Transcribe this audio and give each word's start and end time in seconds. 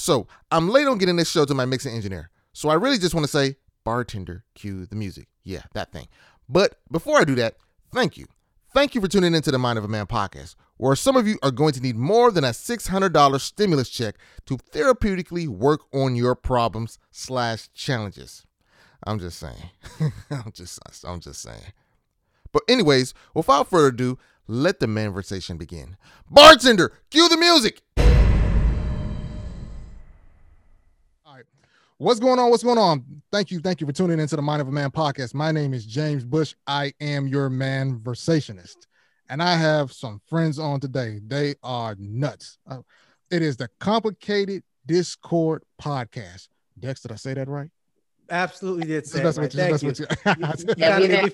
So 0.00 0.26
I'm 0.50 0.70
late 0.70 0.88
on 0.88 0.96
getting 0.96 1.16
this 1.16 1.30
show 1.30 1.44
to 1.44 1.52
my 1.52 1.66
mixing 1.66 1.94
engineer. 1.94 2.30
So 2.54 2.70
I 2.70 2.74
really 2.74 2.96
just 2.96 3.14
want 3.14 3.24
to 3.24 3.30
say, 3.30 3.56
bartender, 3.84 4.44
cue 4.54 4.86
the 4.86 4.96
music. 4.96 5.28
Yeah, 5.44 5.60
that 5.74 5.92
thing. 5.92 6.08
But 6.48 6.78
before 6.90 7.20
I 7.20 7.24
do 7.24 7.34
that, 7.34 7.56
thank 7.92 8.16
you. 8.16 8.26
Thank 8.72 8.94
you 8.94 9.02
for 9.02 9.08
tuning 9.08 9.34
into 9.34 9.50
the 9.50 9.58
Mind 9.58 9.78
of 9.78 9.84
a 9.84 9.88
Man 9.88 10.06
podcast, 10.06 10.54
where 10.78 10.96
some 10.96 11.16
of 11.16 11.28
you 11.28 11.38
are 11.42 11.50
going 11.50 11.74
to 11.74 11.82
need 11.82 11.96
more 11.96 12.30
than 12.30 12.44
a 12.44 12.48
$600 12.48 13.40
stimulus 13.40 13.90
check 13.90 14.14
to 14.46 14.56
therapeutically 14.56 15.46
work 15.46 15.82
on 15.92 16.16
your 16.16 16.34
problems 16.34 16.98
slash 17.10 17.68
challenges. 17.74 18.46
I'm 19.06 19.18
just 19.18 19.38
saying. 19.38 19.70
I'm 20.30 20.52
just 20.52 20.80
I'm 21.04 21.20
just 21.20 21.42
saying. 21.42 21.74
But 22.52 22.62
anyways, 22.68 23.12
without 23.34 23.68
further 23.68 23.88
ado, 23.88 24.18
let 24.46 24.80
the 24.80 24.86
manversation 24.86 25.58
begin. 25.58 25.98
Bartender, 26.30 26.94
cue 27.10 27.28
the 27.28 27.36
music. 27.36 27.82
What's 32.00 32.18
going 32.18 32.38
on? 32.38 32.48
What's 32.48 32.62
going 32.62 32.78
on? 32.78 33.04
Thank 33.30 33.50
you. 33.50 33.60
Thank 33.60 33.82
you 33.82 33.86
for 33.86 33.92
tuning 33.92 34.18
into 34.18 34.34
the 34.34 34.40
Mind 34.40 34.62
of 34.62 34.68
a 34.68 34.72
Man 34.72 34.90
podcast. 34.90 35.34
My 35.34 35.52
name 35.52 35.74
is 35.74 35.84
James 35.84 36.24
Bush. 36.24 36.54
I 36.66 36.94
am 36.98 37.26
your 37.26 37.50
manversationist. 37.50 38.86
And 39.28 39.42
I 39.42 39.54
have 39.54 39.92
some 39.92 40.18
friends 40.26 40.58
on 40.58 40.80
today. 40.80 41.20
They 41.22 41.56
are 41.62 41.94
nuts. 41.98 42.56
Uh, 42.66 42.78
it 43.30 43.42
is 43.42 43.58
the 43.58 43.68
Complicated 43.80 44.62
Discord 44.86 45.62
podcast. 45.78 46.48
Dex, 46.78 47.02
did 47.02 47.12
I 47.12 47.16
say 47.16 47.34
that 47.34 47.48
right? 47.48 47.68
Absolutely 48.30 48.86
did 48.86 49.06
say. 49.06 49.24
Right. 49.24 49.52
Thank 49.52 49.82
you. 49.82 49.88
You, 49.88 49.94
you, 49.98 51.30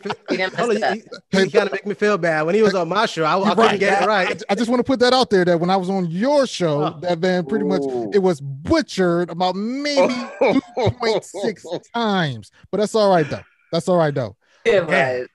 kind 1.51 1.67
of 1.67 1.73
make 1.73 1.87
me 1.87 1.95
feel 1.95 2.19
bad 2.19 2.43
when 2.43 2.55
he 2.55 2.63
was 2.63 2.75
on 2.75 2.89
my 2.89 3.07
show. 3.07 3.25
I, 3.25 3.39
I 3.39 3.55
couldn't 3.55 3.79
get 3.79 4.03
it 4.03 4.07
right. 4.07 4.43
I, 4.49 4.53
I, 4.53 4.55
just 4.55 4.71
want 4.71 4.81
to 4.81 4.85
put 4.85 5.01
that 5.01 5.13
out 5.13 5.31
there 5.31 5.45
that 5.45 5.59
when 5.61 5.71
I 5.71 5.77
was 5.77 5.91
on 5.91 6.11
your 6.11 6.47
show, 6.47 6.85
oh. 6.85 7.01
that 7.01 7.19
van 7.19 7.47
pretty 7.47 7.65
Ooh. 7.65 7.69
much 7.69 8.15
it 8.15 8.19
was 8.19 8.41
butchered 8.41 9.31
about 9.31 9.57
maybe 9.57 10.15
two 10.39 10.61
point 10.75 11.25
six 11.25 11.65
times. 11.95 12.51
But 12.71 12.79
that's 12.79 12.95
all 12.95 13.11
right 13.11 13.29
though. 13.29 13.43
That's 13.73 13.89
all 13.89 13.97
right 13.97 14.15
though. 14.15 14.37
Yeah, 14.65 14.79
right. 14.79 15.27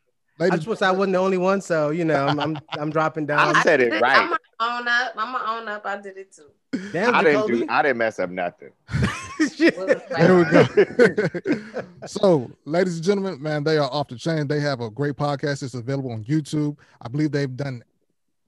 Ladies. 0.42 0.54
I 0.54 0.56
just 0.56 0.68
wish 0.68 0.82
I 0.82 0.90
wasn't 0.90 1.14
the 1.14 1.20
only 1.20 1.38
one, 1.38 1.62
so 1.62 1.92
you 1.92 2.04
know 2.04 2.26
I'm 2.26 2.40
I'm, 2.40 2.58
I'm 2.72 2.90
dropping 2.90 3.26
down. 3.28 3.56
I 3.56 3.62
said 3.62 3.80
it 3.80 4.02
right. 4.02 4.18
I'm 4.18 4.30
gonna 4.30 4.80
own 4.80 4.88
up. 4.88 5.14
I'm 5.16 5.32
gonna 5.34 5.52
own 5.52 5.68
up. 5.68 5.86
I 5.86 6.02
did 6.02 6.18
it 6.18 6.32
too. 6.32 6.50
Damn, 6.92 7.14
I 7.14 7.24
didn't 7.24 7.46
do. 7.46 7.66
I 7.70 7.84
didn't 7.84 7.98
mess 7.98 8.18
up 8.18 8.32
nothing. 8.32 8.72
there 9.60 10.36
we 10.36 10.46
go. 10.46 11.84
so, 12.08 12.50
ladies 12.66 12.96
and 12.96 13.04
gentlemen, 13.04 13.40
man, 13.40 13.64
they 13.64 13.78
are 13.78 13.88
off 13.92 14.08
the 14.08 14.18
chain. 14.18 14.48
They 14.48 14.60
have 14.62 14.82
a 14.82 14.90
great 14.90 15.16
podcast. 15.16 15.62
It's 15.62 15.76
available 15.76 16.12
on 16.12 16.24
YouTube. 16.24 16.76
I 17.00 17.08
believe 17.08 17.32
they've 17.32 17.56
done 17.56 17.84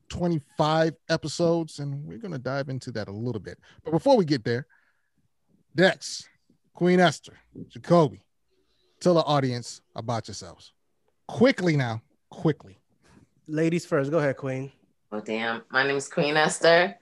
25 0.09 0.95
episodes, 1.09 1.77
and 1.77 2.03
we're 2.07 2.17
gonna 2.17 2.39
dive 2.39 2.69
into 2.69 2.91
that 2.93 3.07
a 3.07 3.11
little 3.11 3.41
bit. 3.41 3.59
But 3.83 3.91
before 3.91 4.17
we 4.17 4.25
get 4.25 4.43
there, 4.43 4.65
Dex, 5.75 6.27
Queen 6.73 6.99
Esther, 6.99 7.37
Jacoby, 7.67 8.23
tell 8.99 9.13
the 9.13 9.21
audience 9.21 9.81
about 9.95 10.27
yourselves 10.27 10.72
quickly 11.27 11.75
now, 11.75 12.01
quickly. 12.29 12.79
Ladies 13.47 13.85
first. 13.85 14.11
Go 14.11 14.19
ahead, 14.19 14.37
Queen. 14.37 14.71
Oh 15.11 15.19
damn! 15.19 15.63
My 15.69 15.83
name 15.85 15.97
is 15.97 16.07
Queen 16.07 16.37
Esther. 16.37 16.95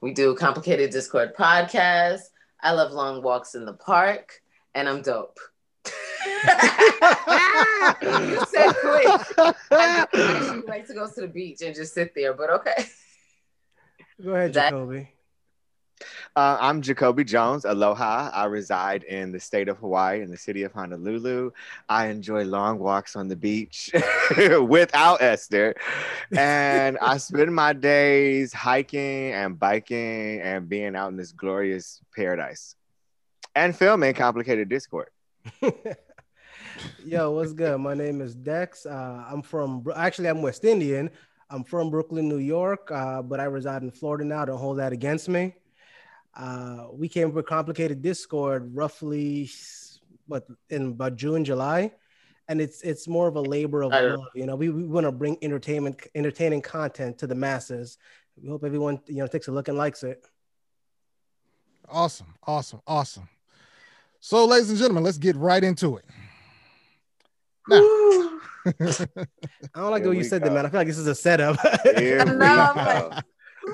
We 0.00 0.12
do 0.12 0.30
a 0.30 0.36
complicated 0.36 0.90
Discord 0.90 1.34
podcast. 1.34 2.20
I 2.60 2.72
love 2.72 2.92
long 2.92 3.22
walks 3.22 3.54
in 3.54 3.64
the 3.64 3.72
park, 3.72 4.40
and 4.74 4.88
I'm 4.88 5.02
dope. 5.02 5.38
you 5.86 5.92
said 8.46 8.72
quick. 8.80 9.08
I 9.70 10.62
like 10.66 10.86
to 10.86 10.94
go 10.94 11.08
to 11.08 11.20
the 11.22 11.28
beach 11.28 11.62
and 11.62 11.74
just 11.74 11.94
sit 11.94 12.14
there, 12.14 12.34
but 12.34 12.50
okay. 12.50 12.86
Go 14.22 14.30
ahead, 14.34 14.52
Jacoby. 14.52 15.08
Uh, 16.34 16.58
I'm 16.60 16.82
Jacoby 16.82 17.24
Jones. 17.24 17.64
Aloha. 17.64 18.30
I 18.32 18.44
reside 18.44 19.04
in 19.04 19.32
the 19.32 19.40
state 19.40 19.68
of 19.68 19.78
Hawaii, 19.78 20.22
in 20.22 20.30
the 20.30 20.36
city 20.36 20.62
of 20.62 20.72
Honolulu. 20.72 21.50
I 21.88 22.08
enjoy 22.08 22.44
long 22.44 22.78
walks 22.78 23.16
on 23.16 23.28
the 23.28 23.36
beach 23.36 23.90
without 24.60 25.22
Esther. 25.22 25.74
And 26.36 26.98
I 26.98 27.16
spend 27.28 27.54
my 27.54 27.72
days 27.72 28.52
hiking 28.52 29.32
and 29.32 29.58
biking 29.58 30.40
and 30.40 30.68
being 30.68 30.94
out 30.94 31.08
in 31.08 31.16
this 31.16 31.32
glorious 31.32 32.00
paradise 32.14 32.76
and 33.54 33.74
filming 33.74 34.14
Complicated 34.14 34.68
Discord. 34.68 35.08
Yo, 37.04 37.30
what's 37.30 37.54
good? 37.54 37.78
My 37.78 37.94
name 37.94 38.20
is 38.20 38.34
Dex. 38.34 38.84
Uh, 38.84 39.24
I'm 39.26 39.40
from, 39.40 39.86
actually, 39.96 40.28
I'm 40.28 40.42
West 40.42 40.64
Indian. 40.64 41.10
I'm 41.48 41.64
from 41.64 41.90
Brooklyn, 41.90 42.28
New 42.28 42.38
York, 42.38 42.90
uh, 42.90 43.22
but 43.22 43.40
I 43.40 43.44
reside 43.44 43.82
in 43.82 43.90
Florida 43.90 44.24
now. 44.24 44.44
Don't 44.44 44.58
hold 44.58 44.78
that 44.78 44.92
against 44.92 45.28
me. 45.28 45.54
Uh, 46.36 46.88
we 46.92 47.08
came 47.08 47.28
up 47.28 47.34
with 47.34 47.46
complicated 47.46 48.02
Discord 48.02 48.74
roughly, 48.74 49.50
but 50.28 50.46
in 50.68 50.88
about 50.88 51.16
June, 51.16 51.44
July, 51.44 51.92
and 52.48 52.60
it's 52.60 52.82
it's 52.82 53.08
more 53.08 53.26
of 53.26 53.36
a 53.36 53.40
labor 53.40 53.82
of 53.82 53.92
love. 53.92 54.26
You 54.34 54.44
know, 54.44 54.54
we, 54.54 54.68
we 54.68 54.84
want 54.84 55.06
to 55.06 55.12
bring 55.12 55.38
entertainment, 55.40 56.06
entertaining 56.14 56.60
content 56.60 57.18
to 57.18 57.26
the 57.26 57.34
masses. 57.34 57.96
We 58.40 58.50
hope 58.50 58.64
everyone 58.64 59.00
you 59.06 59.16
know 59.16 59.26
takes 59.26 59.48
a 59.48 59.52
look 59.52 59.68
and 59.68 59.78
likes 59.78 60.02
it. 60.02 60.26
Awesome, 61.88 62.34
awesome, 62.46 62.82
awesome. 62.86 63.28
So, 64.20 64.44
ladies 64.44 64.68
and 64.70 64.78
gentlemen, 64.78 65.04
let's 65.04 65.18
get 65.18 65.36
right 65.36 65.62
into 65.62 65.96
it. 65.96 66.04
Now, 67.68 67.78
I 68.66 69.80
don't 69.80 69.90
like 69.90 70.02
the 70.02 70.10
way 70.10 70.16
you 70.16 70.24
said 70.24 70.42
go. 70.42 70.48
that, 70.48 70.54
man. 70.54 70.66
I 70.66 70.68
feel 70.68 70.80
like 70.80 70.88
this 70.88 70.98
is 70.98 71.06
a 71.06 71.14
setup. 71.14 71.56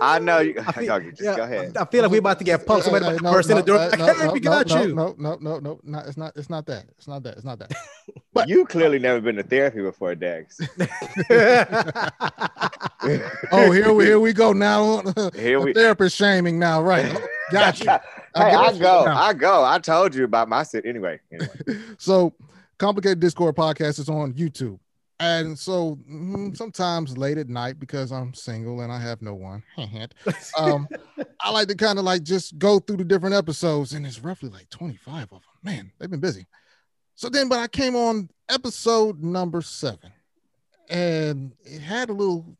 I 0.00 0.18
know 0.18 0.38
you. 0.38 0.54
I 0.58 0.72
feel, 0.72 1.00
just 1.00 1.22
yeah, 1.22 1.36
go 1.36 1.42
ahead. 1.42 1.76
I 1.76 1.84
feel 1.84 2.02
like 2.02 2.10
we're 2.10 2.18
about 2.18 2.38
to 2.38 2.44
get 2.44 2.66
punked. 2.66 2.84
Somebody 2.84 3.04
no, 3.22 3.32
burst 3.32 3.48
no, 3.48 3.56
in 3.56 3.64
the 3.64 3.66
door. 3.66 3.78
No, 3.96 4.06
no, 4.06 4.06
no, 4.06 4.14
no, 4.14 4.62
no, 4.62 4.82
you. 4.82 4.94
no, 4.94 5.14
no, 5.18 5.36
no, 5.40 5.58
no, 5.58 5.80
no. 5.82 5.98
It's 6.00 6.16
not. 6.16 6.36
It's 6.36 6.50
not 6.50 6.66
that. 6.66 6.86
It's 6.96 7.08
not 7.08 7.22
that. 7.24 7.36
It's 7.36 7.44
not 7.44 7.58
that. 7.58 7.72
But 8.32 8.48
you 8.48 8.64
clearly 8.64 8.98
never 8.98 9.20
been 9.20 9.36
to 9.36 9.42
therapy 9.42 9.82
before, 9.82 10.14
Dex. 10.14 10.58
oh, 13.52 13.70
here 13.70 13.92
we 13.92 14.04
here 14.06 14.20
we 14.20 14.32
go 14.32 14.52
now. 14.52 15.02
Here 15.34 15.60
we 15.60 15.74
therapist 15.74 16.16
shaming 16.16 16.58
now, 16.58 16.82
right? 16.82 17.14
Gotcha. 17.50 18.00
hey, 18.34 18.42
I, 18.42 18.54
I 18.54 18.78
go. 18.78 19.04
I 19.04 19.32
go. 19.34 19.64
I 19.64 19.78
told 19.78 20.14
you 20.14 20.24
about 20.24 20.48
my 20.48 20.62
sit 20.62 20.86
anyway. 20.86 21.20
Anyway. 21.30 21.82
so, 21.98 22.32
complicated 22.78 23.20
Discord 23.20 23.54
podcast 23.54 23.98
is 23.98 24.08
on 24.08 24.32
YouTube. 24.32 24.78
And 25.22 25.56
so 25.56 26.00
mm, 26.10 26.56
sometimes 26.56 27.16
late 27.16 27.38
at 27.38 27.48
night, 27.48 27.78
because 27.78 28.10
I'm 28.10 28.34
single 28.34 28.80
and 28.80 28.90
I 28.90 29.00
have 29.00 29.22
no 29.22 29.34
one, 29.34 29.62
um, 30.58 30.88
I 31.40 31.50
like 31.50 31.68
to 31.68 31.76
kind 31.76 32.00
of 32.00 32.04
like 32.04 32.24
just 32.24 32.58
go 32.58 32.80
through 32.80 32.96
the 32.96 33.04
different 33.04 33.36
episodes, 33.36 33.92
and 33.92 34.04
it's 34.04 34.18
roughly 34.18 34.50
like 34.50 34.68
25 34.70 35.22
of 35.22 35.28
them. 35.28 35.40
Man, 35.62 35.92
they've 35.98 36.10
been 36.10 36.18
busy. 36.18 36.46
So 37.14 37.28
then, 37.28 37.48
but 37.48 37.60
I 37.60 37.68
came 37.68 37.94
on 37.94 38.30
episode 38.48 39.22
number 39.22 39.62
seven, 39.62 40.10
and 40.90 41.52
it 41.64 41.80
had 41.80 42.10
a 42.10 42.12
little 42.12 42.56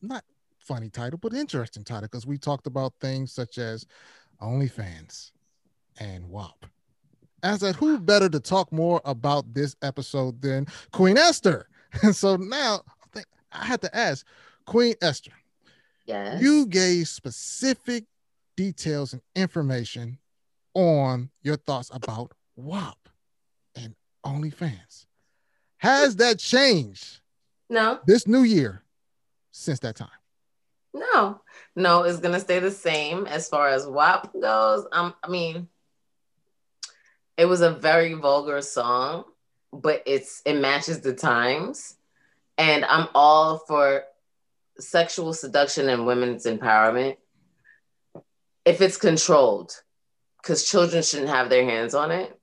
not 0.00 0.22
funny 0.60 0.88
title, 0.88 1.18
but 1.18 1.34
interesting 1.34 1.82
title 1.82 2.02
because 2.02 2.26
we 2.26 2.38
talked 2.38 2.68
about 2.68 2.92
things 3.00 3.32
such 3.32 3.58
as 3.58 3.86
OnlyFans 4.40 5.32
and 5.98 6.28
WAP. 6.28 6.66
I 7.42 7.56
said, 7.56 7.76
who 7.76 7.98
better 7.98 8.28
to 8.28 8.40
talk 8.40 8.72
more 8.72 9.00
about 9.04 9.52
this 9.54 9.76
episode 9.82 10.40
than 10.42 10.66
Queen 10.92 11.16
Esther? 11.16 11.68
And 12.02 12.14
so 12.16 12.36
now 12.36 12.82
I 12.88 13.06
think 13.12 13.26
I 13.52 13.64
had 13.64 13.80
to 13.82 13.96
ask 13.96 14.26
Queen 14.66 14.94
Esther. 15.02 15.32
Yes. 16.06 16.42
You 16.42 16.66
gave 16.66 17.08
specific 17.08 18.04
details 18.56 19.12
and 19.12 19.22
information 19.34 20.18
on 20.74 21.30
your 21.42 21.56
thoughts 21.56 21.90
about 21.92 22.32
WAP 22.56 22.98
and 23.74 23.94
OnlyFans. 24.24 25.06
Has 25.78 26.16
that 26.16 26.38
changed? 26.38 27.20
No. 27.68 28.00
This 28.06 28.26
new 28.26 28.42
year 28.42 28.82
since 29.52 29.78
that 29.80 29.96
time? 29.96 30.08
No. 30.92 31.40
No, 31.76 32.02
it's 32.02 32.18
gonna 32.18 32.40
stay 32.40 32.58
the 32.58 32.70
same 32.70 33.26
as 33.26 33.48
far 33.48 33.68
as 33.68 33.86
WAP 33.86 34.32
goes. 34.40 34.86
Um, 34.92 35.14
I 35.22 35.28
mean, 35.28 35.68
it 37.40 37.48
was 37.48 37.62
a 37.62 37.70
very 37.70 38.12
vulgar 38.12 38.60
song, 38.60 39.24
but 39.72 40.02
it's 40.04 40.42
it 40.44 40.60
matches 40.60 41.00
the 41.00 41.14
times. 41.14 41.96
And 42.58 42.84
I'm 42.84 43.08
all 43.14 43.56
for 43.66 44.04
sexual 44.78 45.32
seduction 45.32 45.88
and 45.88 46.06
women's 46.06 46.44
empowerment 46.44 47.16
if 48.66 48.82
it's 48.82 48.98
controlled, 48.98 49.72
because 50.36 50.68
children 50.68 51.02
shouldn't 51.02 51.30
have 51.30 51.48
their 51.48 51.64
hands 51.64 51.94
on 51.94 52.10
it. 52.10 52.38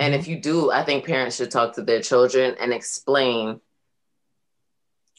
And 0.00 0.14
if 0.14 0.22
mm-hmm. 0.22 0.30
you 0.32 0.40
do, 0.40 0.70
I 0.72 0.82
think 0.82 1.06
parents 1.06 1.36
should 1.36 1.52
talk 1.52 1.76
to 1.76 1.82
their 1.82 2.02
children 2.02 2.56
and 2.58 2.72
explain 2.72 3.60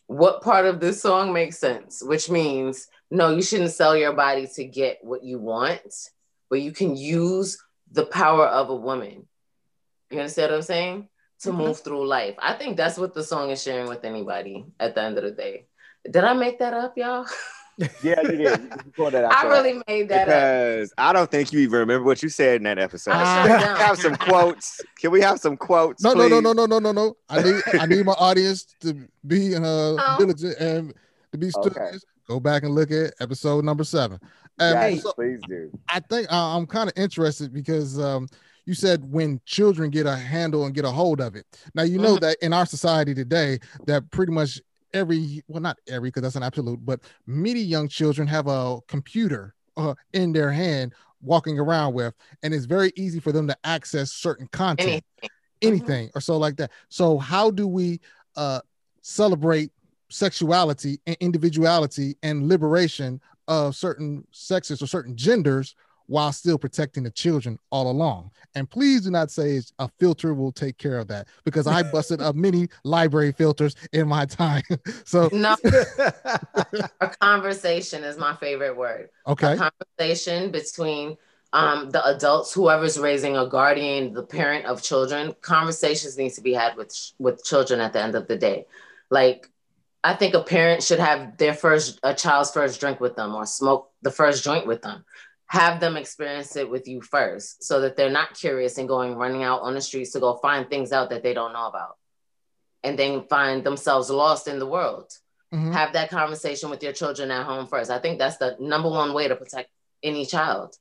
what 0.07 0.41
part 0.41 0.65
of 0.65 0.81
this 0.81 1.01
song 1.01 1.31
makes 1.31 1.57
sense, 1.57 2.03
which 2.03 2.29
means 2.29 2.89
no, 3.09 3.33
you 3.33 3.41
shouldn't 3.41 3.71
sell 3.71 3.95
your 3.95 4.11
body 4.11 4.49
to 4.55 4.65
get 4.65 4.97
what 5.03 5.23
you 5.23 5.39
want, 5.39 6.09
but 6.49 6.59
you 6.59 6.73
can 6.73 6.97
use 6.97 7.57
the 7.91 8.05
power 8.05 8.45
of 8.45 8.69
a 8.69 8.75
woman. 8.75 9.27
You 10.09 10.19
understand 10.19 10.51
what 10.51 10.57
I'm 10.57 10.61
saying? 10.63 11.09
To 11.41 11.49
mm-hmm. 11.49 11.57
move 11.57 11.79
through 11.79 12.07
life. 12.07 12.35
I 12.39 12.53
think 12.53 12.77
that's 12.77 12.97
what 12.97 13.13
the 13.13 13.23
song 13.23 13.49
is 13.49 13.61
sharing 13.61 13.87
with 13.87 14.05
anybody 14.05 14.65
at 14.79 14.95
the 14.95 15.01
end 15.01 15.17
of 15.17 15.23
the 15.23 15.31
day. 15.31 15.65
Did 16.09 16.23
I 16.23 16.33
make 16.33 16.59
that 16.59 16.73
up, 16.73 16.97
y'all? 16.97 17.25
Yeah, 18.03 18.21
you 18.21 18.37
did. 18.37 18.61
You 18.97 19.09
that 19.09 19.23
out 19.23 19.33
I 19.33 19.43
there. 19.43 19.51
really 19.51 19.81
made 19.87 20.09
that 20.09 20.21
up. 20.21 20.25
because 20.27 20.93
I 20.97 21.13
don't 21.13 21.31
think 21.31 21.51
you 21.51 21.59
even 21.61 21.79
remember 21.79 22.05
what 22.05 22.21
you 22.21 22.29
said 22.29 22.57
in 22.57 22.63
that 22.63 22.77
episode. 22.77 23.11
I 23.11 23.47
Can 23.47 23.59
we 23.73 23.79
have 23.79 23.97
some 23.97 24.15
quotes? 24.15 24.81
Can 24.99 25.11
we 25.11 25.21
have 25.21 25.39
some 25.39 25.57
quotes? 25.57 26.03
No, 26.03 26.13
no, 26.13 26.27
no, 26.27 26.39
no, 26.39 26.53
no, 26.53 26.65
no, 26.65 26.79
no, 26.79 26.91
no. 26.91 27.17
I 27.29 27.41
need 27.41 27.61
I 27.79 27.85
need 27.85 28.05
my 28.05 28.13
audience 28.13 28.65
to 28.81 29.07
be 29.25 29.55
uh, 29.55 29.61
Oh. 29.63 30.15
diligent 30.19 30.57
and 30.59 30.93
to 31.31 31.37
be 31.37 31.47
Okay. 31.55 31.69
studious. 31.69 32.05
Go 32.27 32.39
back 32.39 32.63
and 32.63 32.75
look 32.75 32.91
at 32.91 33.13
episode 33.19 33.65
number 33.65 33.83
seven. 33.83 34.19
And 34.59 34.93
Yes, 34.93 35.03
so 35.03 35.13
please 35.13 35.39
do. 35.47 35.71
I 35.89 35.99
think 35.99 36.31
uh, 36.31 36.55
I'm 36.57 36.65
kind 36.67 36.89
of 36.89 36.93
interested 36.97 37.53
because 37.53 37.99
um, 37.99 38.27
you 38.65 38.73
said 38.73 39.03
when 39.11 39.41
children 39.45 39.89
get 39.89 40.05
a 40.05 40.15
handle 40.15 40.65
and 40.65 40.73
get 40.75 40.85
a 40.85 40.91
hold 40.91 41.19
of 41.21 41.35
it. 41.35 41.45
Now 41.73 41.83
you 41.83 41.99
know 41.99 42.15
Mhm. 42.15 42.21
that 42.21 42.37
in 42.41 42.53
our 42.53 42.65
society 42.65 43.13
today, 43.13 43.59
that 43.87 44.09
pretty 44.11 44.31
much 44.31 44.61
every 44.93 45.43
well, 45.47 45.61
not 45.61 45.77
every 45.87 46.09
because 46.09 46.21
that's 46.23 46.35
an 46.35 46.43
absolute, 46.43 46.85
but 46.85 47.01
many 47.25 47.59
young 47.61 47.87
children 47.87 48.27
have 48.27 48.47
a 48.47 48.79
computer 48.87 49.53
uh, 49.77 49.95
in 50.13 50.31
their 50.31 50.51
hand 50.51 50.93
walking 51.21 51.59
around 51.59 51.93
with, 51.93 52.13
and 52.43 52.53
it's 52.53 52.65
very 52.65 52.91
easy 52.95 53.19
for 53.19 53.31
them 53.31 53.47
to 53.47 53.57
access 53.63 54.11
certain 54.11 54.47
content 54.47 55.03
Anything. 55.21 55.29
anything 55.61 56.09
or 56.15 56.21
so 56.21 56.37
like 56.37 56.55
that. 56.57 56.71
So 56.89 57.17
how 57.17 57.51
do 57.51 57.67
we 57.67 57.99
uh 58.35 58.61
celebrate 59.01 59.71
sexuality 60.09 60.99
and 61.07 61.15
individuality 61.19 62.17
and 62.23 62.47
liberation 62.47 63.21
of 63.47 63.75
certain 63.75 64.25
sexes 64.31 64.81
or 64.81 64.87
certain 64.87 65.15
genders 65.15 65.75
while 66.07 66.33
still 66.33 66.57
protecting 66.57 67.03
the 67.03 67.11
children 67.11 67.57
all 67.69 67.89
along? 67.89 68.31
And 68.55 68.69
please 68.69 69.01
do 69.01 69.11
not 69.11 69.31
say 69.31 69.61
a 69.79 69.89
filter 69.99 70.33
will 70.33 70.51
take 70.51 70.77
care 70.77 70.97
of 70.99 71.07
that 71.07 71.27
because 71.45 71.67
I 71.67 71.83
busted 71.91 72.21
up 72.21 72.35
many 72.35 72.67
library 72.83 73.31
filters 73.31 73.75
in 73.93 74.07
my 74.07 74.25
time. 74.25 74.63
so 75.05 75.29
No, 75.31 75.55
a 77.01 77.07
conversation 77.19 78.03
is 78.03 78.17
my 78.17 78.35
favorite 78.35 78.75
word. 78.75 79.09
okay. 79.27 79.53
A 79.53 79.71
conversation 79.97 80.51
between 80.51 81.17
um, 81.53 81.89
the 81.89 82.05
adults, 82.05 82.53
whoever's 82.53 82.97
raising 82.97 83.35
a 83.37 83.45
guardian, 83.47 84.13
the 84.13 84.23
parent 84.23 84.65
of 84.65 84.81
children. 84.81 85.35
Conversations 85.41 86.17
need 86.17 86.31
to 86.33 86.41
be 86.41 86.53
had 86.53 86.75
with 86.77 86.95
with 87.19 87.43
children 87.43 87.79
at 87.81 87.93
the 87.93 88.01
end 88.01 88.15
of 88.15 88.27
the 88.27 88.37
day. 88.37 88.65
Like, 89.09 89.49
I 90.03 90.15
think 90.15 90.33
a 90.33 90.43
parent 90.43 90.81
should 90.83 90.99
have 90.99 91.37
their 91.37 91.53
first 91.53 91.99
a 92.03 92.13
child's 92.13 92.51
first 92.51 92.79
drink 92.79 92.99
with 92.99 93.15
them 93.15 93.35
or 93.35 93.45
smoke 93.45 93.91
the 94.01 94.11
first 94.11 94.43
joint 94.43 94.65
with 94.65 94.81
them. 94.81 95.05
Have 95.47 95.79
them 95.79 95.97
experience 95.97 96.55
it 96.55 96.69
with 96.69 96.87
you 96.87 97.01
first, 97.01 97.63
so 97.63 97.81
that 97.81 97.97
they're 97.97 98.09
not 98.09 98.33
curious 98.35 98.77
and 98.77 98.87
going 98.87 99.15
running 99.15 99.43
out 99.43 99.61
on 99.61 99.73
the 99.75 99.81
streets 99.81 100.11
to 100.13 100.19
go 100.19 100.37
find 100.37 100.69
things 100.69 100.91
out 100.91 101.09
that 101.09 101.23
they 101.23 101.33
don't 101.33 101.53
know 101.53 101.67
about, 101.67 101.97
and 102.83 102.97
then 102.97 103.25
find 103.27 103.63
themselves 103.63 104.09
lost 104.09 104.47
in 104.47 104.59
the 104.59 104.65
world 104.65 105.11
Mhm. 105.53 105.73
have 105.73 105.91
that 105.93 106.09
conversation 106.09 106.69
with 106.69 106.81
your 106.81 106.93
children 106.93 107.29
at 107.29 107.45
home 107.45 107.67
first. 107.67 107.91
I 107.91 107.99
think 107.99 108.17
that's 108.17 108.37
the 108.37 108.55
number 108.61 108.89
one 108.89 109.13
way 109.13 109.27
to 109.27 109.35
protect 109.35 109.69
any 110.01 110.25
child 110.25 110.77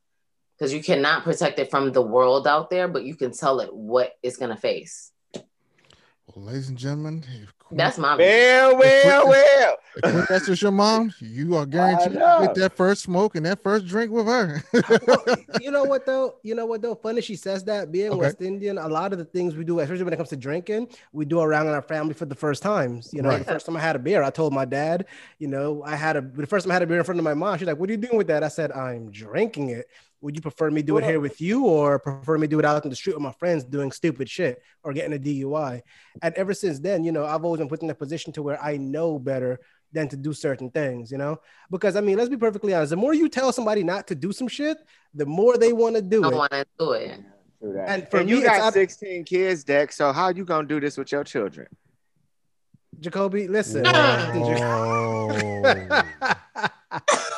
because 0.56 0.73
you 0.73 0.81
cannot 0.81 1.25
protect 1.25 1.58
it 1.58 1.69
from 1.70 1.90
the 1.90 2.00
world 2.02 2.46
out 2.46 2.70
there, 2.70 2.87
but 2.87 3.02
you 3.02 3.16
can 3.16 3.32
tell 3.32 3.58
it 3.58 3.75
what 3.75 4.16
it's 4.23 4.37
going 4.37 4.55
to 4.55 4.56
face. 4.56 5.11
Well, 5.34 6.44
ladies 6.46 6.69
and 6.69 6.78
gentlemen, 6.78 7.25
if 7.43 7.58
Queen- 7.58 7.59
That's 7.72 7.99
my 7.99 8.11
mom. 8.11 8.19
Well, 8.19 8.76
well, 8.78 9.28
well. 9.28 9.76
if 9.96 10.02
Queen 10.02 10.26
Esther's 10.31 10.61
your 10.62 10.72
mom, 10.72 11.12
you 11.20 11.56
are 11.56 11.67
guaranteed 11.67 12.12
to 12.14 12.19
know. 12.19 12.40
get 12.40 12.55
that 12.56 12.76
first 12.76 13.02
smoke 13.02 13.37
and 13.37 13.46
that 13.46 13.62
first 13.62 13.87
drink 13.87 14.11
with 14.11 14.26
her. 14.26 14.62
you 15.61 15.70
know 15.70 15.84
what 15.84 16.05
though? 16.06 16.37
You 16.43 16.55
know 16.55 16.67
what 16.67 16.82
though? 16.82 16.94
Funny 16.94 17.20
she 17.20 17.37
says 17.37 17.64
that. 17.64 17.93
Being 17.93 18.11
Okay. 18.11 18.19
West 18.20 18.40
Indian, 18.43 18.78
a 18.78 18.88
lot 18.88 19.12
of 19.12 19.19
the 19.19 19.25
things 19.25 19.55
we 19.55 19.64
do, 19.64 19.78
especially 19.81 20.05
when 20.05 20.12
it 20.12 20.17
comes 20.17 20.31
to 20.31 20.37
drinking, 20.37 20.88
we 21.12 21.25
do 21.25 21.40
around 21.40 21.67
in 21.69 21.72
our 21.75 21.82
family 21.82 22.14
for 22.14 22.25
the 22.25 22.34
first 22.34 22.62
times. 22.62 23.11
You 23.12 23.22
know, 23.22 23.28
Right. 23.31 23.38
the 23.38 23.44
first 23.52 23.67
time 23.67 23.76
I 23.76 23.81
had 23.81 23.96
a 23.96 24.00
beer, 24.00 24.23
I 24.23 24.31
told 24.31 24.52
my 24.52 24.64
dad, 24.64 25.06
you 25.38 25.49
know, 25.49 25.82
I 25.84 25.96
had 25.96 26.16
a 26.16 26.20
the 26.20 26.46
first 26.46 26.64
time 26.66 26.73
I 26.73 26.75
had 26.75 26.82
a 26.82 26.87
beer 26.87 26.99
in 26.99 27.05
front 27.05 27.19
of 27.20 27.25
my 27.25 27.34
mom. 27.34 27.56
She's 27.58 27.66
like, 27.66 27.78
"What 27.78 27.88
are 27.88 27.93
you 27.93 27.99
doing 27.99 28.16
with 28.16 28.26
that?" 28.28 28.43
I 28.43 28.49
said, 28.49 28.73
"I'm 28.73 29.11
drinking 29.11 29.70
it." 29.70 29.87
Would 30.22 30.37
you 30.37 30.43
prefer 30.43 30.70
me 30.70 30.82
do 30.82 30.99
it 30.99 31.05
here 31.05 31.19
with 31.19 31.40
you, 31.40 31.64
or 31.64 31.99
prefer 31.99 32.37
me 32.37 32.46
do 32.46 32.58
it 32.58 32.64
out 32.64 32.84
in 32.84 32.90
the 32.90 32.96
street 32.96 33.14
with 33.14 33.22
my 33.22 33.32
friends 33.32 33.64
doing 33.64 33.90
stupid 33.90 34.28
shit 34.28 34.62
or 34.84 34.93
getting 34.93 35.14
a 35.14 35.19
DUI? 35.19 35.81
And 36.22 36.34
ever 36.34 36.52
since 36.52 36.78
then, 36.78 37.05
you 37.05 37.12
know, 37.12 37.25
I've 37.25 37.44
always 37.44 37.58
been 37.61 37.69
put 37.69 37.82
in 37.82 37.88
a 37.88 37.94
position 37.94 38.32
to 38.34 38.43
where 38.43 38.62
I 38.62 38.76
know 38.76 39.19
better 39.19 39.61
than 39.93 40.08
to 40.08 40.17
do 40.17 40.32
certain 40.34 40.70
things, 40.70 41.11
you 41.11 41.17
know? 41.19 41.38
Because 41.70 41.96
I 41.96 42.00
mean, 42.02 42.19
let's 42.19 42.28
be 42.28 42.37
perfectly 42.37 42.75
honest. 42.75 42.90
The 42.90 42.96
more 42.96 43.14
you 43.14 43.28
tell 43.28 43.50
somebody 43.52 43.82
not 43.82 44.06
to 44.08 44.14
do 44.14 44.31
some 44.31 44.46
shit, 44.46 44.76
the 45.14 45.26
more 45.26 45.56
they 45.56 45.72
want 45.72 45.96
to 45.96 46.02
do 46.02 46.23
I 46.23 46.28
it. 46.28 46.34
want 46.34 46.52
to 46.52 46.66
do 46.78 46.93
it. 46.93 47.19
And 47.87 48.06
for 48.08 48.19
and 48.19 48.26
me, 48.26 48.32
you 48.32 48.38
it's 48.40 48.46
got 48.46 48.61
out- 48.61 48.73
16 48.75 49.25
kids, 49.25 49.64
Dex. 49.64 49.96
So 49.96 50.12
how 50.12 50.25
are 50.25 50.32
you 50.32 50.44
gonna 50.44 50.69
do 50.69 50.81
this 50.81 50.96
with 50.99 51.11
your 51.12 51.25
children? 51.25 51.66
Jacoby, 53.00 53.49
listen. 53.49 53.84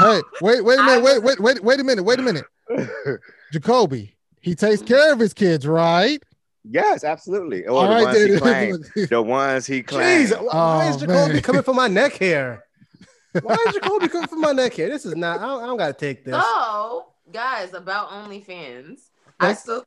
Whoa. 0.00 0.12
hey, 0.14 0.22
wait, 0.40 0.64
wait 0.64 0.78
a 0.78 0.82
minute, 0.82 1.02
wait, 1.02 1.22
wait, 1.22 1.40
wait, 1.40 1.62
wait 1.62 1.80
a 1.80 1.84
minute, 1.84 2.02
wait 2.04 2.18
a 2.18 2.22
minute. 2.22 2.44
Jacoby, 3.52 4.14
he 4.40 4.54
takes 4.54 4.82
care 4.82 5.12
of 5.12 5.18
his 5.18 5.32
kids, 5.34 5.66
right? 5.66 6.22
yes, 6.64 7.04
absolutely. 7.04 7.64
Or 7.66 7.70
All 7.80 7.88
the 7.88 7.94
right, 7.94 8.02
ones 8.04 8.18
he 8.22 8.28
then. 8.28 8.38
claimed. 8.38 8.84
The 9.10 9.22
ones 9.22 9.66
he 9.66 9.82
claimed. 9.82 10.30
Jeez, 10.30 10.42
why 10.42 10.52
oh, 10.52 10.88
is 10.88 10.96
Oh, 10.96 10.98
Jacoby 11.00 11.32
man. 11.34 11.42
coming 11.42 11.62
for 11.62 11.74
my 11.74 11.88
neck 11.88 12.14
hair? 12.14 12.64
Why 13.40 13.54
is 13.68 13.74
Jacoby 13.74 14.08
coming 14.12 14.28
for 14.28 14.36
my 14.36 14.52
neck 14.52 14.74
hair? 14.74 14.88
This 14.88 15.04
is 15.04 15.16
not. 15.16 15.40
I 15.40 15.46
don't, 15.46 15.62
I 15.62 15.66
don't 15.66 15.76
gotta 15.78 15.92
take 15.94 16.24
this. 16.24 16.42
So, 16.42 17.06
guys, 17.32 17.74
about 17.74 18.10
OnlyFans, 18.10 19.08
I 19.40 19.50
Okay. 19.50 19.54
still 19.54 19.84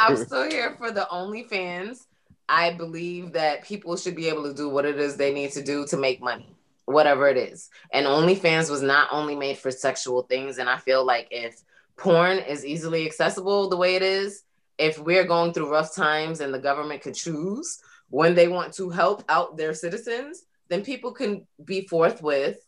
I'm 0.00 0.16
still 0.16 0.48
here 0.48 0.74
for 0.78 0.90
the 0.90 1.06
OnlyFans. 1.10 2.06
I 2.48 2.72
believe 2.74 3.32
that 3.34 3.64
people 3.64 3.96
should 3.96 4.16
be 4.16 4.28
able 4.28 4.42
to 4.44 4.54
do 4.54 4.68
what 4.68 4.84
it 4.84 4.98
is 4.98 5.16
they 5.16 5.32
need 5.32 5.52
to 5.52 5.62
do 5.62 5.86
to 5.86 5.96
make 5.96 6.20
money, 6.20 6.54
whatever 6.86 7.28
it 7.28 7.36
is. 7.36 7.70
And 7.92 8.06
OnlyFans 8.06 8.70
was 8.70 8.82
not 8.82 9.08
only 9.12 9.36
made 9.36 9.58
for 9.58 9.70
sexual 9.70 10.22
things. 10.22 10.58
And 10.58 10.68
I 10.68 10.76
feel 10.76 11.04
like 11.04 11.28
if 11.30 11.62
porn 11.96 12.38
is 12.38 12.64
easily 12.64 13.06
accessible 13.06 13.68
the 13.68 13.76
way 13.76 13.96
it 13.96 14.02
is, 14.02 14.42
if 14.78 14.98
we're 14.98 15.24
going 15.24 15.52
through 15.52 15.70
rough 15.70 15.94
times 15.94 16.40
and 16.40 16.52
the 16.52 16.58
government 16.58 17.02
could 17.02 17.14
choose 17.14 17.80
when 18.08 18.34
they 18.34 18.48
want 18.48 18.72
to 18.74 18.90
help 18.90 19.24
out 19.28 19.56
their 19.56 19.74
citizens, 19.74 20.44
then 20.68 20.82
people 20.82 21.12
can 21.12 21.46
be 21.64 21.86
forthwith 21.86 22.58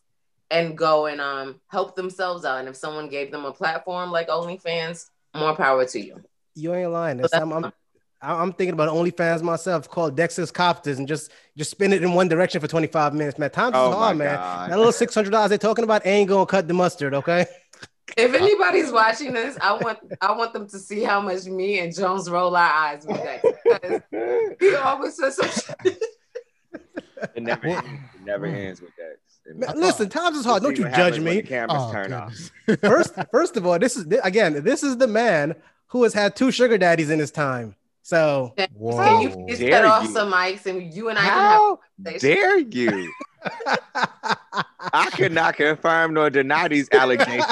and 0.51 0.77
go 0.77 1.07
and 1.07 1.19
um, 1.19 1.59
help 1.67 1.95
themselves 1.95 2.45
out. 2.45 2.59
And 2.59 2.69
if 2.69 2.75
someone 2.75 3.09
gave 3.09 3.31
them 3.31 3.45
a 3.45 3.51
platform 3.51 4.11
like 4.11 4.27
OnlyFans, 4.27 5.09
more 5.35 5.55
power 5.55 5.85
to 5.85 5.99
you. 5.99 6.21
You 6.53 6.73
ain't 6.75 6.91
lying. 6.91 7.25
So 7.27 7.37
I'm, 7.41 7.51
I'm, 7.51 7.73
I'm 8.23 8.53
thinking 8.53 8.73
about 8.73 8.89
OnlyFans 8.89 9.41
myself, 9.41 9.89
called 9.89 10.15
Dexter's 10.15 10.51
Copters, 10.51 10.97
and 10.97 11.07
just 11.07 11.31
just 11.57 11.71
spin 11.71 11.91
it 11.93 12.01
in 12.03 12.13
one 12.13 12.27
direction 12.29 12.61
for 12.61 12.67
25 12.67 13.13
minutes, 13.13 13.37
man. 13.37 13.49
Times 13.51 13.73
Oh 13.75 13.89
is 13.89 13.95
hard, 13.95 14.17
man. 14.17 14.35
God. 14.35 14.71
That 14.71 14.77
little 14.77 14.93
six 14.93 15.13
hundred 15.13 15.31
dollars 15.31 15.49
they're 15.49 15.57
talking 15.57 15.83
about 15.83 16.05
ain't 16.05 16.29
gonna 16.29 16.45
cut 16.45 16.67
the 16.67 16.73
mustard, 16.73 17.13
okay? 17.13 17.45
If 18.17 18.33
anybody's 18.33 18.91
watching 18.91 19.33
this, 19.33 19.57
I 19.61 19.73
want 19.73 19.99
I 20.21 20.31
want 20.33 20.53
them 20.53 20.67
to 20.69 20.79
see 20.79 21.03
how 21.03 21.21
much 21.21 21.45
me 21.45 21.79
and 21.79 21.95
Jones 21.95 22.29
roll 22.29 22.55
our 22.55 22.71
eyes 22.71 23.05
with 23.05 23.21
that. 23.23 24.57
He 24.59 24.75
always 24.75 25.15
says 25.17 25.35
some 25.35 25.49
shit. 25.49 26.03
It 27.35 27.43
never, 27.43 27.67
ends. 27.67 27.87
It 28.15 28.25
never 28.25 28.45
ends 28.45 28.81
with 28.81 28.91
that. 28.97 29.17
Man, 29.55 29.79
listen, 29.79 30.09
times 30.09 30.37
is 30.37 30.45
hard. 30.45 30.63
Don't 30.63 30.77
you 30.77 30.89
judge 30.89 31.19
me. 31.19 31.41
Cameras 31.41 31.81
Oh, 31.81 31.91
turn 31.91 32.13
off. 32.13 32.51
First, 32.81 33.15
first 33.31 33.57
of 33.57 33.65
all, 33.65 33.79
this 33.79 33.95
is 33.97 34.05
again, 34.23 34.63
this 34.63 34.83
is 34.83 34.97
the 34.97 35.07
man 35.07 35.55
who 35.87 36.03
has 36.03 36.13
had 36.13 36.35
two 36.35 36.51
sugar 36.51 36.77
daddies 36.77 37.09
in 37.09 37.19
his 37.19 37.31
time. 37.31 37.75
So 38.03 38.53
Can 38.57 39.21
you 39.21 39.29
please 39.29 39.59
Dare 39.59 39.81
cut 39.81 39.85
off 39.85 40.03
you. 40.03 40.11
some 40.11 40.31
mics 40.31 40.65
and 40.65 40.93
you 40.93 41.07
and 41.09 41.17
I 41.17 41.21
can 41.21 41.31
How 41.31 41.79
have 42.05 42.19
dare 42.19 42.57
you? 42.59 43.11
I 43.95 45.09
could 45.13 45.31
not 45.31 45.55
confirm 45.55 46.13
nor 46.13 46.29
deny 46.29 46.67
these 46.67 46.89
allegations, 46.91 47.45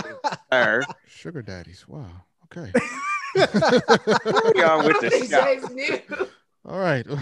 sir. 0.51 0.84
Sugar 1.08 1.41
daddies. 1.41 1.88
Wow. 1.88 2.05
Okay. 2.46 2.70
Carry 3.36 4.63
on 4.63 4.86
with 4.86 5.00
the 5.00 5.25
show. 5.29 5.41
James 5.41 5.70
knew. 5.72 6.27
All 6.65 6.79
right. 6.79 7.05
you 7.08 7.15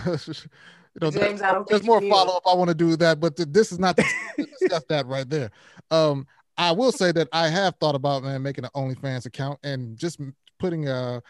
know, 1.00 1.12
James, 1.12 1.44
I 1.44 1.62
there's 1.68 1.84
more 1.84 2.02
follow 2.02 2.38
up. 2.38 2.44
I 2.48 2.56
want 2.56 2.70
to 2.70 2.76
do 2.76 2.88
with 2.88 3.00
that, 3.00 3.20
but 3.20 3.38
th- 3.38 3.50
this 3.52 3.72
is 3.72 3.78
not 3.78 3.96
the 3.96 4.04
time 4.04 4.48
discuss 4.60 4.84
that 4.90 5.06
right 5.06 5.30
there. 5.30 5.52
Um, 5.92 6.26
I 6.58 6.72
will 6.72 6.92
say 6.92 7.12
that 7.12 7.28
I 7.32 7.48
have 7.48 7.76
thought 7.76 7.94
about 7.96 8.24
man 8.24 8.42
making 8.42 8.66
an 8.66 8.72
OnlyFans 8.76 9.28
account 9.28 9.60
and 9.64 9.96
just 9.98 10.20
putting 10.58 10.88
a 10.90 11.22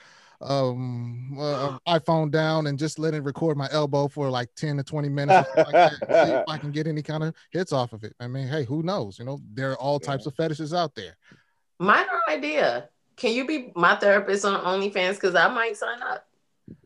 um 0.42 1.38
uh, 1.40 1.78
iPhone 1.88 2.32
down 2.32 2.68
and 2.68 2.80
just 2.80 3.00
letting 3.00 3.20
it 3.20 3.24
record 3.24 3.58
my 3.58 3.68
elbow 3.72 4.08
for 4.08 4.30
like 4.30 4.50
10 4.56 4.78
to 4.78 4.84
20 4.84 5.10
minutes 5.10 5.50
like 5.56 5.72
that, 5.72 5.94
see 6.00 6.34
if 6.34 6.44
I 6.48 6.58
can 6.58 6.72
get 6.72 6.88
any 6.88 7.02
kind 7.02 7.24
of 7.24 7.34
hits 7.52 7.74
off 7.74 7.94
of 7.94 8.04
it. 8.04 8.16
I 8.20 8.28
mean, 8.28 8.48
hey, 8.48 8.64
who 8.64 8.84
knows? 8.84 9.20
You 9.20 9.26
know, 9.26 9.42
there 9.54 9.72
are 9.72 9.78
all 9.78 10.00
types 10.00 10.26
of 10.26 10.36
fetishes 10.36 10.74
out 10.74 10.96
there. 10.96 11.18
Minor 11.80 12.22
idea. 12.30 12.90
Can 13.16 13.34
you 13.34 13.46
be 13.46 13.72
my 13.76 13.96
therapist 13.96 14.46
on 14.46 14.64
OnlyFans? 14.64 15.16
Because 15.16 15.36
I 15.36 15.48
might 15.50 15.76
sign 15.76 16.02
up. 16.02 16.26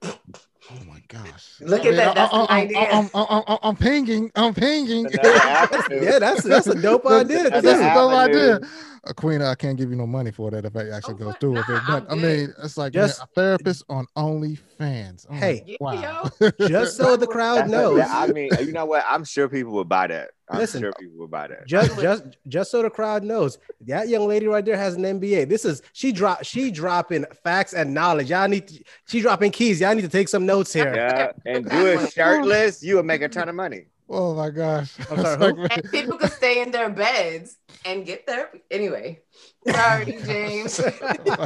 Oh 0.04 0.86
my 0.88 1.03
gosh. 1.14 1.56
Look 1.62 1.86
at 1.86 1.96
that. 1.96 2.16
That's 2.16 2.34
I, 2.34 2.42
an 2.42 2.48
idea. 2.50 2.80
I'm, 2.92 3.10
I'm, 3.14 3.44
I'm, 3.48 3.58
I'm 3.64 3.76
pinging. 3.76 4.32
I'm 4.36 4.54
pinging. 4.54 5.06
Another. 5.08 5.84
Yeah, 6.04 6.20
that's 6.20 6.44
that's 6.44 6.68
a 6.68 6.82
dope 6.82 7.06
idea. 7.06 7.50
That's 7.50 7.66
Another 7.66 7.82
a 7.82 7.94
dope 7.94 8.12
avenue. 8.14 8.38
idea. 8.56 8.60
Uh, 9.06 9.12
Queen, 9.14 9.42
I 9.42 9.54
can't 9.56 9.78
give 9.78 9.90
you 9.90 9.98
no 9.98 10.08
money 10.08 10.32
for 10.32 10.50
that 10.52 10.64
if 10.64 10.74
it 10.78 10.90
actually 10.94 11.16
Oh, 11.16 11.18
goes 11.18 11.28
what? 11.28 11.40
through 11.42 11.52
with 11.54 11.70
it. 11.70 11.82
But 11.86 12.06
I'm 12.10 12.22
mean, 12.22 12.54
it's 12.64 12.78
like 12.78 12.94
Just- 12.94 13.20
man, 13.20 13.28
a 13.30 13.36
therapist 13.36 13.84
on 13.90 14.08
OnlyFans. 14.16 15.26
Oh, 15.30 15.34
Hey. 15.36 15.76
Wow. 15.82 16.30
Just 16.68 16.98
so 16.98 17.18
the 17.18 17.28
crowd 17.28 17.70
knows. 17.70 17.98
yeah, 17.98 18.08
I 18.10 18.28
mean, 18.28 18.50
you 18.62 18.72
know 18.72 18.86
what? 18.86 19.04
I'm 19.08 19.24
sure 19.26 19.50
people 19.50 19.74
would 19.74 19.90
buy 19.90 20.08
that. 20.08 20.32
I'm 20.50 20.60
Listen. 20.60 20.82
sure 20.82 20.94
people 21.00 21.18
would 21.20 21.32
buy 21.32 21.48
that. 21.48 21.66
just 21.68 22.00
just 22.02 22.24
just 22.50 22.70
so 22.70 22.82
the 22.82 22.90
crowd 22.90 23.24
knows 23.24 23.58
that 23.88 24.10
young 24.10 24.28
lady 24.28 24.46
right 24.46 24.64
there 24.64 24.76
has 24.76 24.96
an 24.96 25.04
MBA. 25.04 25.48
This 25.48 25.64
is 25.64 25.82
she 25.94 26.12
drop 26.12 26.44
she 26.44 26.70
dropping 26.70 27.26
facts 27.44 27.74
and 27.74 27.94
knowledge. 27.94 28.30
Y'all 28.30 28.50
need 28.50 28.68
to, 28.68 28.84
she 29.08 29.22
dropping 29.22 29.52
keys. 29.52 29.80
Y'all 29.80 29.96
need 29.96 30.02
to 30.02 30.10
take 30.10 30.28
some 30.28 30.46
notes 30.46 30.74
here. 30.74 30.94
Yeah, 31.04 31.32
and 31.46 31.70
do 31.70 31.86
it 31.88 32.12
shirtless, 32.12 32.84
you 32.84 32.96
would 32.98 33.06
make 33.06 33.22
a 33.22 33.30
ton 33.30 33.50
of 33.50 33.56
money. 33.56 33.86
Oh 34.10 34.36
my 34.36 34.50
gosh. 34.50 34.94
I'm 35.10 35.22
sorry, 35.22 35.54
like, 35.54 35.78
and 35.78 35.92
people 35.92 36.18
could 36.18 36.32
stay 36.32 36.62
in 36.62 36.72
their 36.72 36.90
beds 36.90 37.58
and 37.86 38.06
get 38.06 38.28
therapy. 38.28 38.62
Anyway, 38.70 39.22
sorry, 39.68 40.18
James. 40.26 40.80
oh. 40.80 41.46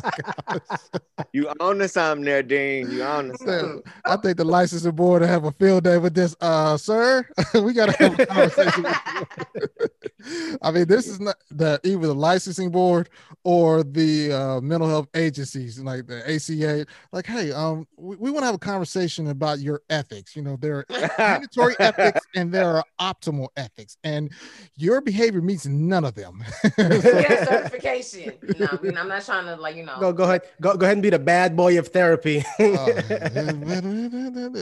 You 1.33 1.51
own 1.59 1.79
to 1.79 1.87
something 1.87 2.25
there, 2.25 2.43
Dean. 2.43 2.91
You 2.91 3.03
own 3.03 3.31
to 3.31 3.37
something. 3.37 3.83
I 4.05 4.17
think 4.17 4.37
the 4.37 4.45
licensing 4.45 4.91
board 4.91 5.21
will 5.21 5.27
have 5.27 5.45
a 5.45 5.51
field 5.51 5.83
day 5.83 5.97
with 5.97 6.13
this. 6.13 6.35
Uh, 6.41 6.77
sir, 6.77 7.27
we 7.53 7.73
gotta 7.73 7.91
have 7.93 8.19
a 8.19 8.25
conversation. 8.25 8.85
I 10.61 10.71
mean, 10.71 10.87
this 10.87 11.07
is 11.07 11.19
not 11.19 11.35
the 11.51 11.79
either 11.83 12.07
the 12.07 12.15
licensing 12.15 12.71
board 12.71 13.09
or 13.43 13.83
the 13.83 14.33
uh, 14.33 14.61
mental 14.61 14.89
health 14.89 15.07
agencies, 15.15 15.79
like 15.79 16.07
the 16.07 16.23
ACA. 16.29 16.85
Like, 17.11 17.25
hey, 17.25 17.51
um, 17.51 17.87
we, 17.97 18.15
we 18.15 18.31
want 18.31 18.41
to 18.43 18.47
have 18.47 18.55
a 18.55 18.59
conversation 18.59 19.27
about 19.27 19.59
your 19.59 19.81
ethics. 19.89 20.35
You 20.35 20.41
know, 20.41 20.57
there 20.59 20.77
are 20.77 21.09
mandatory 21.17 21.75
ethics 21.79 22.21
and 22.35 22.51
there 22.51 22.77
are 22.77 22.83
optimal 22.99 23.49
ethics, 23.57 23.97
and 24.03 24.31
your 24.75 25.01
behavior 25.01 25.41
meets 25.41 25.65
none 25.65 26.05
of 26.05 26.15
them. 26.15 26.43
Get 26.77 27.65
a 27.75 27.76
certification. 27.81 28.33
No, 28.59 28.67
I 28.71 28.81
mean, 28.81 28.97
I'm 28.97 29.07
not 29.07 29.23
trying 29.25 29.45
to 29.45 29.55
like 29.55 29.75
you 29.75 29.83
know. 29.85 29.97
Go 29.99 30.13
go 30.13 30.23
ahead. 30.25 30.41
Go 30.61 30.75
go 30.75 30.85
ahead 30.85 30.97
and 30.97 31.03
be 31.03 31.09
the 31.09 31.19
bad 31.19 31.55
boy 31.55 31.77
of 31.79 31.87
therapy. 31.89 32.43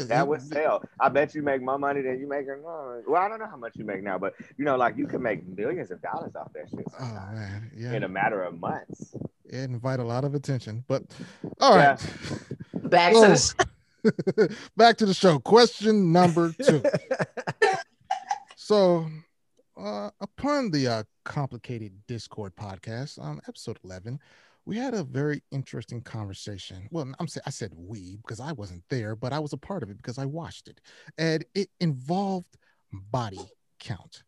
That 0.08 0.26
would 0.28 0.42
sell. 0.42 0.84
I 1.00 1.10
bet 1.10 1.36
you 1.36 1.42
make 1.42 1.62
more 1.62 1.78
money 1.80 2.02
than 2.02 2.20
you 2.20 2.28
make. 2.28 2.48
in- 2.48 2.62
Well, 2.64 3.04
I 3.22 3.28
don't 3.28 3.40
know 3.40 3.48
how 3.48 3.58
much 3.58 3.76
you 3.76 3.86
make 3.86 4.04
now, 4.04 4.18
but 4.18 4.34
you 4.58 4.66
know, 4.66 4.76
like 4.78 4.98
you 4.98 5.08
can 5.08 5.22
make 5.22 5.46
millions 5.48 5.92
of 5.92 6.02
dollars 6.02 6.36
off 6.36 6.52
that 6.54 6.70
shit 6.70 6.86
Oh 7.00 7.04
man, 7.34 7.72
yeah, 7.76 7.94
in 7.94 8.04
a 8.04 8.08
matter 8.08 8.44
of 8.44 8.60
months. 8.60 9.16
it 9.46 9.56
invite 9.64 10.00
a 10.00 10.04
lot 10.04 10.24
of 10.24 10.36
attention. 10.36 10.84
But 10.88 11.04
all 11.60 11.76
right, 11.76 12.00
Back 12.74 13.14
to 13.14 13.20
the 13.22 14.56
back 14.78 14.98
to 14.98 15.06
the 15.06 15.14
show. 15.14 15.40
Question 15.40 16.12
number 16.12 16.52
two. 16.52 16.82
So, 18.56 19.08
uh, 19.77 20.10
upon 20.22 20.72
the 20.72 20.88
uh, 20.88 21.03
complicated 21.24 21.94
Discord 22.08 22.55
podcast, 22.55 23.24
um, 23.24 23.41
episode 23.48 23.79
eleven, 23.84 24.20
we 24.65 24.77
had 24.77 24.94
a 24.94 25.03
very 25.03 25.41
interesting 25.51 26.01
conversation. 26.01 26.88
Well, 26.91 27.12
I'm 27.20 27.27
saying 27.27 27.44
I 27.46 27.50
said 27.50 27.72
we 27.75 28.17
because 28.17 28.39
I 28.39 28.51
wasn't 28.53 28.84
there, 28.89 29.15
but 29.15 29.34
I 29.34 29.39
was 29.39 29.53
a 29.53 29.58
part 29.58 29.84
of 29.84 29.89
it 29.89 29.98
because 29.98 30.17
I 30.17 30.25
watched 30.25 30.67
it, 30.67 30.82
and 31.17 31.46
it 31.53 31.70
involved 31.79 32.58
body 32.91 33.39
count. 33.79 34.24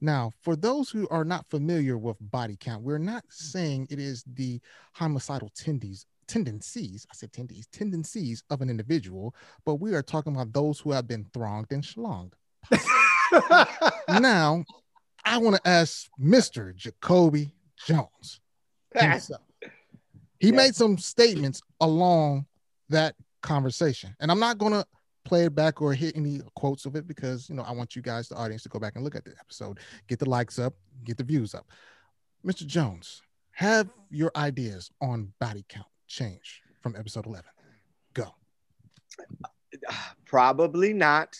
Now, 0.00 0.32
for 0.40 0.56
those 0.56 0.90
who 0.90 1.08
are 1.08 1.24
not 1.24 1.48
familiar 1.48 1.96
with 1.96 2.16
body 2.20 2.56
count, 2.58 2.82
we're 2.82 2.98
not 2.98 3.24
saying 3.28 3.88
it 3.90 3.98
is 3.98 4.24
the 4.26 4.60
homicidal 4.92 5.50
tendencies 5.54 6.06
tendencies 6.28 7.04
i 7.10 7.14
said 7.14 7.32
tendencies 7.32 7.66
tendencies 7.72 8.44
of 8.48 8.62
an 8.62 8.70
individual 8.70 9.34
but 9.66 9.74
we 9.74 9.92
are 9.92 10.02
talking 10.02 10.32
about 10.32 10.52
those 10.52 10.78
who 10.78 10.92
have 10.92 11.06
been 11.06 11.26
thronged 11.34 11.66
and 11.72 11.82
schlonged 11.82 12.32
now, 14.08 14.64
I 15.24 15.38
want 15.38 15.56
to 15.56 15.68
ask 15.68 16.08
Mr. 16.20 16.74
Jacoby 16.74 17.54
Jones 17.86 18.40
himself. 18.94 19.42
He 20.38 20.48
Yeah. 20.48 20.56
made 20.56 20.74
some 20.74 20.98
statements 20.98 21.62
along 21.80 22.46
that 22.88 23.14
conversation, 23.42 24.14
and 24.20 24.30
I'm 24.30 24.40
not 24.40 24.58
going 24.58 24.72
to 24.72 24.84
play 25.24 25.44
it 25.44 25.54
back 25.54 25.80
or 25.80 25.94
hit 25.94 26.16
any 26.16 26.40
quotes 26.56 26.84
of 26.84 26.96
it 26.96 27.06
because 27.06 27.48
you 27.48 27.54
know 27.54 27.62
I 27.62 27.70
want 27.72 27.94
you 27.94 28.02
guys, 28.02 28.28
the 28.28 28.34
audience, 28.36 28.64
to 28.64 28.68
go 28.68 28.78
back 28.80 28.96
and 28.96 29.04
look 29.04 29.14
at 29.14 29.24
the 29.24 29.34
episode, 29.38 29.78
get 30.08 30.18
the 30.18 30.28
likes 30.28 30.58
up, 30.58 30.74
get 31.04 31.16
the 31.16 31.22
views 31.24 31.54
up. 31.54 31.66
Mr. 32.44 32.66
Jones, 32.66 33.22
have 33.52 33.88
your 34.10 34.32
ideas 34.34 34.90
on 35.00 35.32
body 35.38 35.64
count 35.68 35.86
change 36.08 36.60
from 36.80 36.96
episode 36.96 37.26
11? 37.26 37.48
Go. 38.14 38.34
Uh, 39.88 39.94
probably 40.24 40.92
not, 40.92 41.36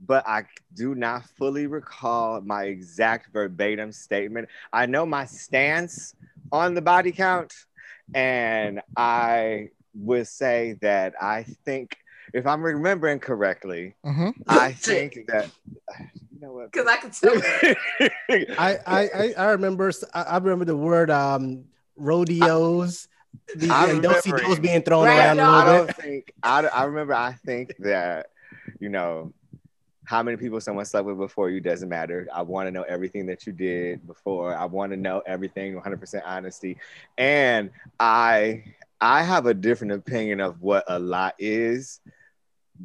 but 0.00 0.26
I 0.26 0.44
do 0.74 0.94
not 0.94 1.24
fully 1.38 1.66
recall 1.66 2.40
my 2.40 2.64
exact 2.64 3.32
verbatim 3.32 3.92
statement. 3.92 4.48
I 4.72 4.86
know 4.86 5.06
my 5.06 5.26
stance 5.26 6.14
on 6.52 6.74
the 6.74 6.82
body 6.82 7.12
count, 7.12 7.52
and 8.14 8.80
I 8.96 9.70
would 9.94 10.26
say 10.26 10.76
that 10.82 11.14
I 11.20 11.44
think, 11.64 11.96
if 12.32 12.46
I'm 12.46 12.62
remembering 12.62 13.18
correctly, 13.20 13.94
hmm 14.04 14.30
I 14.48 14.72
think 14.72 15.18
that 15.28 15.50
you 16.32 16.40
know 16.40 16.52
what. 16.52 16.72
because 16.72 16.86
I 16.88 16.96
could 16.96 17.12
tell. 17.12 17.34
I, 18.58 18.78
I 18.86 19.08
I 19.14 19.34
I 19.38 19.44
remember 19.52 19.88
s- 19.88 20.04
I 20.12 20.22
I 20.22 20.36
remember 20.38 20.64
the 20.64 20.76
word 20.76 21.10
um 21.10 21.64
rodeos, 21.96 23.08
I'm 23.70 23.90
and 23.90 24.02
do-si-dos 24.02 24.58
remembering. 24.58 24.62
being 24.62 24.82
thrown 24.82 25.04
Right, 25.04 25.16
around 25.16 25.38
a 25.40 25.44
no, 25.44 25.52
I 25.52 25.64
don't 25.64 25.86
bit. 25.86 25.96
think 25.96 26.32
I, 26.42 26.60
I 26.66 26.84
remember 26.84 27.14
I 27.14 27.32
think 27.44 27.74
that 27.80 28.26
you 28.80 28.88
know 28.88 29.32
how 30.04 30.22
many 30.22 30.36
people 30.36 30.60
someone 30.60 30.84
slept 30.84 31.06
with 31.06 31.18
before 31.18 31.50
you 31.50 31.60
doesn't 31.60 31.88
matter. 31.88 32.28
I 32.32 32.42
want 32.42 32.66
to 32.66 32.70
know 32.70 32.82
everything 32.82 33.26
that 33.26 33.46
you 33.46 33.52
did 33.52 34.06
before. 34.06 34.54
I 34.54 34.66
want 34.66 34.92
to 34.92 34.96
know 34.96 35.22
everything 35.26 35.80
100% 35.80 36.22
honesty. 36.24 36.76
And 37.16 37.70
I 37.98 38.64
I 39.00 39.22
have 39.22 39.46
a 39.46 39.54
different 39.54 39.92
opinion 39.92 40.40
of 40.40 40.62
what 40.62 40.84
a 40.88 40.98
lot 40.98 41.34
is 41.38 42.00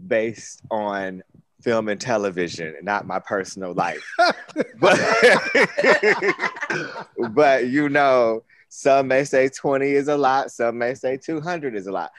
based 0.08 0.62
on 0.70 1.24
film 1.62 1.90
and 1.90 2.00
television, 2.00 2.76
not 2.82 3.06
my 3.06 3.20
personal 3.20 3.74
life. 3.74 4.04
but 4.80 5.00
but 7.32 7.68
you 7.68 7.90
know, 7.90 8.44
some 8.70 9.08
may 9.08 9.24
say 9.24 9.50
20 9.50 9.88
is 9.88 10.08
a 10.08 10.18
lot, 10.18 10.52
some 10.52 10.78
may 10.78 10.94
say 10.94 11.18
200 11.18 11.76
is 11.76 11.88
a 11.88 11.92
lot. 11.92 12.12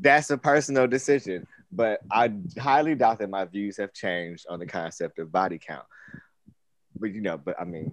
That's 0.00 0.30
a 0.30 0.38
personal 0.38 0.86
decision, 0.86 1.46
but 1.70 2.00
I 2.10 2.32
highly 2.58 2.94
doubt 2.94 3.18
that 3.18 3.30
my 3.30 3.44
views 3.44 3.76
have 3.76 3.92
changed 3.92 4.46
on 4.48 4.58
the 4.58 4.66
concept 4.66 5.18
of 5.18 5.30
body 5.30 5.58
count. 5.58 5.84
But 6.98 7.12
you 7.14 7.20
know, 7.20 7.38
but 7.38 7.60
I 7.60 7.64
mean, 7.64 7.90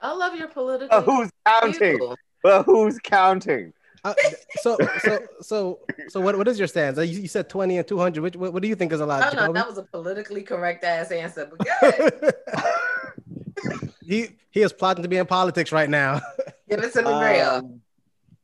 I 0.00 0.12
love 0.12 0.34
your 0.36 0.48
political. 0.48 0.88
but 0.88 1.04
who's 1.04 1.30
counting? 1.46 1.96
view. 1.98 2.14
But 2.42 2.64
who's 2.64 2.98
counting? 2.98 3.72
Uh, 4.04 4.12
so 4.56 4.76
so 4.98 5.18
so 5.40 5.78
so 6.08 6.20
what 6.20 6.36
what 6.36 6.46
is 6.46 6.58
your 6.58 6.68
stance? 6.68 6.98
You, 6.98 7.20
you 7.22 7.28
said 7.28 7.48
twenty 7.48 7.78
and 7.78 7.88
two 7.88 7.98
hundred. 7.98 8.22
Which 8.22 8.36
what, 8.36 8.52
what 8.52 8.62
do 8.62 8.68
you 8.68 8.74
think 8.74 8.92
is 8.92 9.00
a 9.00 9.06
lot? 9.06 9.22
I 9.22 9.30
don't 9.30 9.46
know. 9.46 9.52
That 9.52 9.66
was 9.66 9.78
a 9.78 9.82
politically 9.82 10.42
correct 10.42 10.84
ass 10.84 11.10
answer, 11.10 11.50
but 11.50 11.66
good. 11.80 12.34
he 14.02 14.28
he 14.50 14.60
is 14.60 14.74
plotting 14.74 15.02
to 15.02 15.08
be 15.08 15.16
in 15.16 15.26
politics 15.26 15.72
right 15.72 15.88
now. 15.88 16.20
Give 16.68 16.80
it 16.80 16.92
to 16.92 17.02
the 17.02 17.18
real. 17.18 17.48
Um, 17.48 17.80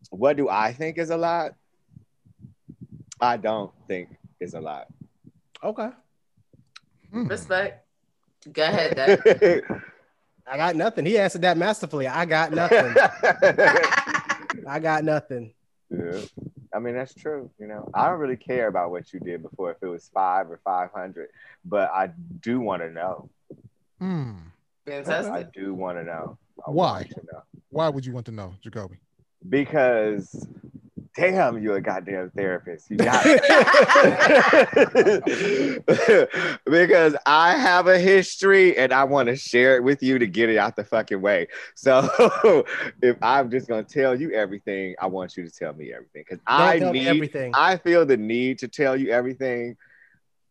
what 0.09 0.39
do 0.39 0.49
I 0.49 0.73
think 0.73 0.97
is 0.97 1.11
a 1.11 1.17
lot? 1.17 1.55
I 3.21 3.37
don't 3.37 3.73
think 3.89 4.09
is 4.41 4.55
a 4.55 4.61
lot. 4.61 4.87
Okay, 5.63 5.91
Hmm. 7.13 7.27
Respect. 7.27 7.85
Go 8.53 8.63
ahead, 8.65 8.95
Dad. 8.97 9.63
I 10.47 10.57
got 10.57 10.77
nothing. 10.77 11.05
He 11.07 11.19
answered 11.19 11.43
that 11.43 11.57
masterfully. 11.59 12.07
I 12.07 12.25
got 12.25 12.53
nothing. 12.53 12.95
I 14.67 14.79
got 14.81 15.05
nothing. 15.05 15.53
Yeah. 15.91 16.21
I 16.73 16.79
mean, 16.79 16.95
that's 16.95 17.13
true. 17.15 17.51
You 17.59 17.67
know, 17.67 17.91
I 17.95 18.09
don't 18.09 18.21
really 18.21 18.37
care 18.37 18.69
about 18.69 18.93
what 18.93 19.13
you 19.13 19.19
did 19.21 19.43
before, 19.43 19.73
if 19.73 19.79
it 19.83 19.87
was 19.87 20.09
five 20.15 20.49
or 20.51 20.61
500, 20.65 21.29
but 21.65 21.91
I 21.91 22.11
do 22.41 22.61
want 22.61 22.83
to 22.83 22.91
know. 22.91 23.29
Hmm. 23.99 24.33
I 24.89 25.45
do 25.53 25.75
want 25.75 25.99
to 25.99 26.05
know. 26.05 26.39
I 26.67 26.71
Why? 26.71 26.93
want 26.93 27.11
to 27.11 27.23
know. 27.33 27.43
Why 27.71 27.89
would 27.89 28.07
you 28.07 28.13
want 28.13 28.27
to 28.27 28.33
know, 28.33 28.55
Jacoby? 28.63 28.97
Because, 29.49 30.47
damn, 31.17 31.63
you're 31.63 31.77
a 31.77 31.83
goddamn 31.83 32.31
therapist. 32.31 32.91
You 32.91 32.97
got 32.97 33.23
it. 33.27 33.41
because 36.65 37.17
I 37.27 37.57
have 37.57 37.87
a 37.87 37.99
history 37.99 38.77
and 38.77 38.93
I 38.93 39.05
want 39.05 39.29
to 39.29 39.37
share 39.37 39.77
it 39.77 39.85
with 39.85 40.03
you 40.03 40.19
to 40.19 40.27
get 40.27 40.49
it 40.49 40.57
out 40.57 40.77
the 40.77 40.85
fucking 40.85 41.21
way. 41.21 41.49
So, 41.75 42.65
if 43.03 43.17
I'm 43.23 43.51
just 43.51 43.69
going 43.69 43.85
to 43.85 43.93
tell 43.93 44.19
you 44.21 44.33
everything, 44.33 44.95
I 45.01 45.07
want 45.07 45.37
you 45.37 45.45
to 45.45 45.51
tell 45.51 45.73
me 45.73 45.93
everything. 45.93 46.25
Because 46.29 46.41
I 46.47 46.79
tell 46.79 46.93
me 46.93 47.01
need 47.01 47.09
everything. 47.09 47.53
I 47.55 47.77
feel 47.77 48.07
the 48.07 48.17
need 48.17 48.59
to 48.61 48.69
tell 48.69 48.97
you 48.97 49.11
everything 49.11 49.77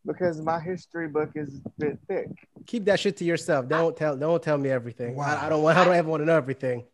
because 0.05 0.41
my 0.41 0.59
history 0.59 1.07
book 1.07 1.31
is 1.35 1.61
a 1.65 1.69
bit 1.77 1.99
thick. 2.07 2.29
Keep 2.65 2.85
that 2.85 2.99
shit 2.99 3.17
to 3.17 3.25
yourself. 3.25 3.67
Don't 3.67 3.95
tell. 3.95 4.15
Don't 4.15 4.41
tell 4.41 4.57
me 4.57 4.69
everything. 4.69 5.15
Wow. 5.15 5.25
I, 5.25 5.45
I 5.45 5.49
don't 5.49 5.61
want. 5.61 5.77
I 5.77 5.85
don't 5.85 5.95
ever 5.95 6.09
want 6.09 6.21
to 6.21 6.25
know 6.25 6.35
everything. 6.35 6.85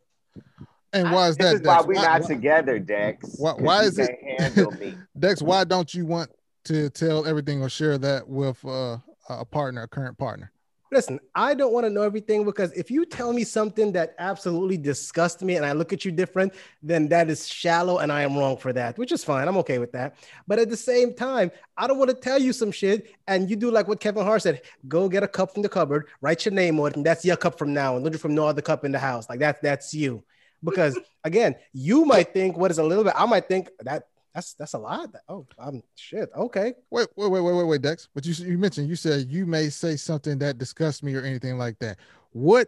And 0.95 1.11
why 1.11 1.27
is 1.27 1.35
that? 1.37 1.43
This 1.43 1.61
that? 1.61 1.61
is 1.61 1.67
why 1.67 1.75
Dex? 1.75 1.87
we're 1.87 1.95
Why- 1.95 2.01
not 2.03 2.21
why- 2.21 2.27
together, 2.27 2.79
Dex. 2.79 3.35
why- 3.37 3.53
why 3.53 3.83
is 3.83 3.99
it- 3.99 4.79
me? 4.79 4.95
Dex, 5.19 5.41
why 5.41 5.63
don't 5.65 5.93
you 5.93 6.05
want 6.05 6.31
to 6.65 6.89
tell 6.89 7.25
everything 7.25 7.61
or 7.61 7.69
share 7.69 7.97
that 7.97 8.27
with 8.27 8.63
uh, 8.65 8.97
a 9.29 9.43
partner, 9.45 9.83
a 9.83 9.87
current 9.87 10.17
partner? 10.17 10.51
Listen, 10.91 11.19
I 11.33 11.55
don't 11.55 11.73
want 11.73 11.85
to 11.85 11.89
know 11.89 12.03
everything 12.03 12.45
because 12.45 12.71
if 12.71 12.89
you 12.89 13.05
tell 13.05 13.33
me 13.33 13.43
something 13.43 13.91
that 13.93 14.15
absolutely 14.17 14.77
disgusts 14.77 15.43
me 15.43 15.57
and 15.57 15.65
I 15.65 15.73
look 15.73 15.91
at 15.91 16.05
you 16.05 16.11
different, 16.11 16.53
then 16.81 17.09
that 17.09 17.29
is 17.29 17.45
shallow 17.45 17.97
and 17.97 18.11
I 18.11 18.21
am 18.21 18.37
wrong 18.37 18.55
for 18.55 18.71
that, 18.71 18.97
which 18.97 19.11
is 19.11 19.21
fine. 19.23 19.47
I'm 19.47 19.57
okay 19.57 19.79
with 19.79 19.91
that. 19.91 20.15
But 20.47 20.59
at 20.59 20.69
the 20.69 20.77
same 20.77 21.13
time, 21.13 21.51
I 21.75 21.87
don't 21.87 21.97
want 21.97 22.11
to 22.11 22.15
tell 22.15 22.39
you 22.39 22.53
some 22.53 22.71
shit 22.71 23.09
and 23.27 23.49
you 23.49 23.57
do 23.57 23.71
like 23.71 23.89
what 23.89 23.99
Kevin 23.99 24.23
Hart 24.23 24.43
said 24.43 24.61
go 24.87 25.09
get 25.09 25.23
a 25.23 25.27
cup 25.27 25.53
from 25.53 25.63
the 25.63 25.69
cupboard, 25.69 26.07
write 26.21 26.45
your 26.45 26.53
name 26.53 26.79
on 26.79 26.91
it, 26.91 26.95
and 26.95 27.05
that's 27.05 27.25
your 27.25 27.35
cup 27.35 27.57
from 27.57 27.73
now 27.73 27.95
and 27.95 28.05
look 28.05 28.15
from 28.17 28.33
no 28.33 28.47
other 28.47 28.61
cup 28.61 28.85
in 28.85 28.91
the 28.93 28.99
house. 28.99 29.27
Like 29.27 29.39
that, 29.39 29.61
that's 29.61 29.93
you. 29.93 30.23
Because 30.65 30.99
again, 31.23 31.55
you 31.73 32.05
might 32.05 32.33
think 32.33 32.57
what 32.57 32.71
is 32.71 32.77
a 32.77 32.83
little 32.83 33.03
bit, 33.03 33.13
I 33.15 33.25
might 33.25 33.47
think 33.47 33.69
that 33.81 34.07
that's 34.33 34.53
that's 34.53 34.73
a 34.73 34.77
lot. 34.77 35.15
Oh, 35.29 35.47
I'm 35.57 35.81
shit. 35.95 36.29
Okay. 36.35 36.73
Wait, 36.89 37.07
wait, 37.15 37.31
wait, 37.31 37.39
wait, 37.39 37.53
wait, 37.53 37.63
wait, 37.63 37.81
Dex. 37.81 38.09
But 38.13 38.25
you 38.25 38.33
you 38.45 38.57
mentioned 38.57 38.89
you 38.89 38.97
said 38.97 39.27
you 39.29 39.45
may 39.45 39.69
say 39.69 39.95
something 39.95 40.37
that 40.39 40.57
disgusts 40.57 41.01
me 41.01 41.15
or 41.15 41.21
anything 41.21 41.57
like 41.57 41.79
that. 41.79 41.97
What 42.31 42.67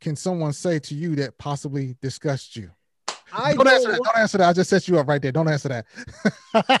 can 0.00 0.14
someone 0.14 0.52
say 0.52 0.78
to 0.78 0.94
you 0.94 1.16
that 1.16 1.38
possibly 1.38 1.96
disgusts 2.02 2.54
you? 2.54 2.70
I 3.32 3.54
don't, 3.54 3.66
answer 3.66 3.90
that. 3.90 4.00
don't 4.02 4.16
answer 4.16 4.38
that. 4.38 4.48
I 4.48 4.52
just 4.52 4.70
set 4.70 4.86
you 4.88 4.98
up 4.98 5.08
right 5.08 5.20
there. 5.20 5.32
Don't 5.32 5.48
answer 5.48 5.68
that. 5.68 5.86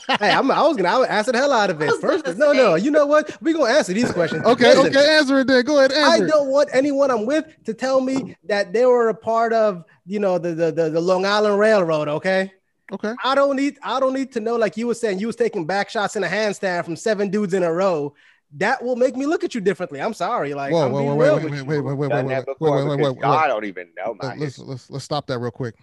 hey, 0.20 0.30
I'm, 0.30 0.50
i 0.50 0.62
was 0.62 0.76
gonna 0.76 0.88
I 0.88 0.98
would 0.98 1.08
answer 1.08 1.32
the 1.32 1.38
hell 1.38 1.52
out 1.52 1.70
of 1.70 1.80
it 1.82 1.92
first. 2.00 2.38
No, 2.38 2.52
no. 2.52 2.76
You 2.76 2.90
know 2.90 3.06
what? 3.06 3.36
We're 3.42 3.54
gonna 3.54 3.72
answer 3.72 3.92
these 3.92 4.12
questions. 4.12 4.44
okay, 4.44 4.74
Listen, 4.74 4.96
okay, 4.96 5.16
answer 5.16 5.40
it 5.40 5.46
then. 5.48 5.64
Go 5.64 5.78
ahead. 5.78 5.92
I 5.92 6.20
don't 6.20 6.48
want 6.48 6.68
anyone 6.72 7.10
I'm 7.10 7.26
with 7.26 7.46
to 7.64 7.74
tell 7.74 8.00
me 8.00 8.36
that 8.44 8.72
they 8.72 8.86
were 8.86 9.08
a 9.08 9.14
part 9.14 9.52
of, 9.52 9.84
you 10.04 10.20
know, 10.20 10.38
the 10.38 10.54
the, 10.54 10.72
the, 10.72 10.90
the 10.90 11.00
Long 11.00 11.26
Island 11.26 11.58
Railroad. 11.58 12.08
Okay. 12.08 12.52
Okay. 12.92 13.14
I 13.24 13.34
don't 13.34 13.56
need 13.56 13.78
I 13.82 13.98
don't 13.98 14.14
need 14.14 14.32
to 14.32 14.40
know 14.40 14.56
like 14.56 14.76
you 14.76 14.86
were 14.86 14.94
saying 14.94 15.18
you 15.18 15.26
was 15.26 15.36
taking 15.36 15.66
back 15.66 15.90
shots 15.90 16.14
in 16.14 16.22
a 16.22 16.28
handstand 16.28 16.84
from 16.84 16.94
seven 16.94 17.30
dudes 17.30 17.54
in 17.54 17.64
a 17.64 17.72
row. 17.72 18.14
That 18.58 18.82
will 18.82 18.94
make 18.94 19.16
me 19.16 19.26
look 19.26 19.42
at 19.42 19.56
you 19.56 19.60
differently. 19.60 20.00
I'm 20.00 20.14
sorry. 20.14 20.54
Like 20.54 20.72
whoa, 20.72 20.88
whoa, 20.88 21.02
whoa, 21.02 21.16
wait, 21.16 21.50
wait, 21.50 21.50
wait, 21.50 21.62
wait, 21.66 21.80
wait, 21.80 21.96
wait, 21.96 22.08
wait, 22.08 22.24
wait, 22.24 22.24
wait, 22.24 22.46
wait, 22.60 23.00
wait, 23.00 23.16
wait, 23.16 23.24
I 23.24 23.48
don't 23.48 23.64
even 23.64 23.88
know 23.96 24.16
my 24.22 24.36
let's, 24.36 24.58
let's 24.60 24.88
let's 24.88 25.04
stop 25.04 25.26
that 25.26 25.40
real 25.40 25.50
quick. 25.50 25.74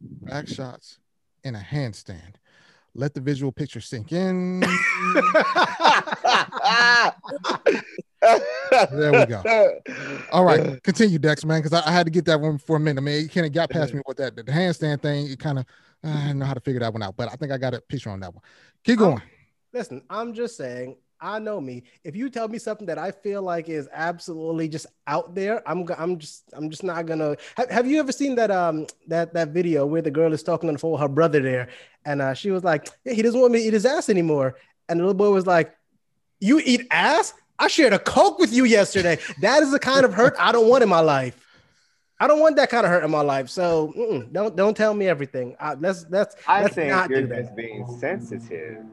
Back 0.00 0.48
shots 0.48 0.98
in 1.44 1.54
a 1.54 1.58
handstand. 1.58 2.34
Let 2.94 3.14
the 3.14 3.20
visual 3.20 3.52
picture 3.52 3.80
sink 3.80 4.12
in. 4.12 4.60
there 4.60 4.68
we 9.12 9.26
go. 9.26 9.80
All 10.32 10.44
right, 10.44 10.82
continue, 10.82 11.18
Dex, 11.18 11.44
man, 11.44 11.62
because 11.62 11.72
I, 11.72 11.88
I, 11.88 11.92
had 11.92 12.06
to 12.06 12.10
get 12.10 12.24
that 12.24 12.40
one 12.40 12.58
for 12.58 12.76
a 12.76 12.80
minute. 12.80 13.00
I 13.00 13.04
mean, 13.04 13.22
you 13.22 13.28
kind 13.28 13.46
of 13.46 13.52
got 13.52 13.70
past 13.70 13.94
me 13.94 14.00
with 14.06 14.16
that. 14.16 14.34
The 14.34 14.42
handstand 14.42 15.02
thing, 15.02 15.30
it 15.30 15.38
kind 15.38 15.60
of 15.60 15.66
I 16.02 16.32
know 16.32 16.46
how 16.46 16.54
to 16.54 16.60
figure 16.60 16.80
that 16.80 16.92
one 16.92 17.02
out, 17.02 17.16
but 17.16 17.30
I 17.30 17.36
think 17.36 17.52
I 17.52 17.58
got 17.58 17.74
a 17.74 17.80
picture 17.80 18.10
on 18.10 18.20
that 18.20 18.32
one. 18.32 18.42
Keep 18.84 19.00
going. 19.00 19.18
I'm, 19.18 19.22
listen, 19.72 20.02
I'm 20.08 20.32
just 20.32 20.56
saying, 20.56 20.96
I 21.20 21.38
know 21.38 21.60
me. 21.60 21.82
If 22.04 22.16
you 22.16 22.30
tell 22.30 22.48
me 22.48 22.58
something 22.58 22.86
that 22.86 22.98
I 22.98 23.10
feel 23.10 23.42
like 23.42 23.68
is 23.68 23.88
absolutely 23.92 24.68
just 24.68 24.86
out 25.06 25.34
there, 25.34 25.62
I'm 25.68 25.86
I'm 25.98 26.18
just 26.18 26.44
I'm 26.52 26.70
just 26.70 26.82
not 26.82 27.06
gonna. 27.06 27.36
Have, 27.56 27.70
have 27.70 27.86
you 27.86 28.00
ever 28.00 28.12
seen 28.12 28.34
that 28.36 28.50
um 28.50 28.86
that 29.08 29.34
that 29.34 29.48
video 29.48 29.84
where 29.86 30.02
the 30.02 30.10
girl 30.10 30.32
is 30.32 30.42
talking 30.42 30.68
on 30.68 30.74
the 30.74 30.78
phone 30.78 30.92
with 30.92 31.00
her 31.00 31.08
brother 31.08 31.40
there, 31.40 31.68
and 32.04 32.22
uh, 32.22 32.34
she 32.34 32.50
was 32.50 32.64
like, 32.64 32.88
yeah, 33.04 33.12
he 33.12 33.22
doesn't 33.22 33.40
want 33.40 33.52
me 33.52 33.60
to 33.60 33.64
eat 33.66 33.72
his 33.72 33.86
ass 33.86 34.08
anymore, 34.08 34.56
and 34.88 34.98
the 34.98 35.04
little 35.04 35.14
boy 35.14 35.30
was 35.30 35.46
like, 35.46 35.76
you 36.40 36.60
eat 36.64 36.86
ass? 36.90 37.34
I 37.58 37.68
shared 37.68 37.92
a 37.92 37.98
coke 37.98 38.38
with 38.38 38.52
you 38.54 38.64
yesterday. 38.64 39.18
That 39.42 39.62
is 39.62 39.70
the 39.70 39.78
kind 39.78 40.06
of 40.06 40.14
hurt 40.14 40.34
I 40.38 40.50
don't 40.52 40.68
want 40.68 40.82
in 40.82 40.88
my 40.88 41.00
life. 41.00 41.36
I 42.18 42.26
don't 42.26 42.40
want 42.40 42.56
that 42.56 42.68
kind 42.68 42.84
of 42.84 42.90
hurt 42.90 43.02
in 43.02 43.10
my 43.10 43.22
life. 43.22 43.48
So 43.48 44.26
don't 44.32 44.56
don't 44.56 44.76
tell 44.76 44.94
me 44.94 45.08
everything. 45.08 45.56
Uh, 45.60 45.76
let's 45.78 46.06
let's. 46.10 46.36
I 46.46 46.62
let's 46.62 46.74
think 46.74 47.10
you're 47.10 47.22
just 47.22 47.54
being 47.56 47.86
sensitive, 47.98 48.84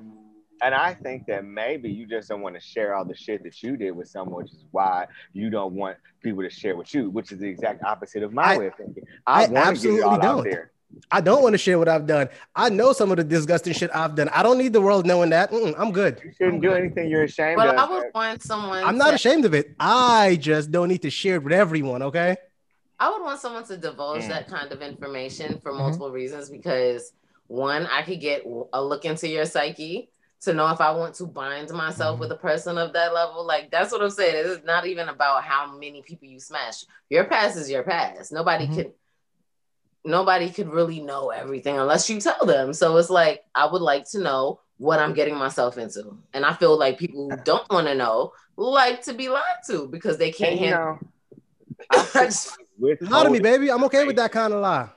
and 0.61 0.73
I 0.73 0.93
think 0.93 1.27
that 1.27 1.45
maybe 1.45 1.89
you 1.89 2.05
just 2.07 2.29
don't 2.29 2.41
want 2.41 2.55
to 2.55 2.61
share 2.61 2.95
all 2.95 3.05
the 3.05 3.15
shit 3.15 3.43
that 3.43 3.61
you 3.61 3.77
did 3.77 3.91
with 3.91 4.07
someone, 4.07 4.43
which 4.43 4.53
is 4.53 4.65
why 4.71 5.07
you 5.33 5.49
don't 5.49 5.73
want 5.73 5.97
people 6.21 6.43
to 6.43 6.49
share 6.49 6.75
with 6.75 6.93
you, 6.93 7.09
which 7.09 7.31
is 7.31 7.39
the 7.39 7.47
exact 7.47 7.83
opposite 7.83 8.23
of 8.23 8.33
my 8.33 8.53
I, 8.53 8.57
way 8.57 8.67
of 8.67 8.75
thinking. 8.75 9.03
I, 9.25 9.45
I 9.45 9.47
want 9.47 9.77
to 9.77 9.91
get 9.91 9.99
it 9.99 10.03
all 10.03 10.19
don't. 10.19 10.39
out 10.39 10.43
there. 10.43 10.71
I 11.11 11.19
don't 11.21 11.43
want 11.43 11.53
to 11.53 11.57
share 11.57 11.77
what 11.77 11.89
I've 11.89 12.07
done. 12.07 12.29
I 12.55 12.69
know 12.69 12.93
some 12.93 13.11
of 13.11 13.17
the 13.17 13.23
disgusting 13.23 13.73
shit 13.73 13.91
I've 13.93 14.15
done. 14.15 14.29
I 14.29 14.41
don't 14.41 14.57
need 14.57 14.71
the 14.71 14.81
world 14.81 15.05
knowing 15.05 15.29
that. 15.31 15.51
Mm-mm, 15.51 15.75
I'm 15.77 15.91
good. 15.91 16.21
You 16.23 16.31
shouldn't 16.31 16.61
do 16.61 16.71
anything 16.71 17.09
you're 17.09 17.23
ashamed 17.23 17.57
but 17.57 17.67
of. 17.67 17.75
But 17.75 17.89
I 17.89 17.93
would 17.93 18.05
want 18.15 18.41
someone. 18.41 18.83
I'm 18.83 18.97
not 18.97 19.13
ashamed 19.13 19.43
of 19.45 19.53
it. 19.53 19.75
I 19.79 20.37
just 20.39 20.71
don't 20.71 20.87
need 20.87 21.01
to 21.01 21.09
share 21.09 21.35
it 21.35 21.43
with 21.43 21.53
everyone. 21.53 22.01
Okay. 22.03 22.37
I 22.99 23.09
would 23.09 23.21
want 23.21 23.39
someone 23.39 23.65
to 23.65 23.77
divulge 23.77 24.23
mm. 24.23 24.29
that 24.29 24.47
kind 24.47 24.71
of 24.71 24.81
information 24.81 25.59
for 25.59 25.71
mm-hmm. 25.71 25.81
multiple 25.81 26.07
mm-hmm. 26.07 26.15
reasons 26.15 26.49
because 26.49 27.11
one, 27.47 27.85
I 27.87 28.01
could 28.01 28.19
get 28.19 28.43
a 28.73 28.83
look 28.83 29.05
into 29.05 29.27
your 29.27 29.45
psyche 29.45 30.09
to 30.41 30.53
know 30.53 30.67
if 30.69 30.81
I 30.81 30.91
want 30.91 31.15
to 31.15 31.25
bind 31.25 31.69
myself 31.71 32.13
mm-hmm. 32.13 32.21
with 32.21 32.31
a 32.31 32.35
person 32.35 32.77
of 32.77 32.93
that 32.93 33.13
level. 33.13 33.45
Like 33.45 33.71
that's 33.71 33.91
what 33.91 34.01
I'm 34.01 34.09
saying. 34.09 34.35
It's 34.35 34.65
not 34.65 34.85
even 34.85 35.09
about 35.09 35.43
how 35.43 35.77
many 35.77 36.01
people 36.01 36.27
you 36.27 36.39
smash. 36.39 36.85
Your 37.09 37.25
past 37.25 37.57
is 37.57 37.69
your 37.69 37.83
past. 37.83 38.31
Nobody 38.31 38.65
mm-hmm. 38.65 38.75
could 38.75 38.93
nobody 40.05 40.49
could 40.49 40.69
really 40.69 41.01
know 41.01 41.29
everything 41.29 41.77
unless 41.77 42.09
you 42.09 42.19
tell 42.19 42.45
them. 42.45 42.73
So 42.73 42.95
it's 42.97 43.09
like 43.09 43.43
I 43.53 43.65
would 43.65 43.81
like 43.81 44.09
to 44.11 44.19
know 44.19 44.61
what 44.77 44.99
I'm 44.99 45.13
getting 45.13 45.35
myself 45.35 45.77
into. 45.77 46.17
And 46.33 46.45
I 46.45 46.53
feel 46.53 46.77
like 46.77 46.99
people 46.99 47.29
who 47.29 47.37
don't 47.37 47.69
want 47.69 47.87
to 47.87 47.95
know 47.95 48.33
like 48.55 49.03
to 49.03 49.13
be 49.13 49.29
lied 49.29 49.43
to 49.67 49.87
because 49.87 50.17
they 50.17 50.31
can't 50.31 50.59
handle 50.59 50.99
with 52.77 53.01
lie 53.01 53.23
to 53.23 53.29
me, 53.29 53.39
baby. 53.41 53.71
I'm 53.71 53.83
okay 53.85 54.05
with 54.05 54.15
that 54.17 54.31
kind 54.31 54.53
of 54.53 54.61
lie. 54.61 54.89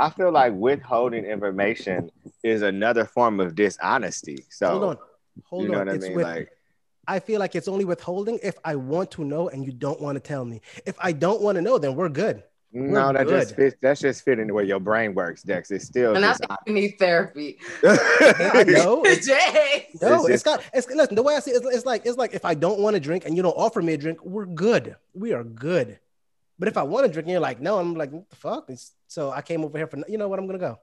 I 0.00 0.08
feel 0.08 0.32
like 0.32 0.54
withholding 0.54 1.26
information 1.26 2.10
is 2.42 2.62
another 2.62 3.04
form 3.04 3.38
of 3.38 3.54
dishonesty. 3.54 4.44
So 4.48 4.70
hold 4.70 4.82
on, 4.84 4.98
hold 5.44 5.62
you 5.64 5.68
know 5.68 5.80
on. 5.80 5.86
What 5.88 5.94
I 5.94 5.98
mean? 5.98 6.14
With, 6.14 6.24
like, 6.24 6.50
I 7.06 7.18
feel 7.18 7.38
like 7.38 7.54
it's 7.54 7.68
only 7.68 7.84
withholding 7.84 8.38
if 8.42 8.56
I 8.64 8.76
want 8.76 9.10
to 9.12 9.24
know 9.24 9.50
and 9.50 9.64
you 9.64 9.72
don't 9.72 10.00
want 10.00 10.16
to 10.16 10.20
tell 10.20 10.44
me. 10.46 10.62
If 10.86 10.96
I 11.00 11.12
don't 11.12 11.42
want 11.42 11.56
to 11.56 11.62
know, 11.62 11.76
then 11.76 11.94
we're 11.96 12.08
good. 12.08 12.42
No, 12.72 13.08
we're 13.08 13.12
that 13.12 13.26
good. 13.26 13.40
just 13.40 13.56
fits. 13.56 13.76
That's 13.82 14.00
just 14.00 14.24
fitting 14.24 14.46
the 14.46 14.54
way 14.54 14.64
your 14.64 14.80
brain 14.80 15.12
works, 15.12 15.42
Dex. 15.42 15.70
It's 15.70 15.84
still. 15.84 16.14
And 16.14 16.24
that's 16.24 16.40
why 16.46 16.56
you 16.66 16.72
need 16.72 16.94
therapy. 16.98 17.58
I 17.84 18.64
know. 18.66 19.02
It's, 19.10 19.26
no, 20.00 20.20
it's, 20.26 20.28
it's 20.28 20.42
got. 20.42 20.62
It's 20.72 20.88
listen. 20.88 21.14
The 21.14 21.22
way 21.22 21.34
I 21.34 21.40
see 21.40 21.50
it, 21.50 21.56
it's, 21.56 21.76
it's 21.76 21.84
like 21.84 22.06
it's 22.06 22.16
like 22.16 22.32
if 22.32 22.44
I 22.44 22.54
don't 22.54 22.78
want 22.78 22.94
to 22.94 23.00
drink 23.00 23.26
and 23.26 23.36
you 23.36 23.42
don't 23.42 23.56
offer 23.56 23.82
me 23.82 23.94
a 23.94 23.98
drink, 23.98 24.24
we're 24.24 24.46
good. 24.46 24.96
We 25.12 25.32
are 25.32 25.44
good. 25.44 25.98
But 26.60 26.68
if 26.68 26.76
I 26.76 26.82
want 26.82 27.06
to 27.06 27.12
drink, 27.12 27.24
and 27.24 27.32
you're 27.32 27.40
like, 27.40 27.58
no, 27.58 27.78
I'm 27.78 27.94
like, 27.94 28.12
what 28.12 28.28
the 28.28 28.36
fuck? 28.36 28.66
It's, 28.68 28.92
so 29.08 29.30
I 29.30 29.40
came 29.40 29.64
over 29.64 29.78
here 29.78 29.86
for, 29.86 29.98
you 30.06 30.18
know 30.18 30.28
what? 30.28 30.38
I'm 30.38 30.46
gonna 30.46 30.58
go. 30.58 30.78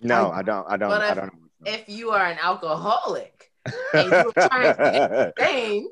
No, 0.00 0.30
I, 0.30 0.38
I 0.38 0.42
don't. 0.42 0.66
I 0.70 0.76
don't. 0.76 0.88
But 0.88 1.02
I 1.02 1.08
if, 1.08 1.16
don't. 1.16 1.32
If 1.64 1.88
you 1.88 2.10
are 2.10 2.24
an 2.24 2.38
alcoholic 2.40 3.50
and 3.92 4.10
you're 4.10 4.32
trying 4.32 4.76
to 4.76 5.32
get 5.34 5.34
I 5.40 5.52
mean, 5.52 5.88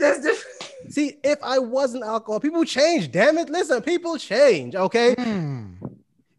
that's 0.00 0.20
different. 0.22 0.92
See, 0.92 1.18
if 1.22 1.38
I 1.40 1.60
wasn't 1.60 2.02
alcohol, 2.02 2.40
people 2.40 2.64
change. 2.64 3.12
Damn 3.12 3.38
it! 3.38 3.48
Listen, 3.48 3.80
people 3.80 4.18
change. 4.18 4.74
Okay. 4.74 5.14
Hmm. 5.14 5.74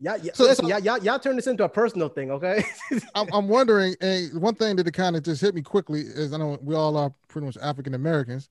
Yeah, 0.02 0.18
yeah. 0.22 0.34
So, 0.34 0.44
listen, 0.44 0.66
so, 0.66 0.70
y'all, 0.70 0.80
y'all, 0.80 0.98
y'all 1.00 1.20
turn 1.20 1.38
this 1.38 1.48
into 1.48 1.64
a 1.64 1.70
personal 1.70 2.10
thing, 2.10 2.30
okay? 2.30 2.64
I'm, 3.16 3.28
I'm 3.32 3.48
wondering, 3.48 3.96
and 4.02 4.40
one 4.42 4.54
thing 4.54 4.76
that 4.76 4.94
kind 4.94 5.16
of 5.16 5.24
just 5.24 5.42
hit 5.42 5.56
me 5.56 5.62
quickly 5.62 6.02
is 6.02 6.34
I 6.34 6.38
know 6.38 6.60
we 6.62 6.76
all 6.76 6.98
are 6.98 7.14
pretty 7.30 7.46
much 7.46 7.58
African 7.62 7.94
Americans, 7.94 8.50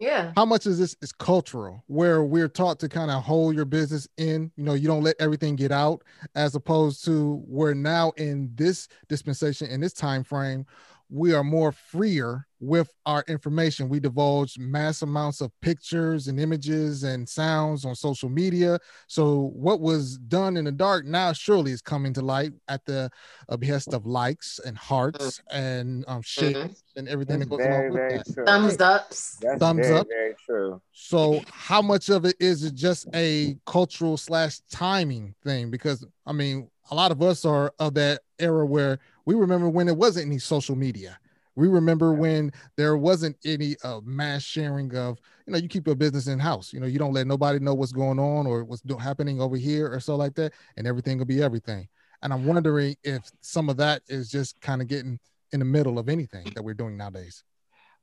yeah. 0.00 0.32
How 0.36 0.44
much 0.44 0.66
of 0.66 0.76
this 0.76 0.96
is 1.02 1.12
cultural, 1.12 1.82
where 1.86 2.24
we're 2.24 2.48
taught 2.48 2.78
to 2.80 2.88
kind 2.88 3.10
of 3.10 3.22
hold 3.22 3.54
your 3.54 3.64
business 3.64 4.08
in, 4.16 4.50
you 4.56 4.64
know, 4.64 4.74
you 4.74 4.88
don't 4.88 5.02
let 5.02 5.16
everything 5.20 5.56
get 5.56 5.72
out, 5.72 6.02
as 6.34 6.54
opposed 6.54 7.04
to 7.04 7.42
we're 7.46 7.74
now 7.74 8.10
in 8.16 8.50
this 8.54 8.88
dispensation, 9.08 9.68
in 9.70 9.80
this 9.80 9.92
time 9.92 10.24
frame, 10.24 10.66
we 11.10 11.32
are 11.34 11.44
more 11.44 11.72
freer 11.72 12.46
with 12.60 12.90
our 13.04 13.24
information. 13.28 13.88
We 13.88 14.00
divulge 14.00 14.58
mass 14.58 15.02
amounts 15.02 15.40
of 15.40 15.52
pictures 15.60 16.28
and 16.28 16.40
images 16.40 17.04
and 17.04 17.28
sounds 17.28 17.84
on 17.84 17.94
social 17.94 18.28
media. 18.28 18.78
So 19.06 19.52
what 19.54 19.80
was 19.80 20.16
done 20.16 20.56
in 20.56 20.64
the 20.64 20.72
dark 20.72 21.04
now 21.04 21.32
surely 21.32 21.72
is 21.72 21.82
coming 21.82 22.12
to 22.14 22.22
light 22.22 22.52
at 22.68 22.84
the 22.86 23.10
uh, 23.48 23.56
behest 23.56 23.92
of 23.92 24.06
likes 24.06 24.60
and 24.64 24.76
hearts 24.78 25.42
mm-hmm. 25.52 25.56
and 25.56 26.04
um, 26.08 26.22
shares 26.22 26.54
mm-hmm. 26.54 26.98
and 26.98 27.08
everything 27.08 27.38
That's 27.38 27.50
that 27.50 27.56
goes 27.56 27.66
very, 27.66 27.88
along 27.88 27.98
with 27.98 28.24
that. 28.24 28.34
True. 28.34 28.44
Thumbs 28.46 28.80
ups. 28.80 29.38
That's 29.40 29.58
Thumbs 29.58 29.86
very, 29.86 29.98
up. 29.98 30.06
Very 30.08 30.34
true. 30.44 30.80
So 30.92 31.42
how 31.50 31.82
much 31.82 32.08
of 32.08 32.24
it 32.24 32.36
is 32.40 32.64
it 32.64 32.74
just 32.74 33.08
a 33.14 33.56
cultural 33.66 34.16
slash 34.16 34.60
timing 34.70 35.34
thing? 35.44 35.70
Because 35.70 36.04
I 36.26 36.32
mean, 36.32 36.70
a 36.90 36.94
lot 36.94 37.10
of 37.10 37.22
us 37.22 37.44
are 37.44 37.72
of 37.78 37.94
that 37.94 38.20
era 38.38 38.66
where 38.66 38.98
we 39.26 39.34
remember 39.34 39.68
when 39.68 39.88
it 39.88 39.96
wasn't 39.96 40.26
any 40.26 40.38
social 40.38 40.76
media. 40.76 41.18
We 41.56 41.68
remember 41.68 42.12
when 42.12 42.52
there 42.76 42.96
wasn't 42.96 43.36
any 43.44 43.76
uh, 43.84 44.00
mass 44.04 44.42
sharing 44.42 44.94
of, 44.96 45.20
you 45.46 45.52
know, 45.52 45.58
you 45.58 45.68
keep 45.68 45.86
your 45.86 45.94
business 45.94 46.26
in 46.26 46.40
house. 46.40 46.72
You 46.72 46.80
know, 46.80 46.86
you 46.86 46.98
don't 46.98 47.12
let 47.12 47.28
nobody 47.28 47.60
know 47.60 47.74
what's 47.74 47.92
going 47.92 48.18
on 48.18 48.46
or 48.46 48.64
what's 48.64 48.82
do- 48.82 48.96
happening 48.96 49.40
over 49.40 49.56
here 49.56 49.88
or 49.92 50.00
so 50.00 50.16
like 50.16 50.34
that, 50.34 50.52
and 50.76 50.86
everything 50.86 51.18
will 51.18 51.26
be 51.26 51.42
everything. 51.42 51.88
And 52.22 52.32
I'm 52.32 52.44
wondering 52.44 52.96
if 53.04 53.30
some 53.40 53.68
of 53.68 53.76
that 53.76 54.02
is 54.08 54.30
just 54.30 54.60
kind 54.60 54.82
of 54.82 54.88
getting 54.88 55.20
in 55.52 55.60
the 55.60 55.64
middle 55.64 55.98
of 55.98 56.08
anything 56.08 56.50
that 56.54 56.62
we're 56.64 56.74
doing 56.74 56.96
nowadays. 56.96 57.44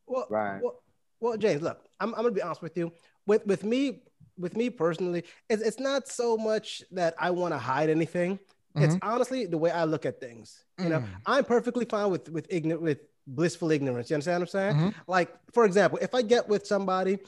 Well, 0.08 0.28
right. 0.30 0.62
Well, 0.62 0.82
well 1.20 1.38
James, 1.38 1.62
look, 1.62 1.82
I'm, 2.00 2.13
I'm 2.15 2.22
gonna 2.22 2.32
be 2.32 2.41
honest 2.41 2.62
with 2.62 2.78
you. 2.78 2.94
With 3.26 3.46
with 3.46 3.63
me, 3.63 4.04
with 4.38 4.56
me 4.56 4.70
personally, 4.70 5.24
it's, 5.50 5.62
it's 5.62 5.80
not 5.80 6.08
so 6.08 6.38
much 6.38 6.84
that 6.91 7.15
I 7.20 7.32
want 7.32 7.54
to 7.54 7.58
hide 7.58 7.89
anything. 7.89 8.39
Mm-hmm. 8.75 8.84
It's 8.86 8.97
honestly 9.01 9.45
the 9.45 9.57
way 9.57 9.71
I 9.71 9.84
look 9.84 10.05
at 10.05 10.19
things. 10.19 10.63
You 10.79 10.89
know, 10.89 10.99
mm. 10.99 11.07
I'm 11.25 11.43
perfectly 11.43 11.86
fine 11.86 12.10
with 12.10 12.29
with 12.29 12.47
ignorant 12.49 12.81
with 12.81 12.99
blissful 13.27 13.71
ignorance. 13.71 14.10
You 14.10 14.15
understand 14.15 14.41
what 14.41 14.49
I'm 14.49 14.51
saying? 14.51 14.75
Mhm. 14.75 14.93
Like, 15.07 15.29
for 15.53 15.65
example, 15.65 15.99
if 16.01 16.15
I 16.15 16.21
get 16.21 16.47
with 16.47 16.65
somebody, 16.65 17.19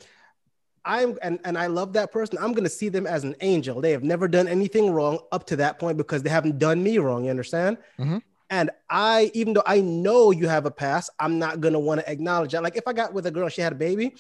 I'm 0.86 1.17
and, 1.21 1.39
and 1.43 1.58
I 1.58 1.67
love 1.67 1.93
that 1.93 2.12
person, 2.12 2.38
I'm 2.41 2.53
gonna 2.53 2.69
see 2.69 2.89
them 2.89 3.06
as 3.06 3.23
an 3.23 3.36
angel. 3.41 3.82
They 3.82 3.91
have 3.91 4.03
never 4.03 4.27
done 4.27 4.47
anything 4.47 4.91
wrong 4.91 5.19
up 5.32 5.45
to 5.47 5.56
that 5.58 5.79
point 5.79 5.97
because 5.97 6.23
they 6.23 6.29
haven't 6.29 6.60
done 6.60 6.82
me 6.82 6.97
wrong. 6.97 7.25
You 7.25 7.29
understand? 7.29 7.77
Mhm. 7.99 8.21
And 8.49 8.69
I, 8.89 9.32
even 9.34 9.53
though 9.53 9.63
I 9.65 9.82
know 9.82 10.32
you 10.32 10.47
have 10.47 10.65
a 10.65 10.71
past, 10.71 11.10
I'm 11.19 11.39
not 11.39 11.60
gonna 11.60 11.79
want 11.79 12.01
to 12.01 12.12
acknowledge 12.12 12.51
that. 12.51 12.63
Like 12.63 12.77
if 12.77 12.88
I 12.88 12.93
got 12.93 13.13
with 13.13 13.25
a 13.25 13.32
girl, 13.32 13.49
she 13.49 13.62
had 13.62 13.71
a 13.73 13.75
baby, 13.75 14.15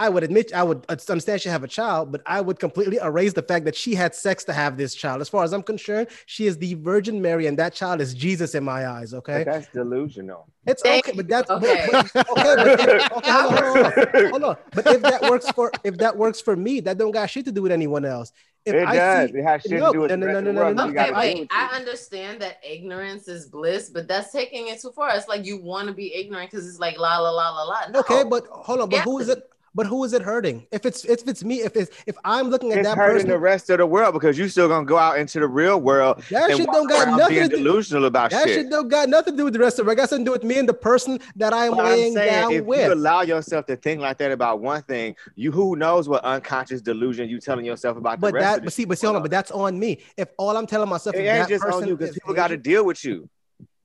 I 0.00 0.08
would 0.08 0.22
admit 0.22 0.54
I 0.54 0.62
would 0.62 0.86
understand 0.88 1.42
she 1.42 1.50
have 1.50 1.62
a 1.62 1.68
child, 1.68 2.10
but 2.10 2.22
I 2.24 2.40
would 2.40 2.58
completely 2.58 2.96
erase 2.96 3.34
the 3.34 3.42
fact 3.42 3.66
that 3.66 3.76
she 3.76 3.94
had 3.94 4.14
sex 4.14 4.44
to 4.44 4.52
have 4.54 4.78
this 4.78 4.94
child. 4.94 5.20
As 5.20 5.28
far 5.28 5.44
as 5.44 5.52
I'm 5.52 5.62
concerned, 5.62 6.08
she 6.24 6.46
is 6.46 6.56
the 6.56 6.72
Virgin 6.76 7.20
Mary, 7.20 7.46
and 7.46 7.58
that 7.58 7.74
child 7.74 8.00
is 8.00 8.14
Jesus 8.14 8.54
in 8.54 8.64
my 8.64 8.88
eyes. 8.88 9.12
Okay, 9.12 9.44
But 9.44 9.52
that's 9.52 9.68
delusional. 9.74 10.48
it's 10.66 10.80
Thank 10.80 11.08
okay, 11.08 11.16
but 11.18 11.28
that's 11.28 11.50
Okay. 11.50 11.86
but- 11.92 12.16
okay, 12.16 12.32
but 12.34 12.66
if- 12.66 13.12
okay, 13.12 13.30
hold 13.30 13.52
on, 13.52 13.92
hold 13.92 14.14
on, 14.14 14.30
hold 14.30 14.44
on. 14.44 14.56
But 14.72 14.86
if 14.86 15.02
that 15.02 15.20
works 15.30 15.50
for 15.50 15.70
if 15.84 15.98
that 15.98 16.16
works 16.16 16.40
for 16.40 16.56
me, 16.56 16.80
that 16.80 16.96
don't 16.96 17.10
got 17.10 17.28
shit 17.28 17.44
to 17.44 17.52
do 17.52 17.60
with 17.60 17.72
anyone 17.72 18.06
else. 18.06 18.32
If 18.64 18.74
it 18.74 18.86
I 18.86 18.94
does. 18.94 19.30
see, 19.30 19.38
it 19.38 19.42
has 19.44 19.62
shit 19.62 19.80
no, 19.80 19.86
to 19.86 19.92
do 19.92 20.00
with 20.00 20.10
no, 20.10 20.16
the 20.26 20.32
no, 20.32 20.40
no, 20.40 20.52
no, 20.52 20.72
no, 20.72 20.86
no. 20.86 20.88
Okay, 21.00 21.12
wait. 21.12 21.48
I 21.50 21.74
understand 21.76 22.40
that 22.42 22.58
ignorance 22.62 23.26
is 23.28 23.46
bliss, 23.48 23.88
but 23.90 24.06
that's 24.06 24.32
taking 24.32 24.68
it 24.68 24.80
too 24.80 24.92
far. 24.92 25.14
It's 25.14 25.28
like 25.28 25.46
you 25.46 25.62
want 25.62 25.88
to 25.88 25.94
be 25.94 26.14
ignorant 26.14 26.50
because 26.50 26.68
it's 26.68 26.78
like 26.78 26.98
la 26.98 27.18
la 27.18 27.30
la 27.30 27.50
la 27.50 27.62
la. 27.64 27.80
No. 27.90 28.00
okay, 28.00 28.24
but 28.24 28.46
hold 28.48 28.80
on, 28.80 28.88
but 28.88 29.00
who 29.00 29.18
is 29.18 29.28
it? 29.28 29.49
But 29.72 29.86
who 29.86 30.02
is 30.02 30.12
it 30.12 30.22
hurting? 30.22 30.66
If 30.72 30.84
it's 30.84 31.04
if 31.04 31.28
it's 31.28 31.44
me, 31.44 31.60
if 31.60 31.76
it's 31.76 31.90
if 32.04 32.16
I'm 32.24 32.50
looking 32.50 32.72
at 32.72 32.78
It's 32.78 32.88
that 32.88 32.96
hurting 32.96 33.14
person, 33.18 33.28
the 33.30 33.38
rest 33.38 33.70
of 33.70 33.78
the 33.78 33.86
world 33.86 34.14
because 34.14 34.36
you're 34.36 34.48
still 34.48 34.66
gonna 34.66 34.84
go 34.84 34.98
out 34.98 35.16
into 35.18 35.38
the 35.38 35.46
real 35.46 35.80
world 35.80 36.24
that 36.30 36.56
shit 36.56 36.66
don't 36.66 36.88
got 36.88 37.16
nothing 37.16 37.36
being 37.36 37.50
to 37.50 37.56
do. 37.56 37.62
delusional 37.62 38.06
about 38.06 38.32
That 38.32 38.48
shit. 38.48 38.56
shit 38.56 38.70
don't 38.70 38.88
got 38.88 39.08
nothing 39.08 39.34
to 39.34 39.36
do 39.38 39.44
with 39.44 39.52
the 39.52 39.60
rest 39.60 39.78
of 39.78 39.86
it. 39.86 39.92
It 39.92 39.94
got 39.94 40.08
something 40.08 40.24
to 40.24 40.28
do 40.30 40.32
with 40.32 40.42
me 40.42 40.58
and 40.58 40.68
the 40.68 40.74
person 40.74 41.20
that 41.36 41.52
I 41.52 41.66
am 41.66 41.74
I'm 41.74 41.84
laying 41.84 42.14
saying, 42.14 42.26
down 42.42 42.52
if 42.52 42.64
with. 42.64 42.84
you 42.84 42.92
allow 42.92 43.22
yourself 43.22 43.66
to 43.66 43.76
think 43.76 44.00
like 44.00 44.18
that 44.18 44.32
about 44.32 44.60
one 44.60 44.82
thing, 44.82 45.14
you 45.36 45.52
who 45.52 45.76
knows 45.76 46.08
what 46.08 46.24
unconscious 46.24 46.80
delusion 46.82 47.28
you 47.28 47.38
telling 47.38 47.64
yourself 47.64 47.96
about 47.96 48.18
but 48.18 48.28
the 48.28 48.40
rest 48.40 48.56
that, 48.56 48.64
but 48.64 48.72
see, 48.72 48.84
but 48.84 48.98
see, 48.98 49.06
hold 49.06 49.16
on, 49.16 49.22
but 49.22 49.30
that's 49.30 49.52
on 49.52 49.78
me. 49.78 50.02
If 50.16 50.30
all 50.36 50.56
I'm 50.56 50.66
telling 50.66 50.88
myself 50.88 51.14
It 51.14 51.20
is 51.20 51.28
ain't 51.28 51.38
that 51.42 51.48
just 51.48 51.62
person 51.62 51.82
on 51.84 51.88
you 51.88 51.96
because 51.96 52.14
people 52.14 52.34
got 52.34 52.48
to 52.48 52.56
deal 52.56 52.84
with 52.84 53.04
you. 53.04 53.28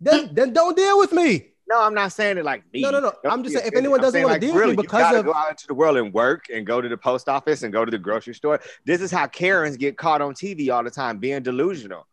then 0.02 0.32
then 0.34 0.52
don't 0.52 0.76
deal 0.76 0.98
with 0.98 1.14
me. 1.14 1.52
No, 1.68 1.82
I'm 1.82 1.94
not 1.94 2.12
saying 2.12 2.38
it 2.38 2.46
like 2.46 2.64
me. 2.72 2.82
No, 2.82 2.92
no, 2.92 3.00
no. 3.00 3.14
Don't 3.24 3.32
I'm 3.34 3.44
just 3.44 3.56
saying, 3.56 3.68
if 3.68 3.76
anyone 3.76 4.00
doesn't 4.00 4.22
wanna 4.22 4.34
like, 4.34 4.42
deal 4.42 4.54
with 4.54 4.68
me 4.68 4.76
because 4.76 5.12
you 5.12 5.20
of- 5.20 5.26
go 5.26 5.34
out 5.34 5.52
into 5.52 5.68
the 5.68 5.74
world 5.74 5.98
and 5.98 6.14
work 6.14 6.46
and 6.54 6.66
go 6.66 6.80
to 6.80 6.88
the 6.88 6.98
post 6.98 7.28
office 7.28 7.64
and 7.64 7.74
go 7.74 7.84
to 7.84 7.92
the 7.92 7.98
grocery 7.98 8.36
store. 8.36 8.60
This 8.86 9.02
is 9.02 9.12
how 9.12 9.26
Karens 9.28 9.76
get 9.78 9.98
caught 9.98 10.22
on 10.22 10.34
TV 10.34 10.74
all 10.74 10.84
the 10.84 10.92
time, 10.92 11.18
being 11.18 11.42
delusional. 11.42 12.06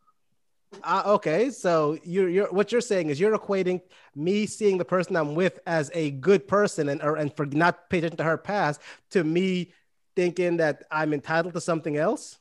Uh, 0.83 1.03
okay, 1.05 1.51
so 1.51 1.99
you're 2.03 2.29
you're 2.29 2.51
what 2.51 2.71
you're 2.71 2.81
saying 2.81 3.09
is 3.11 3.19
you're 3.19 3.37
equating 3.37 3.79
me 4.15 4.47
seeing 4.47 4.79
the 4.79 4.85
person 4.85 5.15
I'm 5.15 5.35
with 5.35 5.59
as 5.67 5.91
a 5.93 6.11
good 6.11 6.47
person 6.47 6.89
and 6.89 7.01
or 7.03 7.15
and 7.15 7.35
for 7.35 7.45
not 7.45 7.91
paying 7.91 8.05
attention 8.05 8.17
to 8.17 8.23
her 8.23 8.37
past 8.37 8.81
to 9.11 9.23
me 9.23 9.71
thinking 10.15 10.57
that 10.57 10.83
I'm 10.89 11.13
entitled 11.13 11.53
to 11.53 11.61
something 11.61 11.97
else. 11.97 12.39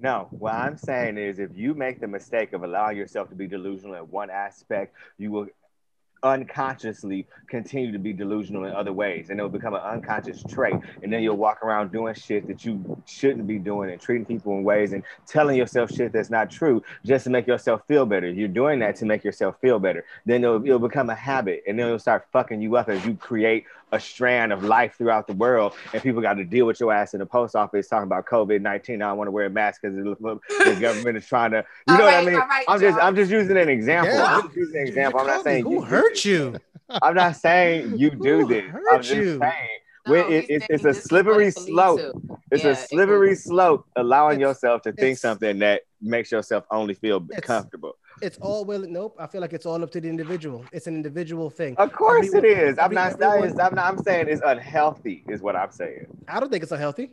No, 0.00 0.26
what 0.30 0.54
I'm 0.54 0.76
saying 0.76 1.18
is 1.18 1.38
if 1.38 1.50
you 1.54 1.74
make 1.74 2.00
the 2.00 2.08
mistake 2.08 2.52
of 2.52 2.64
allowing 2.64 2.96
yourself 2.96 3.28
to 3.28 3.36
be 3.36 3.46
delusional 3.46 3.94
in 3.94 4.02
one 4.10 4.30
aspect, 4.30 4.94
you 5.18 5.30
will 5.30 5.46
unconsciously 6.24 7.26
continue 7.46 7.92
to 7.92 7.98
be 7.98 8.12
delusional 8.12 8.64
in 8.64 8.72
other 8.72 8.92
ways 8.92 9.28
and 9.30 9.38
it'll 9.38 9.50
become 9.50 9.74
an 9.74 9.82
unconscious 9.82 10.42
trait. 10.48 10.74
And 11.02 11.12
then 11.12 11.22
you'll 11.22 11.36
walk 11.36 11.62
around 11.62 11.92
doing 11.92 12.14
shit 12.14 12.48
that 12.48 12.64
you 12.64 13.00
shouldn't 13.06 13.46
be 13.46 13.58
doing 13.58 13.90
and 13.90 14.00
treating 14.00 14.24
people 14.24 14.52
in 14.56 14.64
ways 14.64 14.92
and 14.92 15.04
telling 15.26 15.56
yourself 15.56 15.92
shit 15.92 16.12
that's 16.12 16.30
not 16.30 16.50
true 16.50 16.82
just 17.04 17.24
to 17.24 17.30
make 17.30 17.46
yourself 17.46 17.82
feel 17.86 18.06
better. 18.06 18.28
You're 18.28 18.48
doing 18.48 18.80
that 18.80 18.96
to 18.96 19.04
make 19.04 19.22
yourself 19.22 19.60
feel 19.60 19.78
better. 19.78 20.04
Then 20.24 20.42
it'll, 20.42 20.64
it'll 20.64 20.78
become 20.78 21.10
a 21.10 21.14
habit 21.14 21.62
and 21.68 21.78
then 21.78 21.86
it'll 21.86 21.98
start 21.98 22.26
fucking 22.32 22.60
you 22.60 22.76
up 22.76 22.88
as 22.88 23.04
you 23.04 23.14
create 23.14 23.66
a 23.94 24.00
strand 24.00 24.52
of 24.52 24.64
life 24.64 24.96
throughout 24.98 25.26
the 25.26 25.32
world 25.34 25.72
and 25.92 26.02
people 26.02 26.20
got 26.20 26.34
to 26.34 26.44
deal 26.44 26.66
with 26.66 26.80
your 26.80 26.92
ass 26.92 27.14
in 27.14 27.20
the 27.20 27.26
post 27.26 27.54
office 27.54 27.88
talking 27.88 28.04
about 28.06 28.26
covid-19 28.26 28.96
i 28.96 28.98
don't 28.98 29.16
want 29.16 29.28
to 29.28 29.30
wear 29.30 29.46
a 29.46 29.50
mask 29.50 29.82
because 29.82 29.96
the 29.96 30.76
government 30.80 31.16
is 31.16 31.26
trying 31.26 31.52
to 31.52 31.64
you 31.86 31.92
All 31.94 31.98
know 31.98 32.04
what 32.04 32.14
i 32.14 32.24
mean 32.24 32.34
all 32.34 32.46
right, 32.48 32.64
i'm 32.68 32.80
just 32.80 32.98
i'm 32.98 33.14
just 33.14 33.30
using 33.30 33.56
an 33.56 33.68
example 33.68 34.18
Yeah. 34.18 34.24
i'm 34.36 34.42
just 34.42 34.56
using 34.56 34.80
an 34.82 34.86
example 34.88 35.20
i'm 35.20 35.26
not 35.26 35.42
saying 35.42 35.64
who 35.64 35.70
you 35.74 35.80
do 35.80 35.84
hurt 35.86 36.14
this. 36.14 36.24
you. 36.24 36.56
i'm 37.02 37.14
not 37.14 37.36
saying 37.46 37.94
you 37.96 38.10
do 38.10 38.38
Who 38.38 38.48
this 38.48 38.64
i'm 38.90 39.00
just 39.02 39.14
you? 39.14 39.38
saying 39.38 39.78
No, 40.06 40.12
when 40.12 40.24
it, 40.26 40.46
he's 40.48 40.50
it's, 40.50 40.66
it's 40.70 40.84
a 40.84 40.88
this 40.88 40.96
is 40.96 41.02
what 41.04 41.08
slippery 41.08 41.46
it 41.48 41.54
could 41.54 41.62
lead 41.64 41.72
slope 41.72 42.00
to. 42.00 42.12
it's 42.50 42.64
Yeah, 42.64 42.70
a 42.70 42.72
it 42.72 42.78
slippery 42.88 43.34
slope 43.36 43.86
allowing 43.96 44.40
yourself 44.40 44.82
to 44.82 44.92
think 44.92 45.18
something 45.18 45.60
that 45.60 45.82
makes 46.02 46.30
yourself 46.32 46.64
only 46.70 46.94
feel 46.94 47.20
comfortable 47.42 47.96
It's 48.22 48.38
all 48.38 48.64
well. 48.64 48.80
Nope. 48.80 49.16
I 49.18 49.26
feel 49.26 49.40
like 49.40 49.52
it's 49.52 49.66
all 49.66 49.82
up 49.82 49.90
to 49.92 50.00
the 50.00 50.08
individual. 50.08 50.64
It's 50.72 50.86
an 50.86 50.94
individual 50.94 51.50
thing. 51.50 51.74
of 51.78 51.92
course 51.92 52.28
it 52.28 52.36
Everyone- 52.36 52.60
is 52.68 52.78
i'm 52.78 52.84
every- 52.86 52.94
not 52.96 53.06
everyone- 53.12 53.48
saying 53.48 53.60
I'm, 53.60 53.74
not, 53.74 53.84
I'm 53.86 53.98
saying 54.02 54.28
it's 54.28 54.42
unhealthy 54.44 55.24
is 55.28 55.40
what 55.42 55.56
i'm 55.56 55.70
saying 55.72 56.06
I 56.28 56.40
don't 56.40 56.50
think 56.50 56.62
it's 56.62 56.72
unhealthy. 56.72 57.10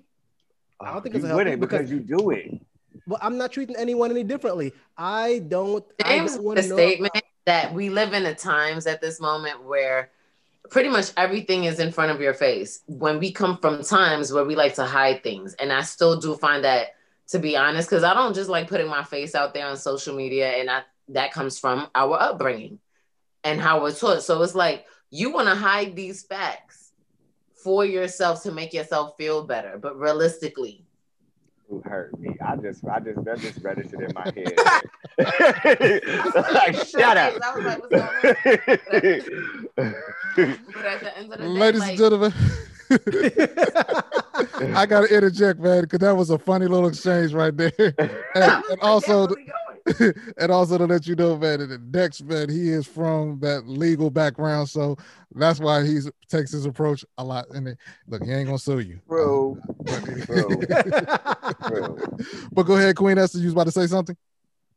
I 0.79 0.85
don't 0.85 0.97
oh, 0.97 0.99
think 1.01 1.15
you 1.15 1.19
it's 1.19 1.27
healthy 1.27 1.37
wouldn't 1.43 1.61
because 1.61 1.89
because- 1.89 1.91
you 1.91 1.99
do 1.99 2.29
it 2.31 2.61
But 3.07 3.19
I'm 3.21 3.37
not 3.37 3.51
treating 3.51 3.75
anyone 3.77 4.11
any 4.11 4.23
differently. 4.23 4.73
I 4.97 5.39
don't. 5.47 5.83
I 6.03 6.09
James 6.17 6.31
don't 6.35 6.41
made 6.41 6.45
want 6.47 6.59
a 6.59 6.61
to 6.63 6.67
know. 6.69 6.75
statement 6.77 7.23
that 7.45 7.73
we 7.73 7.89
live 7.89 8.13
in 8.13 8.25
a 8.27 8.35
times 8.35 8.85
at 8.85 9.01
this 9.01 9.19
moment 9.19 9.63
where 9.63 10.09
pretty 10.69 10.89
much 10.89 11.11
everything 11.17 11.63
is 11.65 11.79
in 11.79 11.91
front 11.91 12.11
of 12.11 12.21
your 12.21 12.33
face. 12.35 12.81
When 12.85 13.17
we 13.19 13.31
come 13.31 13.57
from 13.57 13.83
times 13.83 14.31
where 14.31 14.45
we 14.45 14.55
like 14.55 14.75
to 14.75 14.85
hide 14.85 15.23
things, 15.23 15.55
and 15.55 15.73
I 15.73 15.81
still 15.81 16.19
do 16.19 16.35
find 16.35 16.63
that 16.63 16.89
to 17.31 17.39
be 17.39 17.57
honest, 17.57 17.89
because 17.89 18.03
I 18.03 18.13
don't 18.13 18.33
just 18.33 18.49
like 18.49 18.67
putting 18.67 18.87
my 18.87 19.03
face 19.03 19.35
out 19.35 19.53
there 19.53 19.67
on 19.67 19.77
social 19.77 20.15
media, 20.15 20.49
and 20.49 20.69
I 20.69 20.83
that 21.09 21.31
comes 21.31 21.59
from 21.59 21.87
our 21.95 22.17
upbringing 22.21 22.79
and 23.43 23.59
how 23.59 23.81
we're 23.81 23.93
taught. 23.93 24.23
So 24.23 24.41
it's 24.43 24.55
like 24.55 24.85
you 25.09 25.31
want 25.33 25.47
to 25.47 25.55
hide 25.55 25.95
these 25.95 26.23
facts 26.23 26.91
for 27.63 27.85
yourself 27.85 28.43
to 28.43 28.51
make 28.51 28.73
yourself 28.73 29.15
feel 29.17 29.43
better, 29.45 29.77
but 29.77 29.97
realistically, 29.97 30.85
who 31.71 31.81
hurt 31.85 32.19
me. 32.19 32.35
I 32.45 32.57
just, 32.57 32.85
I 32.85 32.99
just, 32.99 33.23
that 33.23 33.39
just 33.39 33.59
registered 33.63 34.01
in 34.01 34.13
my 34.13 34.25
head. 34.25 34.57
like, 36.53 36.75
shut 36.85 37.15
up. 37.17 37.33
I 37.41 37.55
was 37.55 37.65
like, 37.65 37.79
what's 37.79 37.95
going 37.95 39.21
But 40.73 40.85
at 40.85 40.99
the 40.99 41.17
end 41.17 41.31
of 41.31 41.39
the 41.39 41.45
day, 41.45 41.45
Ladies 41.45 41.79
like, 41.79 41.89
and 41.91 41.97
gentlemen, 41.97 42.33
I 44.75 44.85
gotta 44.85 45.13
interject, 45.13 45.59
man, 45.59 45.81
because 45.81 45.99
that 45.99 46.15
was 46.15 46.29
a 46.29 46.37
funny 46.37 46.67
little 46.67 46.87
exchange 46.87 47.33
right 47.33 47.55
there. 47.55 47.71
And, 48.33 48.63
and 48.69 48.79
also, 48.81 49.27
Where's 49.27 50.13
and 50.37 50.51
also 50.51 50.77
to 50.77 50.85
let 50.85 51.05
you 51.07 51.15
know, 51.15 51.37
man, 51.37 51.67
that 51.67 51.91
Dex, 51.91 52.21
man, 52.21 52.49
he 52.49 52.69
is 52.69 52.87
from 52.87 53.39
that 53.41 53.67
legal 53.67 54.09
background, 54.09 54.69
so 54.69 54.95
that's 55.35 55.59
why 55.59 55.85
he 55.85 55.99
takes 56.29 56.51
his 56.51 56.65
approach 56.65 57.03
a 57.17 57.23
lot. 57.23 57.49
And 57.49 57.67
it, 57.69 57.77
look, 58.07 58.23
he 58.23 58.31
ain't 58.31 58.45
gonna 58.45 58.57
sue 58.57 58.79
you, 58.79 58.99
Bro, 59.07 59.57
but, 59.81 60.03
bro, 60.27 60.61
bro. 61.67 61.97
but 62.53 62.63
go 62.63 62.75
ahead, 62.77 62.95
Queen 62.95 63.17
Esther. 63.17 63.39
You 63.39 63.45
was 63.45 63.53
about 63.53 63.65
to 63.65 63.71
say 63.71 63.87
something. 63.87 64.15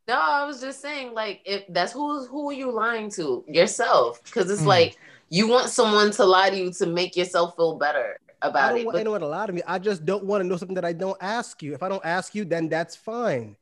No, 0.07 0.19
I 0.19 0.45
was 0.45 0.61
just 0.61 0.81
saying, 0.81 1.13
like, 1.13 1.41
if 1.45 1.63
that's 1.69 1.91
who 1.91 2.25
who 2.25 2.49
are 2.49 2.53
you 2.53 2.71
lying 2.71 3.09
to? 3.11 3.43
Yourself. 3.47 4.21
Because 4.23 4.49
it's 4.51 4.61
Mm. 4.61 4.67
like 4.67 4.97
you 5.35 5.47
want 5.49 5.69
someone 5.69 6.11
to 6.11 6.23
lie 6.23 6.49
to 6.49 6.55
you 6.55 6.71
to 6.71 6.85
make 6.85 7.17
yourself 7.17 7.55
feel 7.57 7.75
better 7.77 8.17
about 8.41 8.55
I 8.55 8.69
about 8.69 8.69
don't 8.69 8.79
it. 8.79 8.85
want 8.85 8.95
But 8.95 9.01
anyone 9.01 9.19
to 9.21 9.27
lie 9.27 9.45
to 9.47 9.53
me. 9.53 9.61
I 9.67 9.79
just 9.79 10.05
don't 10.05 10.23
want 10.23 10.41
to 10.41 10.47
know 10.47 10.55
something 10.55 10.75
that 10.75 10.85
I 10.85 10.93
don't 10.93 11.17
ask 11.21 11.61
you. 11.61 11.73
If 11.73 11.83
I 11.83 11.89
don't 11.89 12.05
ask 12.05 12.33
you, 12.35 12.45
then 12.45 12.69
that's 12.69 12.95
fine. 12.95 13.57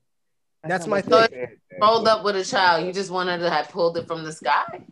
That's 0.64 0.86
my 0.86 0.98
not 0.98 1.10
what 1.10 1.32
thing. 1.32 1.40
you 1.42 1.48
said, 1.48 1.58
man. 1.72 1.80
rolled 1.82 2.08
up 2.08 2.24
with 2.24 2.36
a 2.36 2.44
child, 2.44 2.86
you 2.86 2.94
just 2.94 3.10
wanted 3.10 3.40
to 3.40 3.50
have 3.50 3.70
pulled 3.70 3.98
it 3.98 4.06
from 4.06 4.24
the 4.24 4.32
sky? 4.32 4.84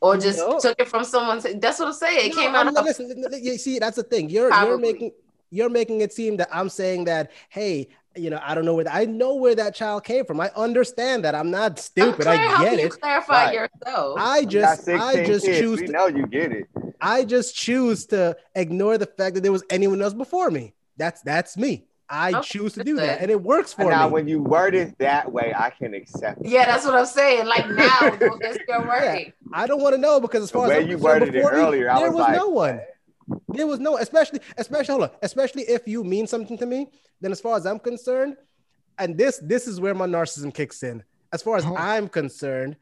Or 0.00 0.16
just 0.16 0.38
No. 0.38 0.60
took 0.60 0.78
it 0.78 0.86
from 0.88 1.02
someone. 1.02 1.40
That's 1.60 1.80
what 1.80 1.88
I'm 1.88 1.94
saying. 1.94 2.30
It 2.30 2.36
No, 2.36 2.42
came 2.42 2.54
I'm 2.54 2.68
out 2.68 2.72
not 2.72 2.82
of 2.82 2.84
listening. 2.84 3.24
You 3.32 3.58
see, 3.58 3.80
that's 3.80 3.96
the 3.96 4.04
thing. 4.04 4.30
You're 4.30 4.52
you're 4.52 4.78
making 4.78 5.10
you're 5.50 5.70
making 5.70 6.02
it 6.02 6.12
seem 6.12 6.36
that 6.36 6.48
I'm 6.52 6.68
saying 6.68 7.06
that, 7.06 7.32
hey, 7.48 7.88
you 8.16 8.30
know, 8.30 8.40
I 8.42 8.54
don't 8.54 8.64
know 8.64 8.74
where 8.74 8.88
I 8.88 9.04
know 9.04 9.34
where 9.36 9.54
that 9.54 9.74
child 9.74 10.04
came 10.04 10.24
from. 10.24 10.40
I 10.40 10.50
understand 10.56 11.24
that. 11.24 11.34
I'm 11.34 11.50
not 11.50 11.78
stupid. 11.78 12.22
Claire, 12.22 12.38
I 12.38 12.58
get 12.62 12.70
can 12.70 12.78
you 12.80 12.88
it. 12.88 13.00
clarify 13.00 13.32
Right. 13.44 13.54
yourself? 13.54 14.18
I 14.18 14.44
just 14.44 14.88
I 14.88 15.24
just 15.24 15.44
kids. 15.46 15.58
choose 15.60 15.80
We 15.80 15.86
to, 15.86 15.92
know 15.92 16.06
you 16.08 16.26
get 16.26 16.52
it. 16.52 16.66
I 17.00 17.24
just 17.24 17.54
choose 17.54 18.06
to 18.06 18.36
ignore 18.54 18.98
the 18.98 19.06
fact 19.06 19.34
that 19.34 19.42
there 19.42 19.52
was 19.52 19.64
anyone 19.70 20.02
else 20.02 20.14
before 20.14 20.50
me. 20.50 20.74
That's 20.96 21.20
that's 21.22 21.56
me. 21.56 21.84
I 22.10 22.32
Okay, 22.32 22.48
choose 22.48 22.72
to 22.72 22.82
do 22.84 22.94
good. 22.96 23.04
that, 23.04 23.20
and 23.20 23.30
it 23.30 23.40
works 23.42 23.74
for 23.74 23.82
And 23.82 23.90
now, 23.90 24.06
me. 24.06 24.14
when 24.14 24.28
you 24.28 24.42
word 24.42 24.74
it 24.74 24.98
that 24.98 25.30
way, 25.30 25.52
I 25.54 25.68
can 25.70 25.92
accept 25.92 26.40
it. 26.40 26.48
yeah, 26.48 26.64
that's 26.64 26.86
what 26.86 26.94
I'm 26.94 27.04
saying. 27.06 27.46
Like 27.46 27.68
now, 27.70 27.98
it's 28.40 28.58
your 28.66 28.86
word. 28.88 29.32
I 29.52 29.66
don't 29.66 29.82
want 29.82 29.94
to 29.94 30.00
know 30.00 30.18
because 30.18 30.42
as 30.42 30.50
The 30.50 30.58
far 30.58 30.68
way 30.68 30.78
as 30.78 30.84
I'm 30.84 30.88
you 30.88 30.96
concerned, 30.96 31.22
worded 31.22 31.34
it 31.36 31.42
before 31.42 31.52
me, 31.52 31.58
earlier, 31.58 31.90
I 31.90 31.98
there 31.98 32.06
was 32.08 32.16
was 32.16 32.22
like, 32.24 32.36
no 32.36 32.48
one. 32.48 32.80
There 33.48 33.66
was 33.66 33.80
no, 33.80 33.96
especially, 33.96 34.40
especially, 34.56 34.92
hold 34.92 35.04
on, 35.04 35.10
especially 35.22 35.62
if 35.62 35.88
you 35.88 36.04
mean 36.04 36.26
something 36.26 36.58
to 36.58 36.66
me, 36.66 36.88
then 37.20 37.32
as 37.32 37.40
far 37.40 37.56
as 37.56 37.66
I'm 37.66 37.78
concerned, 37.78 38.36
and 38.98 39.16
this, 39.16 39.38
this 39.38 39.66
is 39.66 39.80
where 39.80 39.94
my 39.94 40.06
narcissism 40.06 40.52
kicks 40.52 40.82
in. 40.82 41.02
As 41.32 41.42
far 41.42 41.56
as 41.56 41.64
Oh. 41.64 41.76
I'm 41.76 42.08
concerned, 42.08 42.76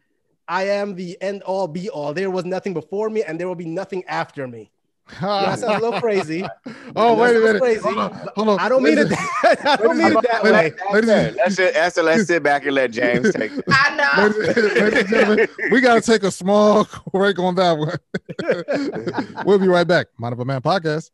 I 0.48 0.64
am 0.64 0.94
the 0.94 1.20
end 1.20 1.42
all 1.42 1.68
be 1.68 1.88
all. 1.90 2.12
There 2.14 2.30
was 2.30 2.44
nothing 2.44 2.74
before 2.74 3.10
me, 3.10 3.22
and 3.22 3.38
there 3.38 3.48
will 3.48 3.54
be 3.54 3.66
nothing 3.66 4.04
after 4.06 4.46
me. 4.46 4.70
Yeah, 5.12 5.20
that 5.46 5.58
sounds 5.60 5.78
a 5.82 5.84
little 5.84 6.00
crazy. 6.00 6.42
oh, 6.96 7.14
That 7.14 7.18
wait 7.22 7.36
a 7.36 7.40
minute. 7.40 7.62
crazy. 7.62 7.80
Hold 7.80 7.98
on. 7.98 8.28
Hold 8.34 8.48
on. 8.48 8.58
I 8.58 8.68
don't 8.68 8.82
mean 8.82 8.98
it. 8.98 9.08
That, 9.08 9.60
I 9.64 9.76
don't 9.76 9.96
mean 9.98 10.16
it 10.16 10.22
that 10.30 10.42
way. 10.42 10.50
Ladies- 10.50 10.80
ladies 10.92 11.10
and- 11.10 11.36
Let's 11.36 11.56
just, 11.56 11.76
Esther, 11.76 12.02
let's 12.02 12.26
sit 12.26 12.42
back 12.42 12.64
and 12.66 12.74
let 12.74 12.90
James 12.90 13.32
take 13.32 13.52
it. 13.52 13.64
I 13.68 13.94
know. 13.96 14.28
Ladies, 14.28 14.56
ladies 14.74 14.98
and 15.00 15.08
gentlemen, 15.08 15.48
we 15.70 15.80
got 15.80 15.94
to 15.94 16.00
take 16.00 16.22
a 16.24 16.30
small 16.30 16.88
break 17.12 17.38
on 17.38 17.54
that 17.54 17.78
one. 17.78 19.44
we'll 19.46 19.58
be 19.58 19.68
right 19.68 19.86
back. 19.86 20.08
Mind 20.18 20.32
of 20.32 20.40
a 20.40 20.44
Man 20.44 20.60
podcast. 20.60 21.10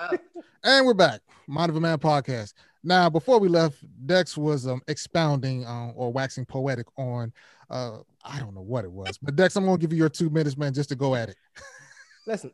Oh. 0.00 0.18
And 0.64 0.86
we're 0.86 0.94
back. 0.94 1.20
Mind 1.46 1.70
of 1.70 1.76
a 1.76 1.80
Man 1.80 1.98
podcast. 1.98 2.54
Now, 2.84 3.08
before 3.10 3.38
we 3.38 3.48
left, 3.48 3.76
Dex 4.06 4.36
was 4.36 4.66
um, 4.66 4.80
expounding 4.88 5.64
uh, 5.64 5.92
or 5.94 6.12
waxing 6.12 6.44
poetic 6.44 6.86
on, 6.96 7.32
uh, 7.70 7.98
I 8.24 8.38
don't 8.40 8.54
know 8.54 8.62
what 8.62 8.84
it 8.84 8.90
was, 8.90 9.18
but 9.18 9.36
Dex, 9.36 9.54
I'm 9.56 9.64
going 9.66 9.76
to 9.78 9.80
give 9.80 9.92
you 9.92 9.98
your 9.98 10.08
two 10.08 10.30
minutes, 10.30 10.56
man, 10.56 10.72
just 10.74 10.88
to 10.88 10.96
go 10.96 11.14
at 11.14 11.28
it. 11.28 11.36
Listen, 12.26 12.50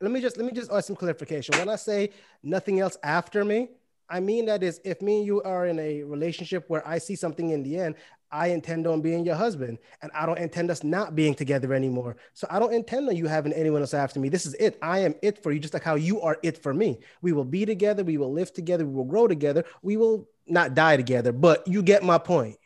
let 0.00 0.10
me 0.10 0.20
just 0.20 0.36
let 0.36 0.46
me 0.46 0.52
just 0.52 0.70
ask 0.70 0.86
some 0.86 0.96
clarification. 0.96 1.56
When 1.58 1.68
I 1.68 1.76
say 1.76 2.10
nothing 2.42 2.80
else 2.80 2.96
after 3.02 3.44
me, 3.44 3.68
I 4.08 4.20
mean 4.20 4.46
that 4.46 4.62
is 4.62 4.80
if 4.84 5.02
me 5.02 5.18
and 5.18 5.26
you 5.26 5.42
are 5.42 5.66
in 5.66 5.78
a 5.78 6.02
relationship 6.02 6.64
where 6.68 6.86
I 6.86 6.98
see 6.98 7.16
something 7.16 7.50
in 7.50 7.62
the 7.62 7.76
end, 7.76 7.96
I 8.32 8.48
intend 8.48 8.86
on 8.86 9.00
being 9.02 9.24
your 9.24 9.34
husband, 9.34 9.78
and 10.02 10.10
I 10.14 10.24
don't 10.24 10.38
intend 10.38 10.70
us 10.70 10.84
not 10.84 11.16
being 11.16 11.34
together 11.34 11.74
anymore. 11.74 12.16
So 12.32 12.46
I 12.48 12.58
don't 12.58 12.72
intend 12.72 13.08
on 13.08 13.16
you 13.16 13.26
having 13.26 13.52
anyone 13.52 13.80
else 13.80 13.94
after 13.94 14.20
me. 14.20 14.28
This 14.28 14.46
is 14.46 14.54
it. 14.54 14.78
I 14.80 15.00
am 15.00 15.14
it 15.22 15.42
for 15.42 15.52
you, 15.52 15.58
just 15.58 15.74
like 15.74 15.82
how 15.82 15.96
you 15.96 16.20
are 16.20 16.38
it 16.42 16.62
for 16.62 16.72
me. 16.72 17.00
We 17.22 17.32
will 17.32 17.44
be 17.44 17.66
together. 17.66 18.04
We 18.04 18.18
will 18.18 18.32
live 18.32 18.52
together. 18.52 18.86
We 18.86 18.94
will 18.94 19.04
grow 19.04 19.26
together. 19.26 19.64
We 19.82 19.96
will 19.96 20.28
not 20.46 20.74
die 20.74 20.96
together. 20.96 21.32
But 21.32 21.66
you 21.66 21.82
get 21.82 22.02
my 22.02 22.18
point. 22.18 22.56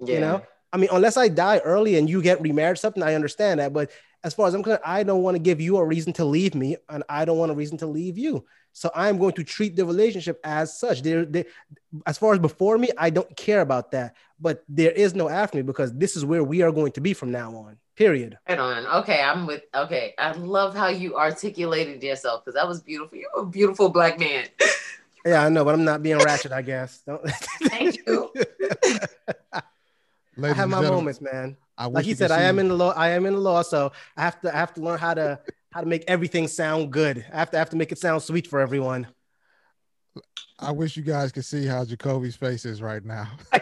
Yeah. 0.00 0.14
You 0.14 0.20
know, 0.20 0.42
I 0.74 0.76
mean, 0.76 0.88
unless 0.92 1.16
I 1.16 1.28
die 1.28 1.58
early 1.58 1.96
and 1.96 2.10
you 2.10 2.20
get 2.20 2.40
remarried, 2.42 2.78
something 2.78 3.00
I 3.02 3.14
understand 3.14 3.60
that. 3.60 3.72
But 3.72 3.92
as 4.24 4.34
far 4.34 4.48
as 4.48 4.54
I'm 4.54 4.62
concerned, 4.64 4.82
I 4.84 5.04
don't 5.04 5.22
want 5.22 5.36
to 5.36 5.38
give 5.38 5.60
you 5.60 5.76
a 5.76 5.84
reason 5.84 6.12
to 6.14 6.24
leave 6.24 6.56
me, 6.56 6.76
and 6.88 7.04
I 7.08 7.24
don't 7.24 7.38
want 7.38 7.52
a 7.52 7.54
reason 7.54 7.78
to 7.78 7.86
leave 7.86 8.18
you. 8.18 8.44
So 8.72 8.90
I'm 8.92 9.18
going 9.18 9.34
to 9.34 9.44
treat 9.44 9.76
the 9.76 9.86
relationship 9.86 10.40
as 10.42 10.76
such. 10.76 11.02
There, 11.02 11.26
as 12.06 12.18
far 12.18 12.32
as 12.32 12.40
before 12.40 12.76
me, 12.76 12.88
I 12.98 13.10
don't 13.10 13.36
care 13.36 13.60
about 13.60 13.92
that. 13.92 14.16
But 14.40 14.64
there 14.68 14.90
is 14.90 15.14
no 15.14 15.28
after 15.28 15.58
me 15.58 15.62
because 15.62 15.92
this 15.92 16.16
is 16.16 16.24
where 16.24 16.42
we 16.42 16.62
are 16.62 16.72
going 16.72 16.90
to 16.92 17.00
be 17.00 17.14
from 17.14 17.30
now 17.30 17.54
on. 17.54 17.76
Period. 17.94 18.36
Right 18.48 18.58
on. 18.58 18.84
Okay, 19.02 19.20
I'm 19.22 19.46
with. 19.46 19.62
Okay, 19.72 20.14
I 20.18 20.32
love 20.32 20.74
how 20.74 20.88
you 20.88 21.16
articulated 21.16 22.02
yourself 22.02 22.44
because 22.44 22.56
that 22.56 22.66
was 22.66 22.82
beautiful. 22.82 23.16
You're 23.16 23.30
a 23.36 23.46
beautiful 23.46 23.90
black 23.90 24.18
man. 24.18 24.46
Yeah, 25.26 25.42
I 25.42 25.48
know, 25.48 25.64
but 25.64 25.72
I'm 25.74 25.84
not 25.84 26.02
being 26.02 26.18
ratchet. 26.18 26.52
I 26.52 26.60
guess. 26.60 27.00
Don't- 27.06 27.26
Thank 27.62 27.96
you. 28.06 28.30
I 30.42 30.48
have 30.52 30.68
my 30.68 30.78
gentlemen, 30.78 30.92
moments, 30.92 31.20
man. 31.20 31.56
I 31.76 31.86
Like 31.86 32.04
he 32.04 32.14
said, 32.14 32.30
I 32.30 32.42
am 32.42 32.58
in 32.58 32.68
the 32.68 32.74
law. 32.74 32.92
I 32.92 33.10
am 33.10 33.26
in 33.26 33.34
the 33.34 33.40
law, 33.40 33.62
so 33.62 33.92
I 34.16 34.22
have 34.22 34.40
to. 34.42 34.54
I 34.54 34.58
have 34.58 34.74
to 34.74 34.80
learn 34.80 34.98
how 34.98 35.14
to 35.14 35.40
how 35.72 35.80
to 35.80 35.86
make 35.86 36.04
everything 36.08 36.46
sound 36.48 36.92
good. 36.92 37.24
I 37.32 37.38
have 37.38 37.50
to 37.50 37.56
I 37.56 37.60
have 37.60 37.70
to 37.70 37.76
make 37.76 37.92
it 37.92 37.98
sound 37.98 38.22
sweet 38.22 38.46
for 38.46 38.60
everyone. 38.60 39.08
I 40.60 40.70
wish 40.70 40.96
you 40.96 41.02
guys 41.02 41.32
could 41.32 41.44
see 41.44 41.66
how 41.66 41.84
Jacoby's 41.84 42.36
face 42.36 42.64
is 42.64 42.80
right 42.80 43.04
now. 43.04 43.28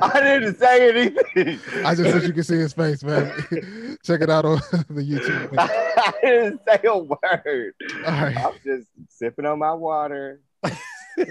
I 0.00 0.20
didn't 0.20 0.58
say 0.58 0.88
anything. 0.90 1.58
I 1.84 1.94
just 1.94 2.14
wish 2.14 2.24
you 2.24 2.32
could 2.32 2.46
see 2.46 2.56
his 2.56 2.72
face, 2.72 3.02
man. 3.02 3.32
Check 4.04 4.20
it 4.20 4.30
out 4.30 4.44
on 4.44 4.58
the 4.88 5.02
YouTube. 5.02 5.50
page. 5.50 5.58
I 5.58 6.12
didn't 6.22 6.60
say 6.68 6.80
a 6.84 6.96
word. 6.98 7.74
All 8.06 8.12
right. 8.12 8.36
I'm 8.36 8.52
just 8.64 8.88
sipping 9.08 9.44
on 9.44 9.58
my 9.58 9.72
water, 9.72 10.40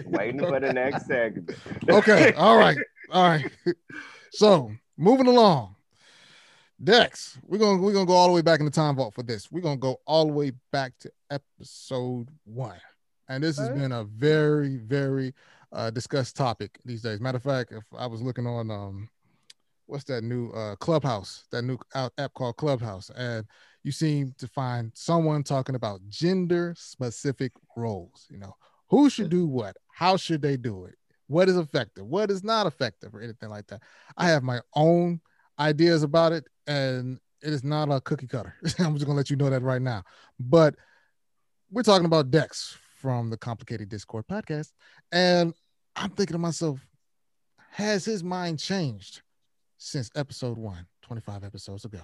waiting 0.05 0.39
for 0.39 0.59
the 0.59 0.73
next 0.73 1.05
segment. 1.07 1.51
Okay. 1.87 2.33
All 2.33 2.57
right. 2.57 2.77
All 3.11 3.23
right. 3.23 3.45
So 4.31 4.71
moving 4.97 5.27
along. 5.27 5.75
Dex, 6.83 7.37
we're 7.43 7.57
gonna 7.57 7.81
we're 7.81 7.93
gonna 7.93 8.05
go 8.05 8.13
all 8.13 8.27
the 8.27 8.33
way 8.33 8.41
back 8.41 8.59
in 8.59 8.65
the 8.65 8.71
time 8.71 8.97
vault 8.97 9.13
for 9.13 9.23
this. 9.23 9.49
We're 9.49 9.61
gonna 9.61 9.77
go 9.77 10.01
all 10.05 10.27
the 10.27 10.33
way 10.33 10.51
back 10.73 10.91
to 10.99 11.11
episode 11.31 12.29
one. 12.43 12.79
And 13.29 13.43
this 13.43 13.57
has 13.57 13.69
been 13.69 13.93
a 13.93 14.03
very, 14.03 14.77
very 14.77 15.33
uh 15.71 15.89
discussed 15.89 16.35
topic 16.35 16.77
these 16.83 17.01
days. 17.01 17.21
Matter 17.21 17.37
of 17.37 17.43
fact, 17.43 17.71
if 17.71 17.83
I 17.97 18.07
was 18.07 18.21
looking 18.21 18.45
on 18.45 18.69
um 18.69 19.09
what's 19.85 20.03
that 20.05 20.23
new 20.23 20.49
uh 20.51 20.75
clubhouse, 20.75 21.45
that 21.51 21.61
new 21.61 21.77
app 21.95 22.33
called 22.33 22.57
Clubhouse, 22.57 23.09
and 23.15 23.45
you 23.83 23.91
seem 23.91 24.33
to 24.37 24.47
find 24.47 24.91
someone 24.95 25.43
talking 25.43 25.75
about 25.75 26.01
gender 26.09 26.73
specific 26.77 27.53
roles, 27.77 28.27
you 28.29 28.37
know, 28.37 28.53
who 28.89 29.09
should 29.09 29.29
do 29.29 29.47
what, 29.47 29.77
how 29.93 30.17
should 30.17 30.41
they 30.41 30.57
do 30.57 30.85
it, 30.85 30.95
what 31.27 31.49
is 31.49 31.57
effective, 31.57 32.05
what 32.05 32.29
is 32.29 32.43
not 32.43 32.67
effective, 32.67 33.13
or 33.13 33.21
anything 33.21 33.49
like 33.49 33.67
that. 33.67 33.81
I 34.17 34.27
have 34.27 34.43
my 34.43 34.59
own 34.75 35.21
ideas 35.59 36.03
about 36.03 36.31
it, 36.31 36.45
and 36.67 37.19
it 37.41 37.53
is 37.53 37.63
not 37.63 37.91
a 37.91 38.01
cookie 38.01 38.27
cutter. 38.27 38.55
I'm 38.79 38.93
just 38.93 39.05
gonna 39.05 39.17
let 39.17 39.29
you 39.29 39.35
know 39.35 39.49
that 39.49 39.61
right 39.61 39.81
now. 39.81 40.03
But 40.39 40.75
we're 41.71 41.83
talking 41.83 42.05
about 42.05 42.31
Dex 42.31 42.77
from 42.97 43.29
the 43.29 43.37
Complicated 43.37 43.89
Discord 43.89 44.25
podcast, 44.27 44.71
and 45.11 45.53
I'm 45.95 46.09
thinking 46.11 46.35
to 46.35 46.39
myself, 46.39 46.79
has 47.71 48.05
his 48.05 48.23
mind 48.23 48.59
changed 48.59 49.21
since 49.77 50.09
episode 50.15 50.57
one, 50.57 50.87
25 51.03 51.43
episodes 51.43 51.85
ago? 51.85 51.99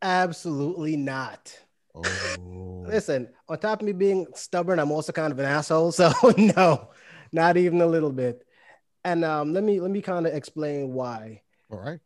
Absolutely 0.00 0.96
not. 0.96 1.56
Oh, 1.94 2.84
Listen, 2.86 3.28
on 3.48 3.58
top 3.58 3.80
of 3.80 3.86
me 3.86 3.92
being 3.92 4.26
stubborn, 4.34 4.78
I'm 4.78 4.90
also 4.90 5.12
kind 5.12 5.32
of 5.32 5.38
an 5.38 5.44
asshole. 5.44 5.92
So 5.92 6.12
no, 6.36 6.90
not 7.32 7.56
even 7.56 7.80
a 7.80 7.86
little 7.86 8.12
bit. 8.12 8.44
And 9.04 9.24
um, 9.24 9.52
let 9.52 9.64
me 9.64 9.80
let 9.80 9.90
me 9.90 10.00
kind 10.02 10.26
of 10.26 10.34
explain 10.34 10.92
why. 10.92 11.42
all 11.70 11.78
right. 11.78 12.00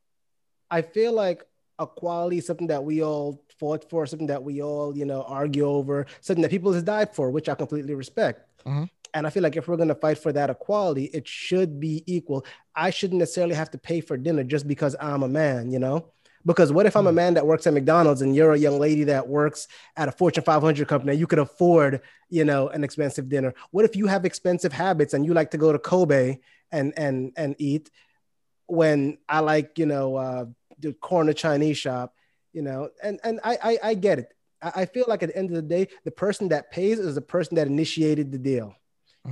I 0.71 0.83
feel 0.83 1.13
like 1.13 1.45
equality 1.81 2.39
is 2.39 2.47
something 2.47 2.69
that 2.69 2.83
we 2.83 3.03
all 3.03 3.45
fought 3.59 3.89
for, 3.89 4.07
something 4.07 4.29
that 4.29 4.43
we 4.43 4.63
all, 4.63 4.97
you 4.97 5.05
know, 5.05 5.23
argue 5.23 5.67
over, 5.67 6.07
something 6.21 6.43
that 6.43 6.51
people 6.51 6.73
has 6.73 6.83
died 6.83 7.15
for, 7.15 7.31
which 7.31 7.49
I 7.49 7.55
completely 7.55 7.95
respect. 7.95 8.41
Mhm. 8.65 8.89
And 9.15 9.27
I 9.27 9.31
feel 9.31 9.43
like 9.43 9.57
if 9.57 9.69
we're 9.69 9.77
going 9.77 9.89
to 9.89 9.95
fight 9.95 10.19
for 10.19 10.33
that 10.33 10.51
equality, 10.51 11.05
it 11.05 11.27
should 11.29 11.79
be 11.79 12.03
equal. 12.07 12.45
I 12.75 12.91
shouldn't 12.91 13.21
necessarily 13.21 13.55
have 13.55 13.71
to 13.71 13.79
pay 13.79 14.01
for 14.01 14.17
dinner 14.17 14.43
just 14.45 14.67
because 14.67 14.97
I'm 15.01 15.23
a 15.23 15.29
man, 15.29 15.71
you 15.71 15.79
know? 15.79 16.13
Because 16.47 16.73
what 16.73 16.87
if 16.87 16.97
I'm 16.97 17.09
a 17.09 17.13
man 17.13 17.35
that 17.35 17.47
works 17.47 17.67
at 17.67 17.75
McDonald's 17.75 18.23
and 18.23 18.35
you're 18.35 18.53
a 18.53 18.59
young 18.59 18.79
lady 18.79 19.03
that 19.05 19.27
works 19.27 19.67
at 19.97 20.09
a 20.09 20.13
Fortune 20.13 20.45
500 20.45 20.87
company 20.87 21.11
and 21.11 21.21
you 21.21 21.27
could 21.27 21.41
afford, 21.41 22.01
you 22.31 22.45
know, 22.45 22.69
an 22.69 22.85
expensive 22.85 23.29
dinner? 23.29 23.53
What 23.73 23.85
if 23.85 23.97
you 23.97 24.07
have 24.07 24.25
expensive 24.25 24.73
habits 24.73 25.13
and 25.13 25.27
you 25.27 25.35
like 25.35 25.51
to 25.51 25.59
go 25.59 25.73
to 25.73 25.79
Kobe 25.79 26.39
and 26.71 26.95
and 26.97 27.33
and 27.37 27.57
eat 27.59 27.91
when 28.67 29.19
I 29.29 29.41
like, 29.41 29.77
you 29.79 29.87
know, 29.87 30.17
uh, 30.17 30.45
the 30.79 30.93
corner 30.93 31.33
Chinese 31.33 31.79
shop, 31.79 32.15
you 32.53 32.63
know, 32.63 32.91
and 33.03 33.19
and 33.25 33.41
I 33.43 33.59
I, 33.63 33.79
I 33.83 33.95
get 33.95 34.21
it. 34.21 34.33
I, 34.63 34.83
I 34.83 34.87
feel 34.87 35.07
like 35.09 35.25
at 35.25 35.31
the 35.31 35.37
end 35.37 35.51
of 35.51 35.57
the 35.57 35.63
day, 35.63 35.89
the 36.05 36.13
person 36.13 36.49
that 36.51 36.71
pays 36.71 37.01
is 37.01 37.17
the 37.17 37.21
person 37.21 37.57
that 37.57 37.67
initiated 37.67 38.31
the 38.31 38.39
deal. 38.39 38.77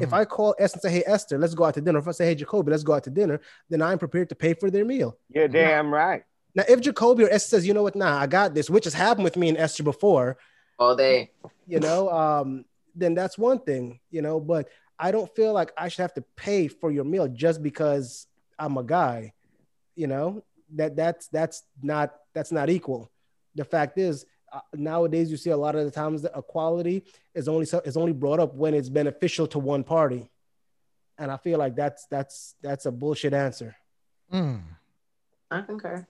If 0.00 0.10
Mhm. 0.10 0.18
I 0.18 0.24
call 0.24 0.56
Esther 0.58 0.78
and 0.78 0.82
say, 0.82 0.90
"Hey 0.98 1.04
Esther, 1.06 1.38
let's 1.38 1.54
go 1.54 1.62
out 1.62 1.74
to 1.74 1.80
dinner," 1.80 2.00
if 2.00 2.08
I 2.08 2.10
say, 2.10 2.26
"Hey 2.26 2.34
Jacoby, 2.34 2.72
let's 2.72 2.82
go 2.82 2.94
out 2.94 3.04
to 3.04 3.10
dinner," 3.10 3.40
then 3.70 3.82
I'm 3.82 4.00
prepared 4.00 4.28
to 4.30 4.34
pay 4.34 4.54
for 4.54 4.68
their 4.68 4.84
meal. 4.84 5.16
You're 5.28 5.46
damn 5.46 5.94
right. 5.94 6.24
Now, 6.54 6.64
if 6.68 6.80
Jacoby 6.80 7.24
or 7.24 7.28
Esther 7.30 7.56
says, 7.56 7.66
"You 7.66 7.74
know 7.74 7.82
what? 7.82 7.96
Nah, 7.96 8.18
I 8.18 8.26
got 8.26 8.54
this," 8.54 8.70
which 8.70 8.84
has 8.84 8.94
happened 8.94 9.24
with 9.24 9.36
me 9.36 9.48
and 9.48 9.58
Esther 9.58 9.82
before, 9.82 10.36
All 10.78 10.94
day. 10.94 11.30
you 11.66 11.80
know, 11.80 12.08
um, 12.10 12.64
then 12.94 13.14
that's 13.14 13.36
one 13.36 13.58
thing, 13.58 14.00
you 14.10 14.22
know. 14.22 14.38
But 14.40 14.68
I 14.98 15.10
don't 15.10 15.34
feel 15.34 15.52
like 15.52 15.72
I 15.76 15.88
should 15.88 16.02
have 16.02 16.14
to 16.14 16.24
pay 16.36 16.68
for 16.68 16.90
your 16.92 17.04
meal 17.04 17.26
just 17.28 17.62
because 17.62 18.28
I'm 18.58 18.76
a 18.76 18.84
guy, 18.84 19.34
you 19.96 20.06
know. 20.06 20.44
That 20.76 20.94
that's 20.96 21.28
that's 21.28 21.62
not 21.82 22.14
that's 22.34 22.52
not 22.52 22.70
equal. 22.70 23.10
The 23.56 23.64
fact 23.64 23.98
is, 23.98 24.24
uh, 24.52 24.60
nowadays 24.74 25.30
you 25.30 25.36
see 25.36 25.50
a 25.50 25.56
lot 25.56 25.74
of 25.74 25.84
the 25.84 25.90
times 25.90 26.22
that 26.22 26.32
equality 26.36 27.04
is 27.34 27.48
only 27.48 27.66
so- 27.66 27.82
is 27.84 27.96
only 27.96 28.12
brought 28.12 28.38
up 28.40 28.54
when 28.54 28.74
it's 28.74 28.88
beneficial 28.88 29.46
to 29.48 29.58
one 29.58 29.82
party, 29.84 30.30
and 31.18 31.30
I 31.32 31.36
feel 31.36 31.58
like 31.58 31.74
that's 31.74 32.06
that's 32.06 32.54
that's 32.62 32.86
a 32.86 32.92
bullshit 32.92 33.32
answer. 33.34 33.74
Mm. 34.32 34.62
I 35.50 35.60
concur. 35.62 36.06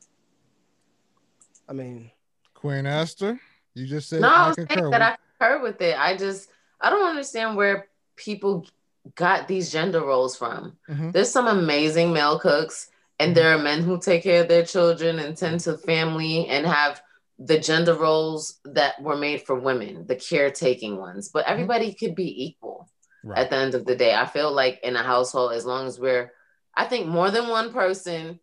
I 1.69 1.73
mean, 1.73 2.11
Queen 2.55 2.87
Esther, 2.87 3.41
you 3.75 3.87
just 3.87 4.09
said 4.09 4.21
No, 4.21 4.29
I 4.29 4.45
I 4.45 4.49
was 4.49 4.57
concur. 4.57 4.75
saying 4.75 4.91
that 4.91 5.03
I 5.03 5.17
concur 5.39 5.63
with 5.63 5.81
it. 5.81 5.99
I 5.99 6.17
just 6.17 6.51
I 6.81 6.91
don't 6.91 7.09
understand 7.09 7.57
where 7.57 7.89
people 8.17 8.67
got 9.15 9.49
these 9.49 9.71
gender 9.73 10.01
roles 10.01 10.37
from. 10.37 10.77
Mhm. 10.89 11.13
There's 11.13 11.31
some 11.31 11.47
amazing 11.47 12.13
male 12.13 12.39
cooks, 12.39 12.89
and 13.19 13.35
there 13.37 13.55
are 13.55 13.59
men 13.63 13.83
who 13.83 13.99
take 14.01 14.23
care 14.23 14.43
of 14.43 14.49
their 14.49 14.65
children 14.65 15.19
and 15.19 15.37
tend 15.37 15.61
to 15.61 15.77
family 15.79 16.47
and 16.49 16.67
have 16.67 17.03
the 17.39 17.59
gender 17.59 17.95
roles 17.95 18.61
that 18.65 19.01
were 19.03 19.17
made 19.17 19.43
for 19.43 19.57
women, 19.59 20.07
the 20.07 20.17
caretaking 20.17 20.97
ones. 20.97 21.29
But 21.29 21.47
everybody 21.47 21.93
could 21.93 22.15
be 22.15 22.45
equal 22.47 22.89
Right. 23.25 23.39
at 23.39 23.51
the 23.51 23.57
end 23.57 23.75
of 23.75 23.87
the 23.87 23.97
day. 23.97 24.15
I 24.15 24.27
feel 24.27 24.53
like 24.53 24.81
in 24.83 24.97
a 24.97 25.03
household, 25.03 25.53
as 25.53 25.65
long 25.67 25.87
as 25.87 25.99
we're, 25.99 26.33
I 26.75 26.85
think 26.85 27.07
more 27.09 27.31
than 27.31 27.49
one 27.49 27.73
person 27.73 28.39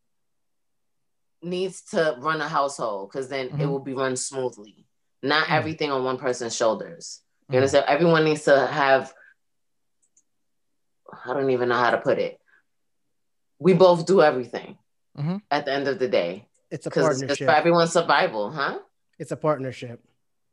needs 1.43 1.82
to 1.91 2.15
run 2.19 2.41
a 2.41 2.47
household 2.47 3.10
because 3.12 3.27
then 3.30 3.47
it 3.47 3.54
Mhm. 3.54 3.69
will 3.69 3.80
be 3.80 3.93
run 3.93 4.15
smoothly. 4.15 4.86
Not 5.23 5.47
Mhm. 5.47 5.51
everything 5.58 5.91
on 5.91 6.04
one 6.04 6.17
person's 6.17 6.56
shoulders. 6.56 7.21
You 7.49 7.54
Mhm. 7.54 7.58
understand? 7.58 7.86
Everyone 7.88 8.23
needs 8.23 8.43
to 8.45 8.65
have, 8.67 9.13
I 11.25 11.34
don't 11.34 11.49
even 11.49 11.69
know 11.69 11.75
how 11.75 11.91
to 11.91 11.97
put 11.97 12.19
it. 12.19 12.39
We 13.60 13.73
both 13.73 14.06
do 14.06 14.21
everything 14.21 14.77
Mhm. 15.17 15.41
at 15.51 15.65
the 15.65 15.71
end 15.71 15.88
of 15.88 15.99
the 15.99 16.08
day 16.08 16.47
it's 16.71 16.86
a 16.86 16.89
because 16.89 17.06
it's 17.08 17.19
partnership. 17.21 17.47
for 17.47 17.51
everyone's 17.51 17.91
survival, 17.91 18.51
huh? 18.51 18.80
It's 19.19 19.32
a 19.32 19.38
partnership. 19.38 20.04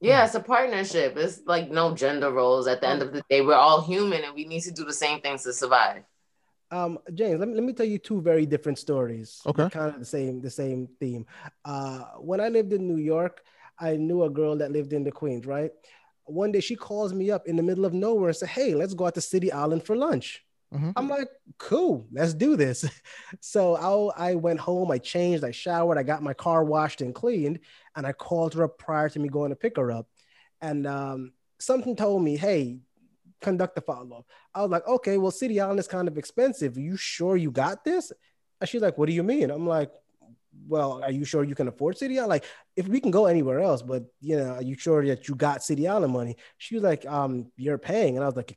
Yeah, 0.01 0.25
it's 0.25 0.35
a 0.35 0.41
partnership. 0.41 1.17
It's 1.17 1.41
like 1.47 1.71
no 1.71 1.95
gender 1.95 2.31
roles. 2.31 2.67
At 2.69 2.81
the 2.81 2.89
end 2.89 3.03
of 3.03 3.13
the 3.13 3.23
day, 3.29 3.41
we're 3.41 3.55
all 3.55 3.81
human 3.83 4.23
and 4.25 4.35
we 4.35 4.45
need 4.45 4.61
to 4.63 4.71
do 4.71 4.85
the 4.85 4.93
same 4.93 5.21
things 5.21 5.43
to 5.45 5.53
survive. 5.53 6.05
Um, 6.71 6.99
James, 7.15 7.41
let 7.41 7.49
me, 7.49 7.55
let 7.55 7.65
me 7.65 7.73
tell 7.73 7.87
you 7.87 7.99
two 7.99 8.21
very 8.21 8.45
different 8.47 8.79
stories. 8.79 9.41
Okay. 9.47 9.69
Kind 9.71 9.95
of 9.95 9.99
the 9.99 10.05
same, 10.05 10.41
the 10.41 10.51
same 10.51 10.89
theme. 11.01 11.27
Uh, 11.65 12.01
when 12.19 12.41
I 12.41 12.49
lived 12.49 12.73
in 12.73 12.87
New 12.87 12.99
York, 13.03 13.43
I 13.79 13.97
knew 13.97 14.25
a 14.25 14.31
girl 14.31 14.57
that 14.57 14.73
lived 14.73 14.93
in 14.93 15.05
the 15.05 15.13
Queens, 15.13 15.47
right? 15.47 15.71
One 16.25 16.53
day 16.53 16.61
she 16.61 16.77
calls 16.77 17.15
me 17.15 17.31
up 17.31 17.47
in 17.47 17.57
the 17.57 17.63
middle 17.63 17.87
of 17.87 17.95
nowhere 17.95 18.29
and 18.29 18.37
said, 18.37 18.51
Hey, 18.51 18.75
let's 18.75 18.93
go 18.93 19.07
out 19.07 19.15
to 19.15 19.21
City 19.21 19.51
Island 19.51 19.85
for 19.85 19.97
lunch. 19.97 20.45
Mhm. 20.75 20.93
I'm 20.97 21.09
like, 21.09 21.29
cool, 21.57 22.07
let's 22.13 22.35
do 22.35 22.57
this. 22.57 22.85
So 23.41 24.13
I, 24.17 24.31
I 24.31 24.35
went 24.35 24.61
home, 24.61 24.91
I 24.91 24.99
changed, 24.99 25.45
I 25.45 25.51
showered, 25.51 25.97
I 25.97 26.03
got 26.03 26.23
my 26.23 26.35
car 26.35 26.65
washed 26.65 27.01
and 27.01 27.15
cleaned, 27.15 27.61
and 27.97 28.07
I 28.07 28.13
called 28.13 28.55
her 28.55 28.65
up 28.65 28.79
prior 28.79 29.09
to 29.09 29.19
me 29.19 29.29
going 29.31 29.51
to 29.51 29.57
pick 29.57 29.77
her 29.77 29.91
up. 29.91 30.09
And 30.61 30.87
um, 30.87 31.33
something 31.59 31.97
told 31.97 32.23
me, 32.23 32.37
hey, 32.37 32.81
conduct 33.41 33.75
the 33.75 33.81
follow 33.81 34.19
up. 34.19 34.27
I 34.55 34.63
was 34.63 34.71
like, 34.71 34.87
okay, 34.87 35.19
well, 35.19 35.31
City 35.31 35.61
Island 35.61 35.81
is 35.81 35.89
kind 35.89 36.09
of 36.09 36.19
expensive. 36.19 36.77
Are 36.77 36.81
you 36.81 36.97
sure 36.97 37.37
you 37.37 37.51
got 37.51 37.85
this? 37.85 38.13
And 38.61 38.69
she's 38.69 38.83
like, 38.83 38.99
what 38.99 39.07
do 39.07 39.13
you 39.13 39.23
mean? 39.23 39.51
I'm 39.51 39.67
like, 39.67 39.91
well, 40.67 41.03
are 41.03 41.11
you 41.11 41.25
sure 41.25 41.45
you 41.45 41.55
can 41.55 41.69
afford 41.69 41.97
City 41.97 42.19
Island? 42.19 42.31
Like, 42.31 42.45
if 42.77 42.89
we 42.89 43.01
can 43.01 43.11
go 43.11 43.27
anywhere 43.27 43.61
else, 43.61 43.83
but 43.83 44.05
you 44.21 44.37
know, 44.37 44.55
are 44.55 44.63
you 44.63 44.77
sure 44.77 45.05
that 45.07 45.29
you 45.29 45.35
got 45.35 45.63
City 45.63 45.87
Island 45.87 46.13
money? 46.13 46.37
She 46.59 46.75
was 46.75 46.83
like, 46.83 47.07
um, 47.07 47.53
you're 47.57 47.79
paying. 47.79 48.17
And 48.17 48.25
I 48.25 48.27
was 48.27 48.37
like, 48.37 48.57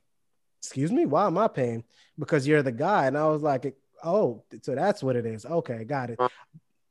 excuse 0.60 0.90
me, 0.90 1.06
why 1.06 1.26
am 1.26 1.38
I 1.38 1.48
paying? 1.48 1.84
Because 2.18 2.46
you're 2.46 2.62
the 2.62 2.72
guy. 2.72 3.06
And 3.06 3.16
I 3.16 3.28
was 3.28 3.42
like, 3.42 3.76
oh, 4.02 4.42
so 4.62 4.74
that's 4.74 5.02
what 5.02 5.16
it 5.16 5.26
is. 5.26 5.46
Okay, 5.46 5.84
got 5.84 6.10
it. 6.10 6.18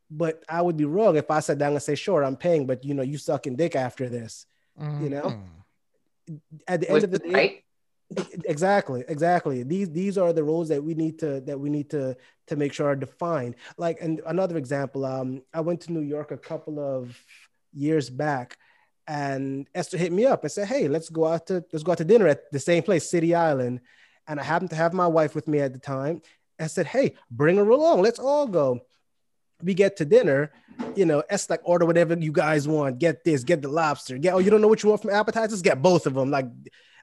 But 0.09 0.43
I 0.49 0.61
would 0.61 0.77
be 0.77 0.85
wrong 0.85 1.15
if 1.15 1.29
I 1.29 1.39
sat 1.39 1.57
down 1.57 1.71
and 1.73 1.81
say, 1.81 1.95
sure, 1.95 2.23
I'm 2.23 2.35
paying, 2.35 2.65
but 2.65 2.83
you 2.85 2.93
know, 2.93 3.03
you 3.03 3.17
sucking 3.17 3.55
dick 3.57 3.75
after 3.75 4.09
this. 4.09 4.45
You 4.79 5.09
know? 5.09 5.21
Mhm. 5.23 6.41
At 6.67 6.81
the 6.81 6.87
end 6.87 6.93
Which 6.93 7.03
of 7.03 7.11
the 7.11 7.19
day, 7.19 7.33
right. 7.33 7.63
Exactly 8.45 9.03
exactly 9.07 9.63
these 9.63 9.89
these 9.91 10.17
are 10.17 10.33
the 10.33 10.43
rules 10.43 10.67
that 10.67 10.83
we 10.83 10.93
need 10.93 11.17
to 11.19 11.39
that 11.41 11.59
we 11.59 11.69
need 11.69 11.89
to 11.89 12.15
to 12.47 12.55
make 12.55 12.73
sure 12.73 12.87
are 12.87 12.95
defined 12.95 13.55
like 13.77 13.97
and 14.01 14.21
another 14.25 14.57
example 14.57 15.05
um 15.05 15.41
i 15.53 15.61
went 15.61 15.79
to 15.79 15.91
new 15.91 16.01
york 16.01 16.31
a 16.31 16.37
couple 16.37 16.79
of 16.79 17.17
years 17.73 18.09
back 18.09 18.57
and 19.07 19.67
esther 19.73 19.97
hit 19.97 20.11
me 20.11 20.25
up 20.25 20.43
and 20.43 20.51
said 20.51 20.67
hey 20.67 20.87
let's 20.87 21.09
go 21.09 21.25
out 21.25 21.47
to 21.47 21.63
let's 21.71 21.83
go 21.83 21.93
out 21.93 21.97
to 21.97 22.05
dinner 22.05 22.27
at 22.27 22.51
the 22.51 22.59
same 22.59 22.83
place 22.83 23.09
city 23.09 23.33
island 23.33 23.79
and 24.27 24.39
i 24.39 24.43
happened 24.43 24.69
to 24.69 24.75
have 24.75 24.93
my 24.93 25.07
wife 25.07 25.33
with 25.33 25.47
me 25.47 25.59
at 25.59 25.71
the 25.71 25.79
time 25.79 26.21
and 26.59 26.69
said 26.69 26.85
hey 26.85 27.13
bring 27.29 27.55
her 27.55 27.69
along 27.69 28.01
let's 28.01 28.19
all 28.19 28.47
go 28.47 28.81
we 29.63 29.73
get 29.73 29.95
to 29.97 30.05
dinner 30.05 30.51
you 30.95 31.05
know, 31.05 31.23
it's 31.29 31.49
like 31.49 31.61
order 31.63 31.85
whatever 31.85 32.15
you 32.15 32.31
guys 32.31 32.67
want. 32.67 32.99
Get 32.99 33.23
this, 33.23 33.43
get 33.43 33.61
the 33.61 33.67
lobster. 33.67 34.17
Get 34.17 34.33
oh, 34.33 34.39
you 34.39 34.49
don't 34.49 34.61
know 34.61 34.67
what 34.67 34.83
you 34.83 34.89
want 34.89 35.01
from 35.01 35.11
appetizers? 35.11 35.61
Get 35.61 35.81
both 35.81 36.05
of 36.05 36.13
them. 36.13 36.31
Like 36.31 36.45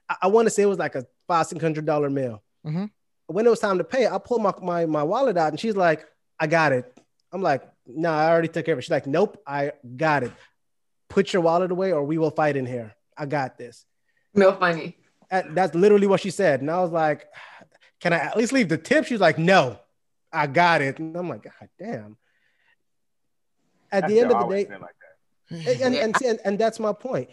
I, 0.09 0.15
I 0.23 0.27
want 0.27 0.47
to 0.47 0.49
say 0.49 0.63
it 0.63 0.67
was 0.67 0.79
like 0.79 0.95
a 0.95 1.05
five 1.27 1.45
six 1.47 1.61
hundred 1.61 1.85
dollar 1.85 2.09
meal. 2.09 2.43
Mhm. 2.65 2.89
When 3.27 3.45
it 3.45 3.49
was 3.49 3.59
time 3.59 3.77
to 3.77 3.83
pay, 3.83 4.07
I 4.07 4.17
pulled 4.17 4.41
my, 4.41 4.53
my 4.61 4.85
my 4.85 5.03
wallet 5.03 5.37
out 5.37 5.49
and 5.49 5.59
she's 5.59 5.75
like, 5.75 6.05
"I 6.39 6.47
got 6.47 6.71
it." 6.71 6.91
I'm 7.31 7.41
like, 7.41 7.61
"No, 7.85 8.11
I 8.11 8.29
already 8.29 8.47
took 8.47 8.65
care 8.65 8.73
of 8.73 8.79
it." 8.79 8.81
She's 8.83 8.91
like, 8.91 9.05
"Nope, 9.07 9.41
I 9.45 9.73
got 9.95 10.23
it. 10.23 10.31
Put 11.09 11.31
your 11.33 11.41
wallet 11.43 11.71
away, 11.71 11.91
or 11.93 12.03
we 12.03 12.17
will 12.17 12.31
fight 12.31 12.55
in 12.57 12.65
here. 12.65 12.95
I 13.17 13.25
got 13.27 13.57
this." 13.57 13.85
No 14.33 14.51
funny. 14.53 14.97
And 15.31 15.55
that's 15.55 15.75
literally 15.75 16.07
what 16.07 16.21
she 16.21 16.31
said, 16.31 16.61
and 16.61 16.71
I 16.71 16.79
was 16.81 16.91
like, 16.91 17.27
"Can 17.99 18.13
I 18.13 18.17
at 18.17 18.35
least 18.35 18.51
leave 18.51 18.67
the 18.69 18.77
tip?" 18.79 19.05
She's 19.05 19.19
like, 19.19 19.37
"No, 19.37 19.79
I 20.33 20.47
got 20.47 20.81
it." 20.81 20.97
And 20.97 21.15
I'm 21.15 21.29
like, 21.29 21.43
"God 21.43 21.69
damn." 21.77 22.17
At 23.91 24.07
the 24.07 24.19
end 24.19 24.31
of 24.31 24.39
the 24.49 24.55
day, 24.55 24.67
like 24.81 24.95
and, 25.51 25.81
and, 25.81 25.95
and, 25.95 26.21
and, 26.23 26.39
and 26.45 26.59
that's 26.59 26.79
my 26.79 26.93
point. 26.93 27.29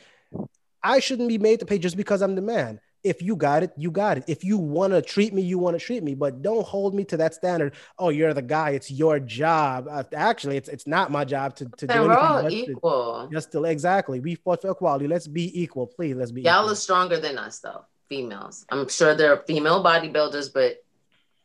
I 0.82 1.00
shouldn't 1.00 1.28
be 1.28 1.38
made 1.38 1.60
to 1.60 1.66
pay 1.66 1.78
just 1.78 1.96
because 1.96 2.22
I'm 2.22 2.34
the 2.34 2.42
man. 2.42 2.80
If 3.02 3.22
you 3.22 3.36
got 3.36 3.62
it, 3.62 3.72
you 3.76 3.92
got 3.92 4.18
it. 4.18 4.24
If 4.26 4.42
you 4.42 4.58
want 4.58 4.92
to 4.92 5.00
treat 5.00 5.32
me, 5.32 5.42
you 5.42 5.58
want 5.58 5.78
to 5.78 5.84
treat 5.84 6.02
me, 6.02 6.14
but 6.14 6.42
don't 6.42 6.66
hold 6.66 6.92
me 6.92 7.04
to 7.04 7.16
that 7.18 7.34
standard. 7.34 7.74
Oh, 7.98 8.08
you're 8.08 8.34
the 8.34 8.42
guy. 8.42 8.70
It's 8.70 8.90
your 8.90 9.20
job. 9.20 9.86
Uh, 9.88 10.02
actually, 10.12 10.56
it's 10.56 10.68
it's 10.68 10.88
not 10.88 11.12
my 11.12 11.24
job 11.24 11.54
to, 11.56 11.66
to 11.76 11.86
do 11.86 12.02
we're 12.02 12.12
anything. 12.12 12.18
all 12.18 12.50
equal. 12.50 13.28
Just 13.32 13.52
to 13.52 13.62
exactly. 13.64 14.18
We 14.18 14.34
fought 14.34 14.62
for 14.62 14.70
equality. 14.70 15.06
Let's 15.06 15.28
be 15.28 15.62
equal, 15.62 15.86
please. 15.86 16.16
Let's 16.16 16.32
be. 16.32 16.42
Y'all 16.42 16.62
equal. 16.62 16.72
are 16.72 16.74
stronger 16.74 17.20
than 17.20 17.38
us, 17.38 17.60
though. 17.60 17.84
Females. 18.08 18.66
I'm 18.70 18.88
sure 18.88 19.14
there 19.14 19.32
are 19.32 19.42
female 19.46 19.84
bodybuilders, 19.84 20.52
but 20.52 20.82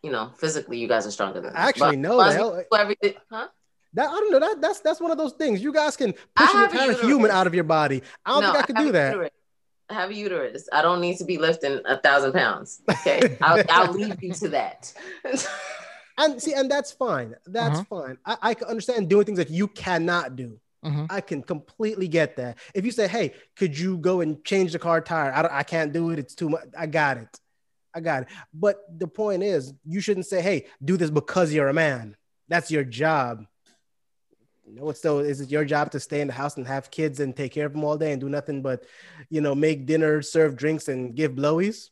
you 0.02 0.12
know, 0.12 0.32
physically, 0.38 0.80
you 0.80 0.88
guys 0.88 1.06
are 1.06 1.12
stronger 1.12 1.41
than 1.41 1.52
us. 1.52 1.58
Actually, 1.58 1.98
no, 1.98 2.20
hell- 2.20 2.63
everything, 2.78 3.13
huh? 3.30 3.48
That 3.94 4.10
I 4.10 4.14
don't 4.14 4.32
know. 4.32 4.40
That 4.40 4.62
that's 4.62 4.80
that's 4.80 5.02
one 5.02 5.12
of 5.12 5.18
those 5.18 5.34
things. 5.34 5.62
You 5.62 5.74
guys 5.74 5.98
can 5.98 6.14
push 6.36 6.54
an 6.54 6.62
a 6.62 6.64
entire 6.66 6.94
human 6.94 7.30
out 7.32 7.48
of 7.48 7.54
your 7.54 7.64
body. 7.66 8.02
I 8.26 8.32
don't 8.32 8.42
No, 8.42 8.52
think 8.54 8.64
I 8.64 8.66
could 8.68 8.76
have 8.78 8.86
do 8.86 8.90
a 8.90 8.94
that. 8.94 9.12
uterus. 9.12 9.32
I 9.90 9.94
have 9.96 10.10
a 10.10 10.14
uterus. 10.16 10.70
I 10.72 10.82
don't 10.82 11.02
need 11.02 11.18
to 11.18 11.26
be 11.26 11.38
lifting 11.38 11.82
a 11.86 11.98
thousand 12.00 12.32
pounds. 12.32 12.82
Okay, 12.90 13.38
I'll, 13.42 13.62
I'll 13.70 13.92
leave 13.92 14.22
you 14.24 14.34
to 14.34 14.50
that. 14.50 14.94
And 16.18 16.42
see, 16.42 16.54
and 16.54 16.70
that's 16.70 16.92
fine. 16.92 17.36
That's 17.48 17.80
Uh-huh. 17.80 18.02
fine. 18.04 18.18
I, 18.26 18.38
I 18.42 18.54
can 18.54 18.68
understand 18.68 19.10
doing 19.10 19.26
things 19.26 19.38
that 19.40 19.50
you 19.50 19.68
cannot 19.68 20.36
do. 20.36 20.60
Mhm. 20.86 21.08
I 21.10 21.22
can 21.22 21.42
completely 21.42 22.08
get 22.08 22.36
that. 22.38 22.58
If 22.76 22.86
you 22.86 22.92
say, 22.92 23.08
"Hey, 23.08 23.34
could 23.56 23.78
you 23.78 23.98
go 23.98 24.22
and 24.22 24.44
change 24.44 24.74
the 24.74 24.80
car 24.80 25.00
tire?" 25.02 25.32
I 25.34 25.42
don't, 25.42 25.54
I 25.54 25.64
can't 25.64 25.94
do 25.94 26.10
it. 26.12 26.20
It's 26.20 26.36
too 26.36 26.50
much. 26.50 26.64
I 26.78 26.86
got 26.86 27.18
it. 27.18 27.30
I 27.96 28.02
got 28.02 28.24
it. 28.24 28.28
But 28.54 28.78
the 29.00 29.08
point 29.08 29.42
is, 29.42 29.74
you 29.86 30.00
shouldn't 30.02 30.26
say, 30.28 30.42
"Hey, 30.42 30.66
do 30.84 30.98
this 30.98 31.10
because 31.10 31.54
you're 31.54 31.70
a 31.70 31.74
man." 31.74 32.16
That's 32.50 32.70
your 32.70 32.84
job. 32.84 33.46
No, 34.67 34.89
it's 34.89 35.00
still 35.00 35.19
is 35.19 35.41
it 35.41 35.50
your 35.50 35.65
job 35.65 35.91
to 35.91 36.00
stay 36.00 36.21
in 36.21 36.28
the 36.28 36.34
house 36.34 36.58
and 36.58 36.67
have 36.67 36.91
kids 36.91 37.19
and 37.19 37.36
take 37.36 37.52
care 37.52 37.65
of 37.65 37.74
them 37.74 37.84
all 37.84 37.97
day 37.97 38.12
and 38.12 38.21
do 38.21 38.30
nothing 38.30 38.62
but, 38.62 38.86
you 39.30 39.41
know, 39.41 39.56
make 39.56 39.86
dinner, 39.86 40.21
serve 40.21 40.56
drinks, 40.56 40.88
and 40.88 41.15
give 41.15 41.34
blowies? 41.34 41.89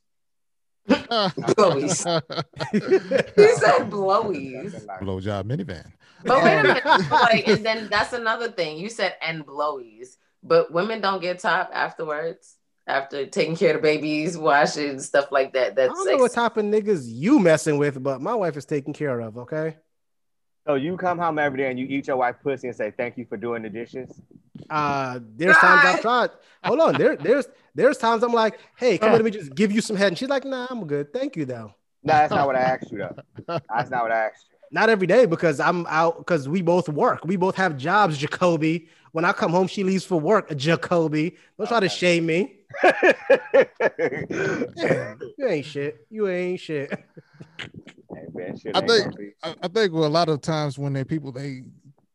Blowies. 0.87 2.05
he 3.35 3.47
said 3.55 3.89
blowies. 3.89 4.85
Blowjob 5.01 5.43
minivan. 5.43 5.91
But 6.23 6.43
wait 6.43 6.59
a 6.59 6.63
minute, 6.63 6.85
like, 7.11 7.47
and 7.47 7.65
then 7.65 7.87
that's 7.89 8.13
another 8.13 8.51
thing. 8.51 8.77
You 8.77 8.89
said 8.89 9.15
and 9.21 9.45
blowies, 9.45 10.17
but 10.43 10.71
women 10.71 11.01
don't 11.01 11.21
get 11.21 11.39
top 11.39 11.71
afterwards 11.73 12.55
after 12.87 13.25
taking 13.25 13.55
care 13.55 13.75
of 13.75 13.77
the 13.77 13.81
babies, 13.81 14.37
washing 14.37 14.99
stuff 14.99 15.31
like 15.31 15.53
that. 15.53 15.71
I 15.71 15.75
That's 15.75 15.93
don't 15.93 16.07
know 16.07 16.17
what 16.17 16.33
type 16.33 16.57
of 16.57 16.65
niggas 16.65 17.03
you 17.05 17.39
messing 17.39 17.77
with, 17.77 18.01
but 18.01 18.21
my 18.21 18.33
wife 18.33 18.57
is 18.57 18.65
taken 18.65 18.93
care 18.93 19.19
of. 19.21 19.37
Okay. 19.37 19.77
So 20.67 20.75
you 20.75 20.97
come 20.97 21.17
home 21.17 21.39
every 21.39 21.57
day 21.57 21.69
and 21.69 21.79
you 21.79 21.85
eat 21.87 22.07
your 22.07 22.17
wife 22.17 22.35
pussy 22.43 22.67
and 22.67 22.75
say 22.75 22.91
thank 22.95 23.17
you 23.17 23.25
for 23.25 23.37
doing 23.37 23.63
the 23.63 23.69
dishes. 23.69 24.21
Uh, 24.69 25.19
there's 25.35 25.57
times 25.57 25.83
I've 25.83 26.01
tried. 26.01 26.29
Hold 26.63 26.79
on. 26.79 26.93
There, 26.95 27.15
there's 27.15 27.47
there's 27.73 27.97
times 27.97 28.23
I'm 28.23 28.33
like, 28.33 28.59
hey, 28.77 28.97
come 28.97 29.11
let 29.13 29.23
me 29.23 29.31
just 29.31 29.55
give 29.55 29.71
you 29.71 29.81
some 29.81 29.95
head. 29.95 30.09
And 30.09 30.17
she's 30.17 30.29
like, 30.29 30.45
nah, 30.45 30.67
I'm 30.69 30.85
good. 30.85 31.13
Thank 31.13 31.35
you 31.35 31.45
though. 31.45 31.73
No, 32.03 32.13
that's 32.13 32.31
not 32.31 32.45
what 32.45 32.55
I 32.55 32.61
asked 32.61 32.91
you 32.91 32.99
though. 32.99 33.59
That's 33.69 33.89
not 33.89 34.03
what 34.03 34.11
I 34.11 34.25
asked 34.25 34.47
you. 34.51 34.57
Not 34.71 34.89
every 34.89 35.07
day 35.07 35.25
because 35.25 35.59
I'm 35.59 35.87
out 35.87 36.19
because 36.19 36.47
we 36.47 36.61
both 36.61 36.87
work. 36.89 37.25
We 37.25 37.35
both 37.35 37.55
have 37.55 37.77
jobs, 37.77 38.17
Jacoby. 38.17 38.89
When 39.11 39.25
I 39.25 39.31
come 39.33 39.51
home, 39.51 39.67
she 39.67 39.83
leaves 39.83 40.05
for 40.05 40.19
work, 40.19 40.55
Jacoby. 40.55 41.35
Don't 41.57 41.67
try 41.67 41.79
to 41.79 41.89
shame 41.89 42.25
me. 42.25 42.57
You 45.37 45.47
ain't 45.47 45.65
shit. 45.65 46.05
You 46.09 46.27
ain't 46.27 46.59
shit. 46.59 46.91
Hey, 48.19 48.27
man, 48.33 48.57
shit 48.57 48.75
I 48.75 48.81
think- 48.81 49.15
I, 49.43 49.55
I 49.63 49.67
think 49.67 49.93
well, 49.93 50.05
a 50.05 50.07
lot 50.07 50.29
of 50.29 50.41
times 50.41 50.77
when 50.77 50.93
they 50.93 51.03
people 51.03 51.31
they 51.31 51.63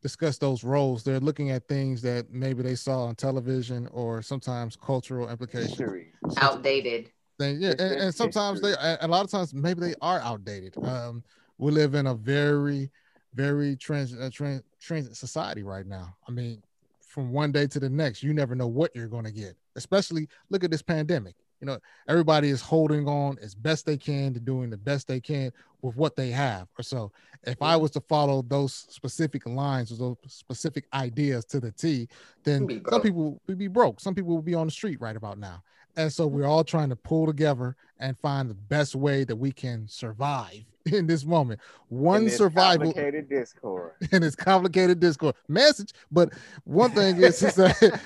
discuss 0.03 0.37
those 0.37 0.63
roles, 0.63 1.03
they're 1.03 1.21
looking 1.21 1.51
at 1.51 1.67
things 1.67 2.03
that 2.03 2.31
maybe 2.31 2.63
they 2.63 2.75
saw 2.75 3.05
on 3.05 3.15
television 3.15 3.89
or 3.91 4.21
sometimes 4.21 4.77
cultural 4.77 5.31
implications. 5.31 5.71
history. 5.71 6.13
outdated. 6.37 7.11
Thing. 7.39 7.61
Yeah, 7.61 7.71
and, 7.71 7.81
and 7.81 8.15
sometimes 8.15 8.61
they, 8.61 8.69
history. 8.69 8.87
and 8.87 9.03
a 9.03 9.09
lot 9.09 9.25
of 9.25 9.31
times 9.31 9.55
maybe 9.55 9.81
they 9.81 9.95
are 10.03 10.21
outdated. 10.21 10.77
Um, 10.85 11.25
we 11.59 11.73
live 11.73 11.95
in 11.95 12.07
a 12.07 12.15
very, 12.15 12.91
very 13.33 13.77
trans, 13.77 14.15
uh, 14.15 14.29
trans, 14.33 14.63
transit 14.79 15.17
society 15.17 15.63
right 15.63 15.87
now. 15.87 16.15
I 16.29 16.33
mean, 16.33 16.63
from 17.01 17.33
one 17.33 17.51
day 17.51 17.67
to 17.69 17.81
the 17.81 17.89
next, 17.89 18.23
you 18.23 18.35
never 18.35 18.55
know 18.55 18.67
what 18.67 18.95
you're 18.95 19.09
going 19.09 19.25
to 19.25 19.33
get. 19.33 19.57
Especially 19.75 20.29
look 20.51 20.65
at 20.65 20.71
this 20.71 20.83
pandemic. 20.83 21.35
You 21.65 21.71
know, 21.71 21.79
everybody 22.07 22.51
is 22.51 22.61
holding 22.61 23.09
on 23.09 23.39
as 23.41 23.55
best 23.55 23.87
they 23.87 23.97
can 23.97 24.35
to 24.35 24.41
doing 24.41 24.69
the 24.69 24.77
best 24.77 25.09
they 25.09 25.19
can 25.19 25.51
with 25.81 25.97
what 25.97 26.15
they 26.15 26.29
have. 26.29 26.69
Or 26.79 26.83
so, 26.83 27.11
if 27.45 27.63
I 27.63 27.75
was 27.75 27.91
to 27.93 28.03
follow 28.03 28.43
those 28.43 28.75
specific 28.91 29.47
lines 29.47 29.91
or 29.91 29.97
those 29.97 30.17
specific 30.27 30.85
ideas 30.93 31.47
to 31.47 31.61
the 31.61 31.73
T, 31.73 32.07
then 32.43 32.69
some 32.91 33.01
people 33.01 33.41
would 33.47 33.57
be 33.57 33.69
broke. 33.69 33.99
Some 33.99 34.15
people 34.15 34.35
will 34.35 34.43
be 34.43 34.55
on 34.55 34.67
the 34.67 34.73
street 34.73 35.01
right 35.01 35.17
about 35.17 35.39
now. 35.39 35.63
And 35.97 36.13
so 36.13 36.27
we're 36.27 36.47
all 36.47 36.65
trying 36.65 36.89
to 36.91 36.97
pull 36.97 37.27
together 37.27 37.77
and 37.99 38.19
find 38.19 38.51
the 38.51 38.55
best 38.55 38.95
way 38.95 39.25
that 39.25 39.37
we 39.37 39.53
can 39.53 39.87
survive 39.89 40.65
in 40.87 41.07
this 41.07 41.25
moment. 41.25 41.61
One 41.89 42.29
survival 42.29 42.93
complicated 42.93 43.29
discord. 43.29 43.93
And 44.13 44.25
it's 44.25 44.37
complicated 44.37 45.01
Discord 45.01 45.35
message. 45.49 45.93
But 46.11 46.33
one 46.65 46.91
thing 46.91 47.17
is, 47.17 47.43
is 47.43 47.55
that 47.55 48.01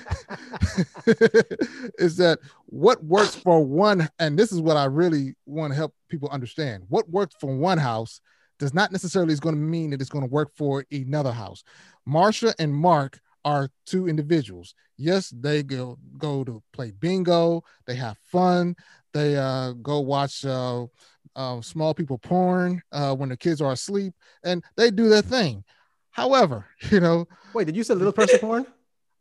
is 1.97 2.17
that 2.17 2.39
what 2.67 3.03
works 3.03 3.35
for 3.35 3.63
one, 3.63 4.09
and 4.19 4.37
this 4.37 4.51
is 4.51 4.61
what 4.61 4.77
I 4.77 4.85
really 4.85 5.35
want 5.45 5.71
to 5.71 5.77
help 5.77 5.93
people 6.07 6.29
understand. 6.29 6.83
What 6.89 7.09
works 7.09 7.35
for 7.39 7.55
one 7.55 7.77
house 7.77 8.21
does 8.59 8.73
not 8.73 8.91
necessarily 8.91 9.33
is 9.33 9.39
going 9.39 9.55
to 9.55 9.61
mean 9.61 9.89
that 9.89 10.01
it's 10.01 10.09
going 10.09 10.25
to 10.25 10.31
work 10.31 10.51
for 10.55 10.85
another 10.91 11.31
house. 11.31 11.63
Marsha 12.07 12.53
and 12.59 12.73
Mark 12.73 13.19
are 13.45 13.69
two 13.85 14.07
individuals. 14.07 14.75
Yes, 14.97 15.33
they 15.35 15.63
go 15.63 15.97
go 16.17 16.43
to 16.43 16.61
play 16.73 16.91
bingo, 16.91 17.63
they 17.87 17.95
have 17.95 18.17
fun, 18.31 18.75
they 19.13 19.37
uh, 19.37 19.73
go 19.73 19.99
watch 19.99 20.45
uh, 20.45 20.85
uh, 21.35 21.61
small 21.61 21.93
people 21.93 22.17
porn 22.17 22.81
uh, 22.91 23.15
when 23.15 23.29
the 23.29 23.37
kids 23.37 23.61
are 23.61 23.71
asleep, 23.71 24.13
and 24.43 24.63
they 24.75 24.91
do 24.91 25.09
their 25.09 25.21
thing. 25.21 25.63
However, 26.11 26.65
you 26.91 26.99
know, 26.99 27.27
Wait, 27.53 27.65
did 27.65 27.75
you 27.75 27.83
say 27.83 27.93
little 27.93 28.13
person 28.13 28.39
porn? 28.39 28.65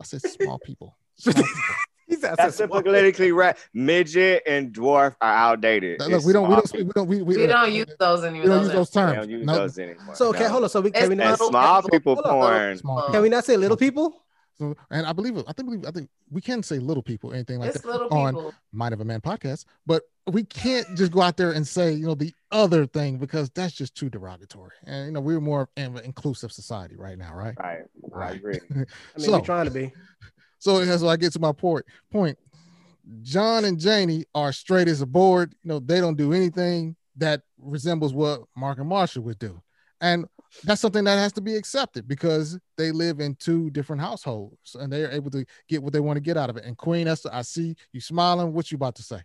I 0.00 0.04
said 0.04 0.22
small 0.22 0.58
people. 0.58 0.96
Small 1.16 1.34
people. 1.34 1.74
He 2.08 2.16
said, 2.16 2.32
I 2.38 2.46
That's 2.48 2.56
politically 2.56 3.32
right. 3.32 3.56
Midget 3.74 4.42
and 4.46 4.72
dwarf 4.72 5.14
are 5.20 5.32
outdated. 5.32 6.00
Look, 6.00 6.10
It's 6.10 6.24
we 6.24 6.32
don't 6.32 6.48
we 6.48 6.54
don't 6.56 6.72
we 6.72 6.84
don't 6.84 7.06
we, 7.08 7.22
we, 7.22 7.36
We 7.36 7.46
don't 7.46 7.72
use 7.72 7.86
those 7.98 8.22
we 8.22 8.28
anymore. 8.28 8.46
don't 8.48 8.62
use 8.64 8.72
those 8.72 8.90
terms. 8.90 9.10
We 9.12 9.16
don't 9.20 9.30
use 9.30 9.46
No. 9.46 9.54
those 9.54 9.78
anymore. 9.78 10.14
So 10.14 10.28
okay, 10.30 10.44
No. 10.44 10.48
hold 10.48 10.62
on. 10.64 10.70
So 10.70 10.80
we, 10.80 10.90
can 10.90 11.00
we 11.02 11.04
It's 11.04 11.10
And 11.10 11.18
not 11.18 11.30
little 11.32 11.48
small 11.50 11.82
people. 11.82 11.90
people 11.90 12.14
Hold 12.16 12.26
on, 12.26 12.32
hold 12.32 12.44
on. 12.44 12.50
porn. 12.60 12.78
Small 12.78 12.98
Uh, 13.00 13.10
can 13.12 13.22
we 13.22 13.28
not 13.28 13.44
say 13.44 13.56
little 13.58 13.76
people? 13.76 14.24
So, 14.58 14.74
and 14.90 15.06
I 15.06 15.12
believe. 15.12 15.38
I 15.46 15.52
think 15.52 15.86
I 15.86 15.90
think 15.92 16.08
we 16.32 16.40
can 16.40 16.64
say 16.64 16.78
little 16.80 17.02
people, 17.02 17.32
anything 17.32 17.60
like 17.60 17.68
It's 17.74 17.82
that 17.82 17.88
little 17.88 18.08
on 18.08 18.34
people. 18.34 18.54
Mind 18.72 18.92
of 18.92 19.00
a 19.00 19.04
Man 19.04 19.20
podcast, 19.20 19.66
but 19.86 20.02
we 20.26 20.42
can't 20.44 20.96
just 20.96 21.12
go 21.12 21.20
out 21.22 21.36
there 21.36 21.52
and 21.52 21.64
say 21.64 21.92
you 21.92 22.06
know 22.06 22.14
the 22.16 22.34
other 22.50 22.84
thing 22.86 23.18
because 23.18 23.50
that's 23.50 23.72
just 23.72 23.94
too 23.94 24.08
derogatory. 24.10 24.72
And 24.84 25.06
you 25.06 25.12
know 25.12 25.20
we're 25.20 25.40
more 25.40 25.68
of 25.76 25.94
an 25.96 25.98
inclusive 26.04 26.50
society 26.50 26.96
right 26.96 27.16
now, 27.18 27.34
right? 27.34 27.54
Right. 27.58 27.82
I 27.82 28.18
Right. 28.18 28.34
agree. 28.36 28.58
I 28.70 28.74
mean, 28.74 28.86
So- 29.18 29.32
we're 29.32 29.40
trying 29.42 29.66
to 29.66 29.70
be. 29.70 29.92
So 30.58 30.78
as 30.78 31.04
I 31.04 31.16
get 31.16 31.32
to 31.32 31.40
my 31.40 31.52
point, 31.52 31.86
Point. 32.10 32.36
point, 32.36 32.38
John 33.22 33.64
and 33.64 33.78
Janie 33.78 34.24
are 34.34 34.52
straight 34.52 34.88
as 34.88 35.00
a 35.00 35.06
board. 35.06 35.54
You 35.62 35.68
know, 35.68 35.78
they 35.80 36.00
don't 36.00 36.16
do 36.16 36.32
anything 36.32 36.96
that 37.16 37.42
resembles 37.58 38.12
what 38.12 38.42
Mark 38.56 38.78
and 38.78 38.90
Marsha 38.90 39.18
would 39.18 39.38
do. 39.38 39.60
And 40.00 40.26
that's 40.64 40.80
something 40.80 41.04
that 41.04 41.16
has 41.16 41.32
to 41.34 41.40
be 41.40 41.56
accepted 41.56 42.06
because 42.06 42.58
they 42.76 42.90
live 42.90 43.20
in 43.20 43.34
two 43.36 43.70
different 43.70 44.00
households 44.00 44.76
and 44.78 44.92
they 44.92 45.04
are 45.04 45.10
able 45.10 45.30
to 45.32 45.44
get 45.68 45.82
what 45.82 45.92
they 45.92 46.00
want 46.00 46.16
to 46.16 46.20
get 46.20 46.36
out 46.36 46.50
of 46.50 46.56
it. 46.56 46.64
And 46.64 46.76
Queen 46.76 47.08
Esther, 47.08 47.30
I 47.32 47.42
see 47.42 47.74
you 47.92 48.00
smiling. 48.00 48.52
What 48.52 48.70
you 48.70 48.76
about 48.76 48.94
to 48.96 49.02
say? 49.02 49.20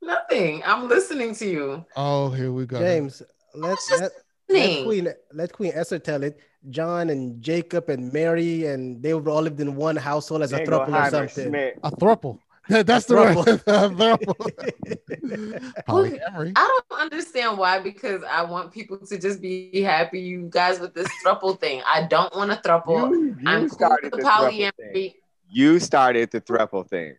Nothing. 0.00 0.62
I'm 0.64 0.88
listening 0.88 1.34
to 1.36 1.46
you. 1.46 1.86
Oh, 1.96 2.30
here 2.30 2.52
we 2.52 2.66
go. 2.66 2.78
James, 2.78 3.22
let's 3.54 3.88
just 3.88 4.02
let, 4.02 4.12
let 4.48 4.84
Queen 4.84 5.08
let 5.32 5.52
Queen 5.52 5.72
Esther 5.74 5.98
tell 5.98 6.22
it. 6.22 6.38
John 6.70 7.10
and 7.10 7.42
Jacob 7.42 7.88
and 7.88 8.12
Mary 8.12 8.66
and 8.66 9.02
they 9.02 9.12
all 9.12 9.42
lived 9.42 9.60
in 9.60 9.74
one 9.76 9.96
household 9.96 10.42
as 10.42 10.52
a 10.52 10.56
There 10.56 10.66
go 10.66 10.80
throuple 10.80 11.06
or 11.06 11.10
something. 11.10 11.48
Schmidt. 11.48 11.78
A 11.82 11.90
thruple. 11.90 12.38
That's 12.68 13.04
A 13.10 13.14
the 13.14 13.14
right. 13.16 13.36
throuple. 13.36 14.18
throuple. 14.26 15.82
Polyamory. 15.88 16.52
I 16.54 16.78
don't 16.90 17.00
understand 17.00 17.58
why, 17.58 17.80
because 17.80 18.22
I 18.22 18.42
want 18.42 18.72
people 18.72 18.98
to 18.98 19.18
just 19.18 19.40
be 19.40 19.82
happy, 19.82 20.20
you 20.20 20.46
guys, 20.48 20.78
with 20.78 20.94
this 20.94 21.08
thruple 21.24 21.58
thing. 21.58 21.82
I 21.84 22.06
don't 22.06 22.34
want 22.36 22.52
a 22.52 22.56
thruple. 22.56 23.10
You, 23.10 23.36
you 23.40 23.48
I'm 23.48 23.68
cool 23.68 23.68
started 23.68 24.12
with 24.12 24.12
the 24.12 24.16
the 24.18 24.22
thruple 24.30 24.50
thing. 24.50 24.70
polyamory. 24.94 25.14
You 25.50 25.78
started 25.80 26.30
the 26.30 26.40
thruple 26.40 26.88
thing. 26.88 27.16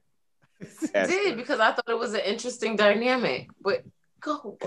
I 0.96 1.06
did 1.08 1.36
because 1.36 1.60
I 1.60 1.72
thought 1.74 1.89
it 1.89 2.00
was 2.00 2.14
an 2.14 2.22
interesting 2.22 2.76
dynamic. 2.78 3.50
But 3.62 3.84
go. 4.22 4.58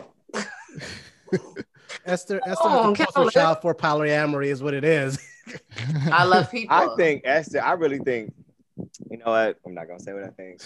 Esther, 2.04 2.40
Esther 2.46 2.54
Oh, 2.64 2.92
is 2.92 2.98
the 2.98 3.04
poster 3.04 3.12
Caroline. 3.12 3.30
child 3.32 3.58
for 3.62 3.74
polyamory, 3.74 4.46
is 4.46 4.62
what 4.62 4.74
it 4.74 4.84
is. 4.84 5.18
I 6.12 6.24
love 6.24 6.50
people. 6.50 6.74
I 6.76 6.88
think 6.96 7.22
Esther. 7.24 7.62
I 7.62 7.72
really 7.72 7.98
think. 7.98 8.32
You 9.10 9.16
know 9.18 9.26
what? 9.26 9.56
I'm 9.64 9.74
not 9.74 9.86
gonna 9.88 10.00
say 10.00 10.12
what 10.12 10.24
I 10.24 10.30
think. 10.30 10.60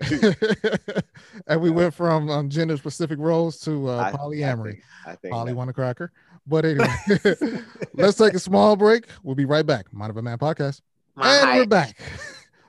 and 1.46 1.60
we 1.60 1.70
went 1.70 1.94
from 1.94 2.30
um, 2.30 2.48
gender 2.48 2.76
specific 2.76 3.18
roles 3.18 3.58
to 3.60 3.88
uh, 3.88 3.98
I- 3.98 4.12
polyamory. 4.12 4.80
I 5.06 5.14
think. 5.16 5.32
Polly 5.32 5.52
that- 5.52 5.56
want 5.56 5.70
a 5.70 5.72
cracker. 5.72 6.12
But 6.46 6.64
anyway, 6.64 6.88
let's 7.94 8.16
take 8.16 8.32
a 8.32 8.38
small 8.38 8.74
break. 8.74 9.04
We'll 9.22 9.34
be 9.34 9.44
right 9.44 9.66
back. 9.66 9.92
Mind 9.92 10.08
of 10.10 10.16
a 10.16 10.22
Man 10.22 10.38
podcast. 10.38 10.80
My 11.14 11.28
and 11.36 11.58
we're 11.60 11.66
back. 11.66 11.98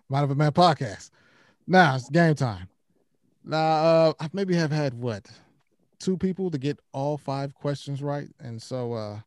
Mind 0.09 0.25
of 0.25 0.31
a 0.31 0.35
Man 0.35 0.51
podcast. 0.51 1.11
Now 1.65 1.95
it's 1.95 2.09
game 2.09 2.35
time. 2.35 2.67
Now, 3.45 3.57
uh, 3.57 4.13
I 4.19 4.27
maybe 4.33 4.53
have 4.55 4.71
had 4.71 4.93
what 4.95 5.25
two 5.99 6.17
people 6.17 6.49
to 6.51 6.57
get 6.57 6.79
all 6.93 7.17
five 7.17 7.53
questions 7.53 8.01
right, 8.01 8.27
and 8.39 8.61
so 8.61 8.93
uh, 8.93 9.19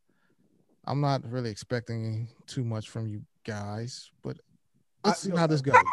I'm 0.85 1.01
not 1.01 1.21
really 1.29 1.49
expecting 1.49 2.27
too 2.47 2.63
much 2.63 2.89
from 2.89 3.07
you 3.07 3.21
guys. 3.45 4.11
But 4.23 4.37
let's 5.03 5.25
I- 5.25 5.29
see 5.29 5.35
how 5.35 5.47
this 5.47 5.61
goes. 5.61 5.75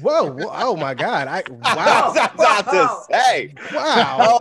Whoa, 0.00 0.30
whoa, 0.30 0.48
oh 0.52 0.76
my 0.76 0.94
God. 0.94 1.26
I 1.26 1.38
I 1.64 1.74
wow. 1.74 2.12
was 2.14 2.30
about 2.32 2.70
to 2.70 3.12
say. 3.12 3.52
Wow. 3.74 4.38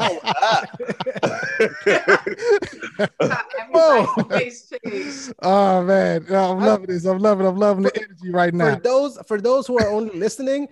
Hold 1.59 3.31
up. 3.31 3.45
Everybody's. 3.59 5.33
Oh 5.41 5.83
man, 5.83 6.25
No, 6.29 6.51
I'm 6.51 6.59
loving 6.59 6.87
this. 6.87 7.05
I'm 7.05 7.19
loving. 7.19 7.45
I'm 7.45 7.57
loving 7.57 7.83
the 7.83 7.95
energy 7.95 8.31
right 8.31 8.51
For 8.51 8.57
now. 8.57 8.75
those 8.75 9.17
for 9.27 9.39
those 9.41 9.67
who 9.67 9.77
are 9.79 9.89
only 9.89 10.17
listening, 10.17 10.67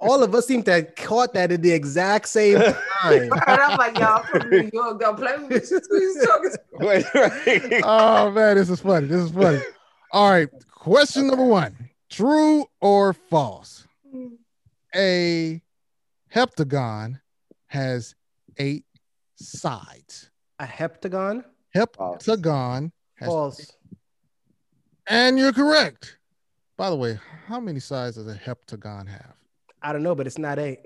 all 0.00 0.22
of 0.22 0.34
us 0.34 0.46
seem 0.46 0.62
to 0.64 0.72
have 0.72 0.94
caught 0.96 1.34
that 1.34 1.52
at 1.52 1.62
the 1.62 1.72
exact 1.72 2.28
same 2.28 2.58
time. 2.58 2.74
And 3.04 3.32
I'm 3.60 3.76
like, 3.78 3.98
y'all 3.98 4.22
from 4.24 4.48
New 4.50 4.70
York, 4.72 5.00
don't 5.00 5.16
play 5.16 5.36
with 5.38 5.50
me. 5.50 5.78
Who's 5.90 6.26
talking 6.26 6.50
to? 6.50 6.58
Wait, 6.86 7.04
right. 7.14 7.82
oh 7.84 8.30
man, 8.30 8.56
this 8.56 8.70
is 8.70 8.80
funny. 8.80 9.06
This 9.06 9.22
is 9.22 9.30
funny. 9.30 9.60
All 10.12 10.30
right, 10.30 10.48
question 10.70 11.26
number 11.28 11.44
one: 11.44 11.74
True 12.10 12.66
or 12.80 13.12
false? 13.12 13.86
Hmm. 14.10 14.26
A 14.94 15.62
heptagon 16.34 17.20
has 17.66 18.14
eight 18.58 18.84
sides. 19.36 20.30
A 20.58 20.64
heptagon? 20.64 21.44
Heptagon 21.74 22.90
has, 23.14 23.28
False. 23.28 23.72
and 25.06 25.38
you're 25.38 25.52
correct. 25.52 26.18
By 26.76 26.90
the 26.90 26.96
way, 26.96 27.18
how 27.46 27.60
many 27.60 27.80
sides 27.80 28.16
does 28.16 28.26
a 28.26 28.34
heptagon 28.34 29.08
have? 29.08 29.34
I 29.82 29.92
don't 29.92 30.02
know, 30.02 30.14
but 30.14 30.26
it's 30.26 30.38
not 30.38 30.58
eight. 30.58 30.80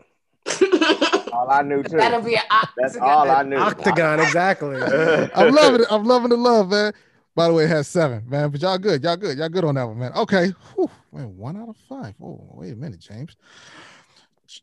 all 1.32 1.50
I 1.50 1.62
knew 1.62 1.82
too. 1.82 1.96
That'll 1.96 2.20
be 2.22 2.34
an 2.36 2.42
octagon. 2.50 2.74
That's 2.76 2.96
all 2.96 3.30
I 3.30 3.42
knew. 3.42 3.56
Octagon, 3.56 4.20
exactly. 4.20 4.76
I'm 5.34 5.54
loving 5.54 5.82
it. 5.82 5.86
I'm 5.90 6.04
loving 6.04 6.30
the 6.30 6.36
love, 6.36 6.70
man. 6.70 6.92
By 7.34 7.48
the 7.48 7.54
way, 7.54 7.64
it 7.64 7.70
has 7.70 7.86
seven, 7.88 8.24
man. 8.28 8.50
But 8.50 8.60
y'all 8.60 8.78
good. 8.78 9.02
Y'all 9.02 9.16
good. 9.16 9.38
Y'all 9.38 9.48
good 9.48 9.64
on 9.64 9.76
that 9.76 9.84
one, 9.84 9.98
man. 9.98 10.12
Okay. 10.12 10.52
Whew. 10.74 10.90
Man, 11.12 11.36
one 11.36 11.56
out 11.56 11.68
of 11.68 11.76
five. 11.88 12.14
Oh, 12.22 12.40
wait 12.52 12.72
a 12.72 12.76
minute, 12.76 13.00
James. 13.00 13.36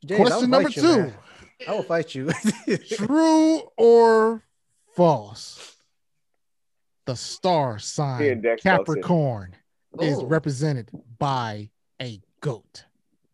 James, 0.06 0.20
Question 0.22 0.50
number 0.50 0.70
fight 0.70 0.76
you, 0.76 0.82
two. 0.82 0.98
man. 0.98 1.14
I 1.66 1.72
will 1.72 1.84
fight 1.84 2.14
you. 2.14 2.30
True 2.90 3.62
or 3.78 4.44
false? 4.96 5.76
The 7.06 7.16
star 7.16 7.80
sign 7.80 8.42
Dex, 8.42 8.62
Capricorn 8.62 9.56
is 10.00 10.22
represented 10.24 10.92
by 11.18 11.70
a 12.02 12.22
goat. 12.42 12.84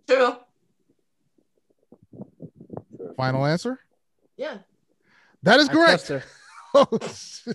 True. 0.07 0.36
Final 3.17 3.45
answer? 3.45 3.80
Yeah. 4.38 4.59
That 5.41 5.59
is 5.59 5.69
I 5.69 5.74
correct. 5.74 6.05
trust 6.05 6.07
her. 6.09 6.24
Oh, 6.76 6.88
this 6.99 7.45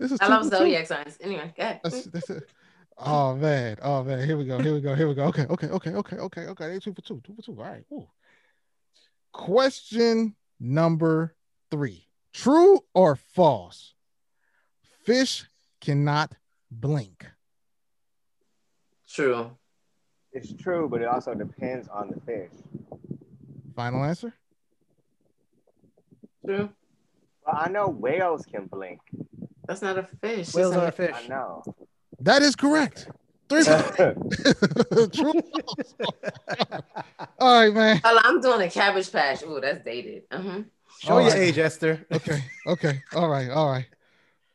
is 0.00 0.18
I 0.20 0.26
love 0.26 0.46
zodiac 0.46 0.84
signs. 0.88 1.16
Anyway, 1.20 1.54
go 1.56 1.62
ahead. 1.62 1.80
That's, 1.84 2.06
that's 2.06 2.28
it. 2.28 2.50
Oh 2.98 3.36
man, 3.36 3.76
oh 3.82 4.02
man, 4.02 4.26
here 4.26 4.36
we 4.36 4.44
go, 4.46 4.58
here 4.58 4.74
we 4.74 4.80
go, 4.80 4.96
here 4.96 5.06
we 5.06 5.14
go. 5.14 5.26
Okay, 5.26 5.46
okay, 5.48 5.68
okay, 5.68 5.90
okay, 5.90 6.16
okay, 6.16 6.46
okay. 6.46 6.68
They 6.68 6.80
two 6.80 6.92
for 6.92 7.02
two, 7.02 7.20
two 7.24 7.34
for 7.36 7.42
two. 7.42 7.52
All 7.56 7.64
right. 7.64 7.84
Ooh. 7.92 8.04
Question 9.32 10.36
number 10.60 11.34
three: 11.70 12.06
True 12.32 12.80
or 12.94 13.16
false? 13.16 13.94
Fish 15.04 15.46
cannot 15.80 16.34
blink. 16.70 17.26
True. 19.08 19.50
It's 20.32 20.52
true, 20.54 20.88
but 20.88 21.02
it 21.02 21.08
also 21.08 21.34
depends 21.34 21.88
on 21.88 22.08
the 22.08 22.20
fish. 22.20 22.50
Final 23.74 24.04
answer. 24.04 24.32
True. 26.46 26.70
Well, 27.46 27.56
I 27.58 27.68
know 27.68 27.88
whales 27.88 28.46
can 28.46 28.66
blink. 28.66 29.00
That's 29.66 29.82
not 29.82 29.98
a 29.98 30.04
fish. 30.04 30.54
Whales 30.54 30.74
are 30.76 30.84
a- 30.86 30.88
a 30.88 30.92
fish. 30.92 31.14
I 31.14 31.26
know. 31.26 31.62
That 32.20 32.42
is 32.42 32.54
correct. 32.54 33.08
Three. 33.52 33.64
for- 33.64 35.06
True. 35.12 35.32
All 37.38 37.60
right, 37.60 37.74
man. 37.74 38.00
Oh, 38.04 38.20
I'm 38.22 38.40
doing 38.40 38.62
a 38.62 38.70
cabbage 38.70 39.10
patch. 39.12 39.42
Oh, 39.46 39.60
that's 39.60 39.84
dated. 39.84 40.22
Uh-huh. 40.30 40.62
Show 41.00 41.14
All 41.14 41.22
your 41.22 41.34
age, 41.34 41.58
Esther. 41.58 42.04
Okay, 42.12 42.42
okay, 42.66 43.02
all 43.14 43.28
right, 43.28 43.50
all 43.50 43.70
right. 43.70 43.86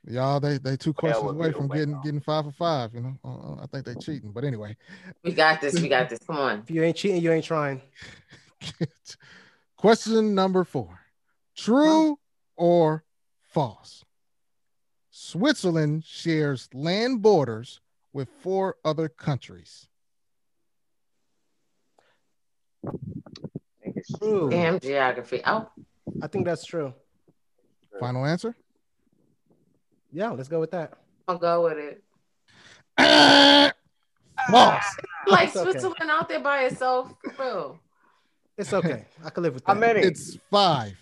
Y'all, 0.10 0.39
they 0.39 0.58
they 0.58 0.78
two 0.78 0.93
questions 0.93 1.26
would 1.26 1.36
away 1.36 1.52
from 1.52 1.68
getting 1.68 1.93
whale. 1.93 2.02
getting 2.04 2.22
five 2.22 2.45
for 2.45 2.52
five. 2.52 2.93
You 2.93 3.02
know, 3.02 3.18
uh, 3.26 3.28
uh, 3.28 3.64
I 3.64 3.66
think 3.68 3.86
they 3.86 3.95
cheating, 3.95 4.32
but 4.32 4.45
anyway. 4.45 4.78
We 5.24 5.34
got 5.34 5.60
this. 5.60 5.80
We 5.82 5.89
got 5.89 6.10
this. 6.10 6.20
Come 6.26 6.38
on. 6.38 6.60
If 6.60 6.72
you 6.72 6.82
ain't 6.84 6.95
cheating, 6.95 7.22
you 7.22 7.34
ain't 7.34 7.43
trying. 7.43 7.82
Question 9.78 10.34
number 10.34 10.64
four: 10.64 11.00
True 11.56 12.18
or 12.56 13.04
false? 13.41 14.06
Switzerland 15.10 16.06
shares 16.06 16.70
land 16.74 17.22
borders 17.22 17.82
with 18.14 18.30
four 18.41 18.76
other 18.86 19.10
countries. 19.10 19.88
I 22.86 23.91
True. 24.20 24.49
Damn 24.49 24.80
geography. 24.80 25.41
Oh, 25.45 25.70
I 26.22 26.28
think 26.28 26.45
that's 26.45 26.66
true. 26.66 26.93
Final 27.99 28.26
answer. 28.26 28.55
Yeah, 30.12 30.30
let's 30.32 30.47
go 30.49 30.60
with 30.60 30.72
that. 30.72 30.93
I'll 31.28 31.38
go 31.38 31.64
with 31.64 31.78
it. 31.78 32.03
False. 34.49 34.84
Like 35.28 35.49
It's 35.49 35.58
okay. 35.58 35.72
Switzerland 35.72 36.10
out 36.10 36.30
there 36.30 36.39
by 36.39 36.64
itself, 36.64 37.14
bro. 37.36 37.78
It's 38.58 38.72
okay. 38.72 39.03
I 39.26 39.30
can 39.30 39.43
live 39.43 39.55
with 39.55 39.64
How 39.68 39.74
that. 39.74 39.80
many? 39.82 39.99
It's 39.99 40.38
five. 40.49 40.97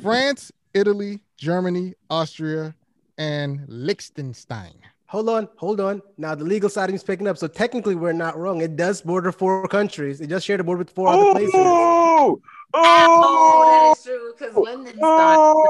France, 0.00 0.50
Italy, 0.72 1.20
Germany, 1.36 1.92
Austria, 2.08 2.74
and 3.18 3.66
Liechtenstein. 3.68 4.78
Hold 5.08 5.28
on, 5.30 5.48
hold 5.56 5.80
on. 5.80 6.02
Now 6.18 6.34
the 6.34 6.44
legal 6.44 6.68
side 6.68 6.90
is 6.90 7.02
picking 7.02 7.26
up, 7.26 7.38
so 7.38 7.46
technically 7.46 7.94
we're 7.94 8.12
not 8.12 8.36
wrong. 8.36 8.60
It 8.60 8.76
does 8.76 9.00
border 9.00 9.32
four 9.32 9.66
countries. 9.66 10.20
It 10.20 10.28
just 10.28 10.44
shared 10.46 10.60
a 10.60 10.64
border 10.64 10.80
with 10.80 10.90
four 10.90 11.08
other 11.08 11.22
oh! 11.22 11.32
places. 11.32 11.54
Oh, 11.54 12.42
Oh, 12.74 13.64
that 13.64 13.92
is 13.98 14.04
true. 14.04 14.34
Because 14.38 14.54
Liechtenstein 14.54 15.00
oh! 15.02 15.64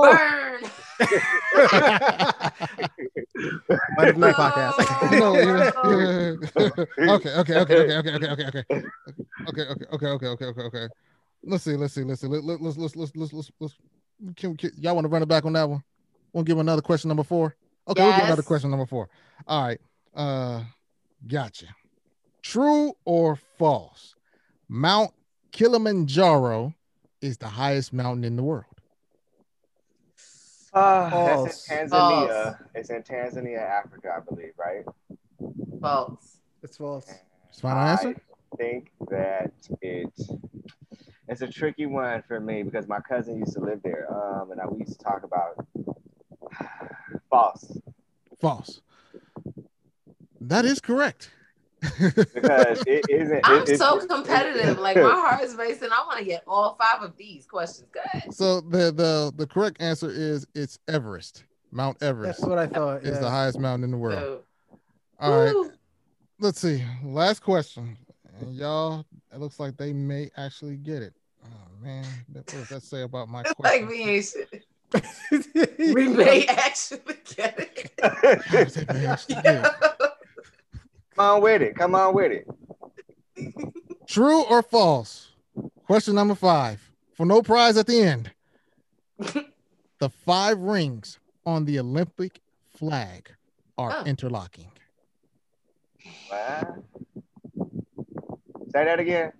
oh, 0.00 0.12
burn. 0.12 0.62
Might 3.96 4.16
my 4.16 4.32
podcast. 4.32 4.74
Oh. 4.78 5.08
No, 5.18 5.34
Oh. 5.76 6.36
okay, 7.16 7.32
okay, 7.38 7.56
okay, 7.58 7.58
okay, 7.58 7.98
okay, 7.98 7.98
okay, 7.98 8.28
okay, 8.28 8.38
okay, 8.38 8.62
okay, 9.48 9.48
okay, 9.48 9.66
okay, 9.66 9.86
okay, 9.92 10.06
okay, 10.06 10.26
okay, 10.46 10.62
okay. 10.62 10.86
Let's 11.42 11.64
see, 11.64 11.74
let's 11.74 11.94
see, 11.94 12.04
let's 12.04 12.20
see. 12.20 12.28
Let, 12.28 12.44
let, 12.44 12.60
let's 12.60 12.76
let's 12.76 12.94
let's 12.94 13.16
let's 13.16 13.32
let's 13.32 13.50
let's. 13.58 13.74
Can, 14.36 14.56
can 14.56 14.70
y'all 14.76 14.94
want 14.94 15.04
to 15.04 15.08
run 15.08 15.22
it 15.22 15.28
back 15.28 15.44
on 15.44 15.54
that 15.54 15.68
one? 15.68 15.82
Want 16.32 16.46
to 16.46 16.50
give 16.50 16.58
another 16.58 16.82
question 16.82 17.08
number 17.08 17.24
four? 17.24 17.56
Okay, 17.88 18.02
we'll 18.02 18.16
give 18.16 18.24
another 18.24 18.42
question 18.42 18.70
number 18.70 18.86
four. 18.86 19.08
All 19.46 19.66
right. 19.66 19.80
Uh, 20.14 20.64
gotcha. 21.26 21.66
True 22.42 22.92
or 23.04 23.36
false? 23.58 24.14
Mount 24.68 25.12
Kilimanjaro 25.52 26.74
is 27.20 27.38
the 27.38 27.48
highest 27.48 27.92
mountain 27.92 28.24
in 28.24 28.36
the 28.36 28.42
world. 28.42 28.64
Uh, 30.72 31.10
False. 31.10 31.44
that's 31.44 31.70
in 31.70 31.88
Tanzania. 31.88 31.88
False. 31.88 32.56
It's 32.74 32.90
in 32.90 33.02
Tanzania, 33.02 33.58
Africa, 33.58 34.14
I 34.16 34.20
believe, 34.20 34.52
right? 34.58 34.84
False. 35.80 36.40
It's 36.62 36.76
false. 36.76 37.10
It's 37.48 37.60
final 37.60 37.78
answer. 37.78 38.14
I 38.52 38.56
think 38.56 38.90
that 39.10 39.52
it 39.80 40.12
it's 41.28 41.42
a 41.42 41.46
tricky 41.46 41.86
one 41.86 42.22
for 42.26 42.40
me 42.40 42.62
because 42.62 42.86
my 42.86 43.00
cousin 43.00 43.38
used 43.38 43.54
to 43.54 43.60
live 43.60 43.80
there, 43.82 44.06
um, 44.10 44.50
and 44.50 44.60
I, 44.60 44.66
we 44.66 44.80
used 44.80 44.98
to 44.98 45.04
talk 45.04 45.22
about 45.24 45.66
false 47.30 47.78
False. 48.40 48.80
That 50.40 50.64
is 50.64 50.80
correct. 50.80 51.30
because 51.80 52.82
it 52.86 53.04
isn't. 53.10 53.40
I'm 53.44 53.62
it- 53.62 53.68
it- 53.70 53.78
so 53.78 53.98
competitive. 54.06 54.78
Like 54.78 54.96
my 54.96 55.02
heart 55.10 55.42
is 55.42 55.54
racing. 55.56 55.88
I 55.92 56.04
want 56.06 56.18
to 56.20 56.24
get 56.24 56.42
all 56.46 56.76
five 56.80 57.02
of 57.02 57.16
these 57.16 57.46
questions. 57.46 57.88
Good. 57.92 58.32
So 58.34 58.60
the 58.60 58.92
the 58.92 59.32
the 59.36 59.46
correct 59.46 59.80
answer 59.80 60.10
is 60.10 60.46
it's 60.54 60.78
Everest. 60.88 61.44
Mount 61.70 62.00
Everest 62.02 62.40
That's 62.40 62.48
what 62.48 62.58
I 62.58 62.66
thought. 62.66 63.02
is 63.02 63.18
the 63.18 63.28
highest 63.28 63.58
mountain 63.58 63.84
in 63.84 63.90
the 63.90 63.98
world. 63.98 64.18
So, 64.70 64.78
All 65.20 65.44
right, 65.44 65.52
woo. 65.54 65.70
let's 66.40 66.60
see. 66.60 66.82
Last 67.04 67.40
question, 67.42 67.96
and 68.40 68.54
y'all. 68.54 69.04
It 69.34 69.38
looks 69.40 69.60
like 69.60 69.76
they 69.76 69.92
may 69.92 70.30
actually 70.38 70.76
get 70.76 71.02
it. 71.02 71.12
Oh 71.44 71.48
man, 71.82 72.06
what 72.32 72.46
does 72.46 72.68
that 72.70 72.82
say 72.82 73.02
about 73.02 73.28
my 73.28 73.38
like 73.42 73.56
question? 73.56 73.86
we 73.88 74.02
ain't 74.02 74.24
shit. 74.24 74.64
We 75.78 76.08
may 76.08 76.46
actually 76.46 77.00
get 77.36 77.58
it. 77.58 77.92
They 78.74 78.94
may 78.94 79.06
actually 79.06 79.34
get 79.36 79.64
it. 79.64 79.72
Come 81.16 81.26
on 81.36 81.42
with 81.42 81.62
it. 81.62 81.74
Come 81.76 81.94
on 81.94 82.14
with 82.14 82.32
it. 82.32 82.46
True 84.06 84.42
or 84.44 84.62
false? 84.62 85.28
Question 85.86 86.14
number 86.14 86.34
five. 86.34 86.80
For 87.14 87.26
no 87.26 87.42
prize 87.42 87.76
at 87.76 87.86
the 87.86 88.00
end. 88.00 88.30
the 89.18 90.08
five 90.08 90.58
rings 90.58 91.18
on 91.44 91.64
the 91.64 91.78
Olympic 91.80 92.40
flag 92.76 93.30
are 93.76 93.92
Oh. 93.98 94.04
interlocking. 94.04 94.70
What? 96.28 96.68
Say 98.72 98.84
that 98.84 99.00
again. 99.00 99.32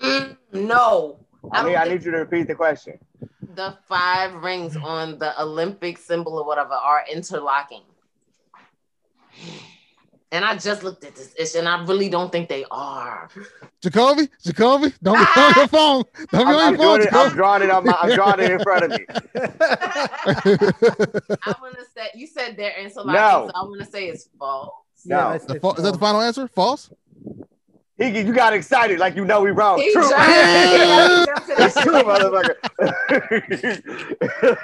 Mm, 0.00 0.36
no. 0.52 1.18
I 1.52 1.60
I 1.60 1.68
need, 1.68 1.76
I 1.76 1.84
need 1.88 2.04
you 2.04 2.10
to 2.12 2.18
repeat 2.18 2.46
the 2.48 2.54
question. 2.54 2.98
The 3.54 3.76
five 3.88 4.34
rings 4.42 4.76
on 4.76 5.18
the 5.18 5.40
Olympic 5.40 5.98
symbol 5.98 6.38
or 6.38 6.44
whatever 6.46 6.74
are 6.74 7.04
interlocking. 7.12 7.82
And 10.32 10.44
I 10.44 10.56
just 10.56 10.82
looked 10.82 11.04
at 11.04 11.14
this 11.14 11.32
issue 11.38 11.58
and 11.58 11.68
I 11.68 11.82
really 11.84 12.08
don't 12.08 12.32
think 12.32 12.48
they 12.48 12.64
are. 12.70 13.28
Jacoby, 13.80 14.28
Jacoby, 14.42 14.92
don't 15.02 15.18
be 15.18 15.24
ah! 15.24 15.48
on 15.48 15.54
your 15.56 15.68
phone. 15.68 16.04
Don't 16.32 16.46
be 16.46 16.52
I'm, 16.52 16.56
on 16.56 16.60
I'm 16.60 16.74
your 16.74 16.82
phone, 16.82 17.00
it. 17.02 17.14
I'm 17.14 17.32
drawing 17.32 17.62
it 17.62 17.70
on 17.70 17.84
my. 17.86 17.92
I'm 17.92 18.14
drawing 18.14 18.40
it 18.40 18.50
in 18.50 18.58
front 18.60 18.84
of 18.84 18.90
me. 18.90 19.06
I 21.46 21.54
want 21.62 21.78
to 21.78 21.84
say 21.94 22.08
you 22.14 22.26
said 22.26 22.56
they're 22.56 22.76
interlocking, 22.76 23.12
No. 23.14 23.48
so 23.48 23.52
I 23.54 23.62
want 23.62 23.80
to 23.80 23.86
say 23.86 24.08
it's 24.08 24.28
false. 24.38 24.72
No. 25.04 25.34
it's- 25.34 25.48
it's 25.48 25.60
fa- 25.60 25.74
is 25.78 25.84
that 25.84 25.92
the 25.92 25.98
final 25.98 26.20
answer? 26.20 26.48
False? 26.48 26.90
He, 27.98 28.08
you 28.20 28.32
got 28.34 28.52
excited 28.52 28.98
like 28.98 29.16
you 29.16 29.24
know 29.24 29.40
we 29.40 29.50
wrong. 29.52 29.78
He 29.80 29.90
True. 29.92 30.06
tried 30.08 30.26
to 30.76 31.26
jump 31.26 31.46
to 31.46 31.54
that 31.54 31.66
It's 31.66 31.80
true, 31.80 32.02
motherfucker. 32.02 32.56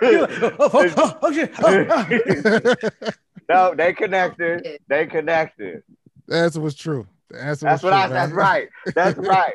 oh, 0.02 0.68
oh, 0.74 0.94
oh, 0.96 1.18
oh, 1.22 1.32
shit. 1.32 1.50
Oh, 1.62 1.86
oh. 1.90 3.10
no, 3.48 3.74
they 3.74 3.94
connected. 3.94 4.78
They 4.86 5.06
connected. 5.06 5.82
the 6.26 6.36
answer 6.36 6.60
was 6.60 6.74
true. 6.74 7.06
The 7.30 7.42
answer 7.42 7.64
That's 7.64 7.82
was 7.82 7.90
what 7.90 7.98
I. 7.98 8.06
true, 8.06 8.14
That's 8.14 8.32
right. 8.32 8.68
That's 8.94 9.18
right. 9.18 9.54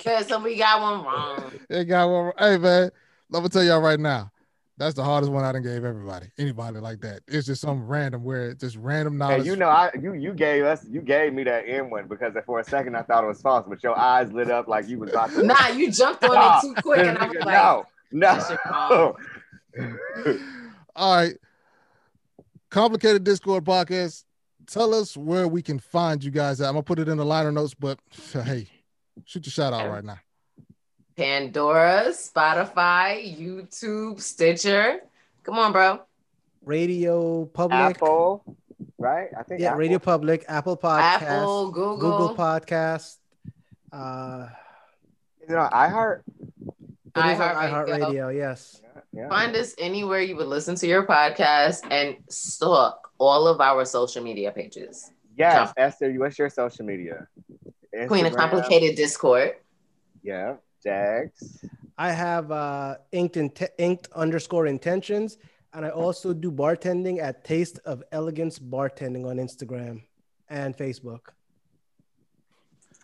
Cause 0.04 0.26
so 0.26 0.40
we 0.40 0.56
got 0.56 0.80
one 0.82 1.04
wrong. 1.04 1.52
It 1.70 1.84
got 1.84 2.08
one. 2.08 2.32
Hey 2.36 2.58
man, 2.58 2.90
let 3.30 3.44
me 3.44 3.48
tell 3.48 3.62
y'all 3.62 3.80
right 3.80 4.00
now. 4.00 4.32
That's 4.78 4.94
the 4.94 5.02
hardest 5.02 5.32
one 5.32 5.44
I 5.44 5.50
done 5.50 5.62
gave 5.62 5.84
everybody. 5.84 6.26
Anybody 6.38 6.78
like 6.78 7.00
that. 7.00 7.22
It's 7.26 7.48
just 7.48 7.60
some 7.60 7.88
random 7.88 8.22
where 8.22 8.50
it's 8.50 8.60
just 8.60 8.76
random 8.76 9.18
knowledge. 9.18 9.42
Hey, 9.42 9.50
you 9.50 9.56
know, 9.56 9.68
I 9.68 9.90
you 10.00 10.14
you 10.14 10.32
gave 10.32 10.64
us 10.64 10.86
you 10.88 11.00
gave 11.00 11.34
me 11.34 11.42
that 11.44 11.64
N 11.68 11.90
one 11.90 12.06
because 12.06 12.34
for 12.46 12.60
a 12.60 12.64
second 12.64 12.94
I 12.94 13.02
thought 13.02 13.24
it 13.24 13.26
was 13.26 13.42
false, 13.42 13.66
but 13.68 13.82
your 13.82 13.98
eyes 13.98 14.32
lit 14.32 14.50
up 14.50 14.68
like 14.68 14.88
you 14.88 15.00
was 15.00 15.10
about 15.10 15.30
to. 15.30 15.42
Nah, 15.42 15.66
you 15.74 15.90
jumped 15.90 16.22
on 16.24 16.30
it 16.36 16.60
too 16.60 16.80
quick, 16.80 17.00
and 17.00 17.18
I 17.18 17.26
was 17.26 17.36
like, 17.44 17.46
no, 17.46 17.86
that 18.20 18.46
shit 18.46 18.58
wrong. 18.70 19.16
no. 20.24 20.38
All 20.94 21.16
right. 21.16 21.36
Complicated 22.70 23.24
Discord 23.24 23.64
podcast. 23.64 24.24
Tell 24.68 24.94
us 24.94 25.16
where 25.16 25.48
we 25.48 25.60
can 25.60 25.80
find 25.80 26.22
you 26.22 26.30
guys 26.30 26.60
at. 26.60 26.68
I'm 26.68 26.74
gonna 26.74 26.84
put 26.84 27.00
it 27.00 27.08
in 27.08 27.16
the 27.16 27.24
liner 27.24 27.50
notes, 27.50 27.74
but 27.74 27.98
hey, 28.32 28.68
shoot 29.24 29.44
your 29.44 29.50
shout 29.50 29.72
out 29.72 29.90
right 29.90 30.04
now. 30.04 30.18
Pandora, 31.22 32.04
Spotify, 32.10 33.18
YouTube, 33.26 34.20
Stitcher. 34.20 35.00
Come 35.42 35.58
on, 35.58 35.72
bro. 35.72 36.00
Radio 36.64 37.44
Public. 37.46 37.96
Apple, 37.96 38.44
right? 38.98 39.26
I 39.36 39.42
think 39.42 39.60
Yeah, 39.60 39.70
Apple. 39.70 39.78
Radio 39.80 39.98
Public, 39.98 40.44
Apple 40.46 40.76
Podcast, 40.76 41.22
Apple, 41.22 41.70
Google. 41.72 41.96
Google 41.98 42.36
Podcast. 42.36 43.16
Uh, 43.90 44.46
Is 45.42 45.50
it 45.50 45.56
on 45.56 45.70
iHeart? 45.72 46.22
it 46.28 47.26
is 47.26 47.40
on 47.40 47.56
iHeartRadio. 47.56 47.88
iHeartRadio. 47.98 48.36
Yes. 48.36 48.80
Yeah. 49.12 49.28
Find 49.28 49.56
us 49.56 49.74
anywhere 49.78 50.20
you 50.20 50.36
would 50.36 50.46
listen 50.46 50.76
to 50.76 50.86
your 50.86 51.04
podcast 51.04 51.80
and 51.90 52.16
stalk 52.28 53.10
all 53.18 53.48
of 53.48 53.60
our 53.60 53.84
social 53.84 54.22
media 54.22 54.52
pages. 54.52 55.10
Yes, 55.36 55.72
Esther. 55.76 56.12
What's 56.12 56.38
your 56.38 56.50
social 56.50 56.84
media? 56.84 57.26
Queen 58.06 58.26
of 58.26 58.36
Complicated 58.36 58.94
Discord. 58.94 59.56
Yeah, 60.22 60.56
Jags. 60.88 61.64
I 61.98 62.12
have 62.12 62.50
uh, 62.50 62.96
inked 63.12 63.36
inte- 63.36 63.74
inked 63.76 64.08
underscore 64.14 64.66
intentions, 64.66 65.36
and 65.74 65.84
I 65.84 65.90
also 65.90 66.32
do 66.32 66.50
bartending 66.50 67.20
at 67.20 67.44
Taste 67.44 67.78
of 67.84 68.02
Elegance 68.10 68.58
Bartending 68.58 69.26
on 69.30 69.36
Instagram 69.36 70.02
and 70.48 70.74
Facebook. 70.74 71.20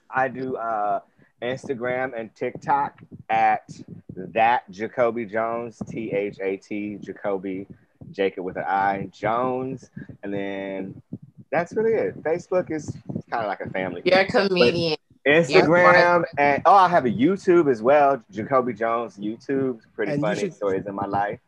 I 0.08 0.28
do 0.28 0.56
uh, 0.56 1.00
Instagram 1.42 2.18
and 2.18 2.34
TikTok 2.34 3.02
at 3.28 3.68
that 4.16 4.70
Jacoby 4.70 5.26
Jones, 5.26 5.82
T 5.86 6.10
H 6.12 6.38
A 6.40 6.56
T 6.56 6.96
Jacoby, 7.02 7.66
Jacob 8.12 8.44
with 8.44 8.56
an 8.56 8.64
I 8.66 9.10
Jones, 9.12 9.90
and 10.22 10.32
then 10.32 11.02
that's 11.50 11.74
really 11.74 11.92
it. 11.92 12.22
Facebook 12.22 12.70
is 12.70 12.96
kind 13.30 13.42
of 13.44 13.48
like 13.48 13.60
a 13.60 13.68
family. 13.68 14.00
You're 14.06 14.20
a 14.20 14.26
comedian. 14.26 14.96
Instagram 15.26 16.24
and 16.38 16.62
oh, 16.66 16.74
I 16.74 16.88
have 16.88 17.06
a 17.06 17.10
YouTube 17.10 17.70
as 17.70 17.80
well, 17.82 18.22
Jacoby 18.30 18.72
Jones 18.74 19.16
YouTube. 19.16 19.80
Pretty 19.94 20.12
And 20.12 20.20
you 20.20 20.26
funny 20.26 20.40
should- 20.40 20.54
stories 20.54 20.86
in 20.86 20.94
my 20.94 21.06
life. 21.06 21.40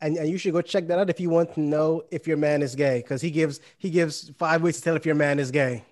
And, 0.00 0.16
and 0.16 0.28
you 0.28 0.38
should 0.38 0.52
go 0.52 0.62
check 0.62 0.86
that 0.86 0.98
out 1.00 1.10
if 1.10 1.18
you 1.18 1.28
want 1.28 1.54
to 1.54 1.60
know 1.60 2.04
if 2.12 2.28
your 2.28 2.36
man 2.36 2.62
is 2.62 2.76
gay, 2.76 2.98
because 3.02 3.20
he 3.20 3.32
gives 3.32 3.58
he 3.78 3.90
gives 3.90 4.30
five 4.38 4.62
ways 4.62 4.76
to 4.76 4.82
tell 4.82 4.94
if 4.94 5.04
your 5.04 5.16
man 5.16 5.40
is 5.40 5.50
gay. 5.50 5.84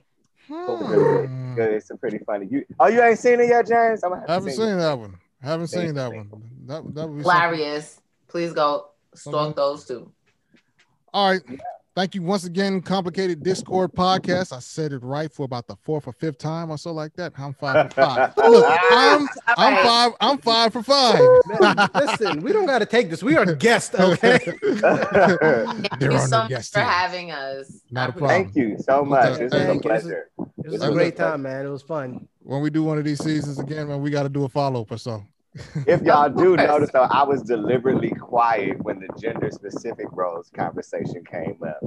Hmm. 0.47 1.55
Good, 1.57 1.73
it's 1.75 1.91
a 1.91 1.97
pretty 1.97 2.19
funny. 2.19 2.47
You 2.49 2.65
oh, 2.79 2.87
you 2.87 3.03
ain't 3.03 3.19
seen 3.19 3.41
it 3.41 3.49
yet, 3.49 3.67
James? 3.67 4.05
I'm 4.05 4.13
have 4.13 4.27
to 4.27 4.33
Haven't 4.33 4.51
send 4.51 4.61
you. 4.63 4.67
seen 4.75 4.79
that 4.79 4.99
one. 4.99 5.17
Haven't 5.43 5.67
seen 5.67 5.95
that 5.95 6.13
one. 6.15 6.31
That 6.67 6.95
that 6.95 7.09
would 7.09 7.17
be 7.19 7.23
something. 7.25 7.25
Hilarious. 7.25 8.01
Please 8.29 8.53
go 8.53 8.91
stalk 9.15 9.55
Mhm. 9.55 9.57
those 9.57 9.85
two. 9.87 10.13
All 11.13 11.31
right. 11.33 11.43
Thank 11.97 12.15
you 12.15 12.21
once 12.21 12.45
again, 12.45 12.83
Complicated 12.83 13.43
Discord 13.43 13.91
Podcast. 13.95 14.53
I 14.55 14.59
said 14.59 14.93
it 14.93 15.03
right 15.03 15.33
for 15.33 15.45
about 15.45 15.67
the 15.67 15.77
fourth 15.77 16.07
or 16.07 16.13
fifth 16.13 16.37
time 16.37 16.71
or 16.71 16.77
so 16.77 16.93
like 16.93 17.15
that. 17.15 17.33
I'm 17.39 17.55
five 17.55 17.91
for 17.91 18.03
five. 18.03 18.37
Look, 18.37 18.67
I'm 18.69 19.27
I'm 19.57 19.83
five. 19.83 20.13
I'm 20.21 20.37
five 20.37 20.73
for 20.75 20.83
five. 20.83 21.19
Man, 21.59 21.89
listen, 21.95 22.43
we 22.43 22.53
don't 22.53 22.67
got 22.67 22.81
to 22.81 22.87
take 22.87 23.09
this. 23.09 23.23
We 23.23 23.35
are 23.39 23.47
guests, 23.47 23.95
okay? 23.99 24.39
there 24.45 24.59
Thank 24.77 26.03
you 26.03 26.13
are 26.13 26.19
so 26.19 26.37
no 26.37 26.43
much 26.43 26.49
guests 26.51 26.73
for 26.75 26.81
here. 26.81 26.89
having 26.89 27.31
us. 27.31 27.81
Not 27.91 28.11
a 28.11 28.13
I 28.13 28.17
appreciate 28.17 28.19
problem. 28.19 28.45
Thank 28.45 28.57
you 28.57 28.79
so 28.79 29.03
much. 29.03 29.29
Okay. 29.31 29.45
This 29.45 29.53
was 29.55 29.63
a 29.63 29.67
Thank 29.67 29.85
you. 29.85 29.91
This 29.91 30.03
is- 30.05 30.05
pleasure. 30.05 30.31
It 30.65 30.71
was 30.73 30.83
a 30.83 30.93
great 30.93 31.17
time, 31.17 31.43
man. 31.43 31.65
It 31.65 31.71
was 31.71 31.81
fun. 31.83 32.29
When 32.43 32.61
we 32.61 32.69
do 32.69 32.85
one 32.85 32.99
of 32.99 33.05
these 33.05 33.25
seasons 33.25 33.59
again, 33.59 33.89
man, 33.89 34.03
we 34.03 34.11
got 34.11 34.25
to 34.25 34.29
do 34.29 34.45
a 34.45 34.49
follow 34.51 34.83
up 34.83 34.91
or 34.91 34.99
so. 34.99 35.25
If 35.87 36.03
y'all 36.03 36.29
do 36.29 36.57
notice, 36.57 36.91
though, 36.93 37.03
I 37.11 37.23
was 37.23 37.43
deliberately 37.43 38.11
quiet 38.11 38.83
when 38.83 39.01
the 39.01 39.09
gender 39.21 39.51
specific 39.51 40.07
roles 40.13 40.51
conversation 40.55 41.25
came 41.25 41.59
up 41.67 41.81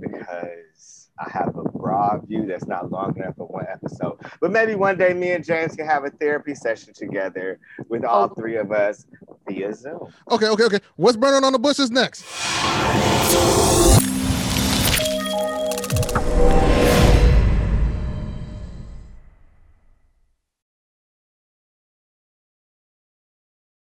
because 0.00 1.10
I 1.18 1.30
have 1.30 1.56
a 1.56 1.62
broad 1.62 2.26
view 2.26 2.44
that's 2.46 2.66
not 2.66 2.90
long 2.90 3.16
enough 3.16 3.36
for 3.36 3.46
one 3.46 3.66
episode. 3.70 4.18
But 4.40 4.50
maybe 4.50 4.74
one 4.74 4.98
day 4.98 5.14
me 5.14 5.30
and 5.32 5.44
James 5.44 5.76
can 5.76 5.86
have 5.86 6.04
a 6.04 6.10
therapy 6.10 6.54
session 6.54 6.92
together 6.92 7.60
with 7.88 8.04
all 8.04 8.24
Oh. 8.30 8.34
three 8.34 8.56
of 8.56 8.72
us 8.72 9.06
via 9.48 9.72
Zoom. 9.74 10.12
Okay, 10.30 10.48
okay, 10.48 10.64
okay. 10.64 10.80
What's 10.96 11.16
burning 11.16 11.44
on 11.44 11.52
the 11.52 11.58
bushes 11.58 11.90
next? 11.90 12.24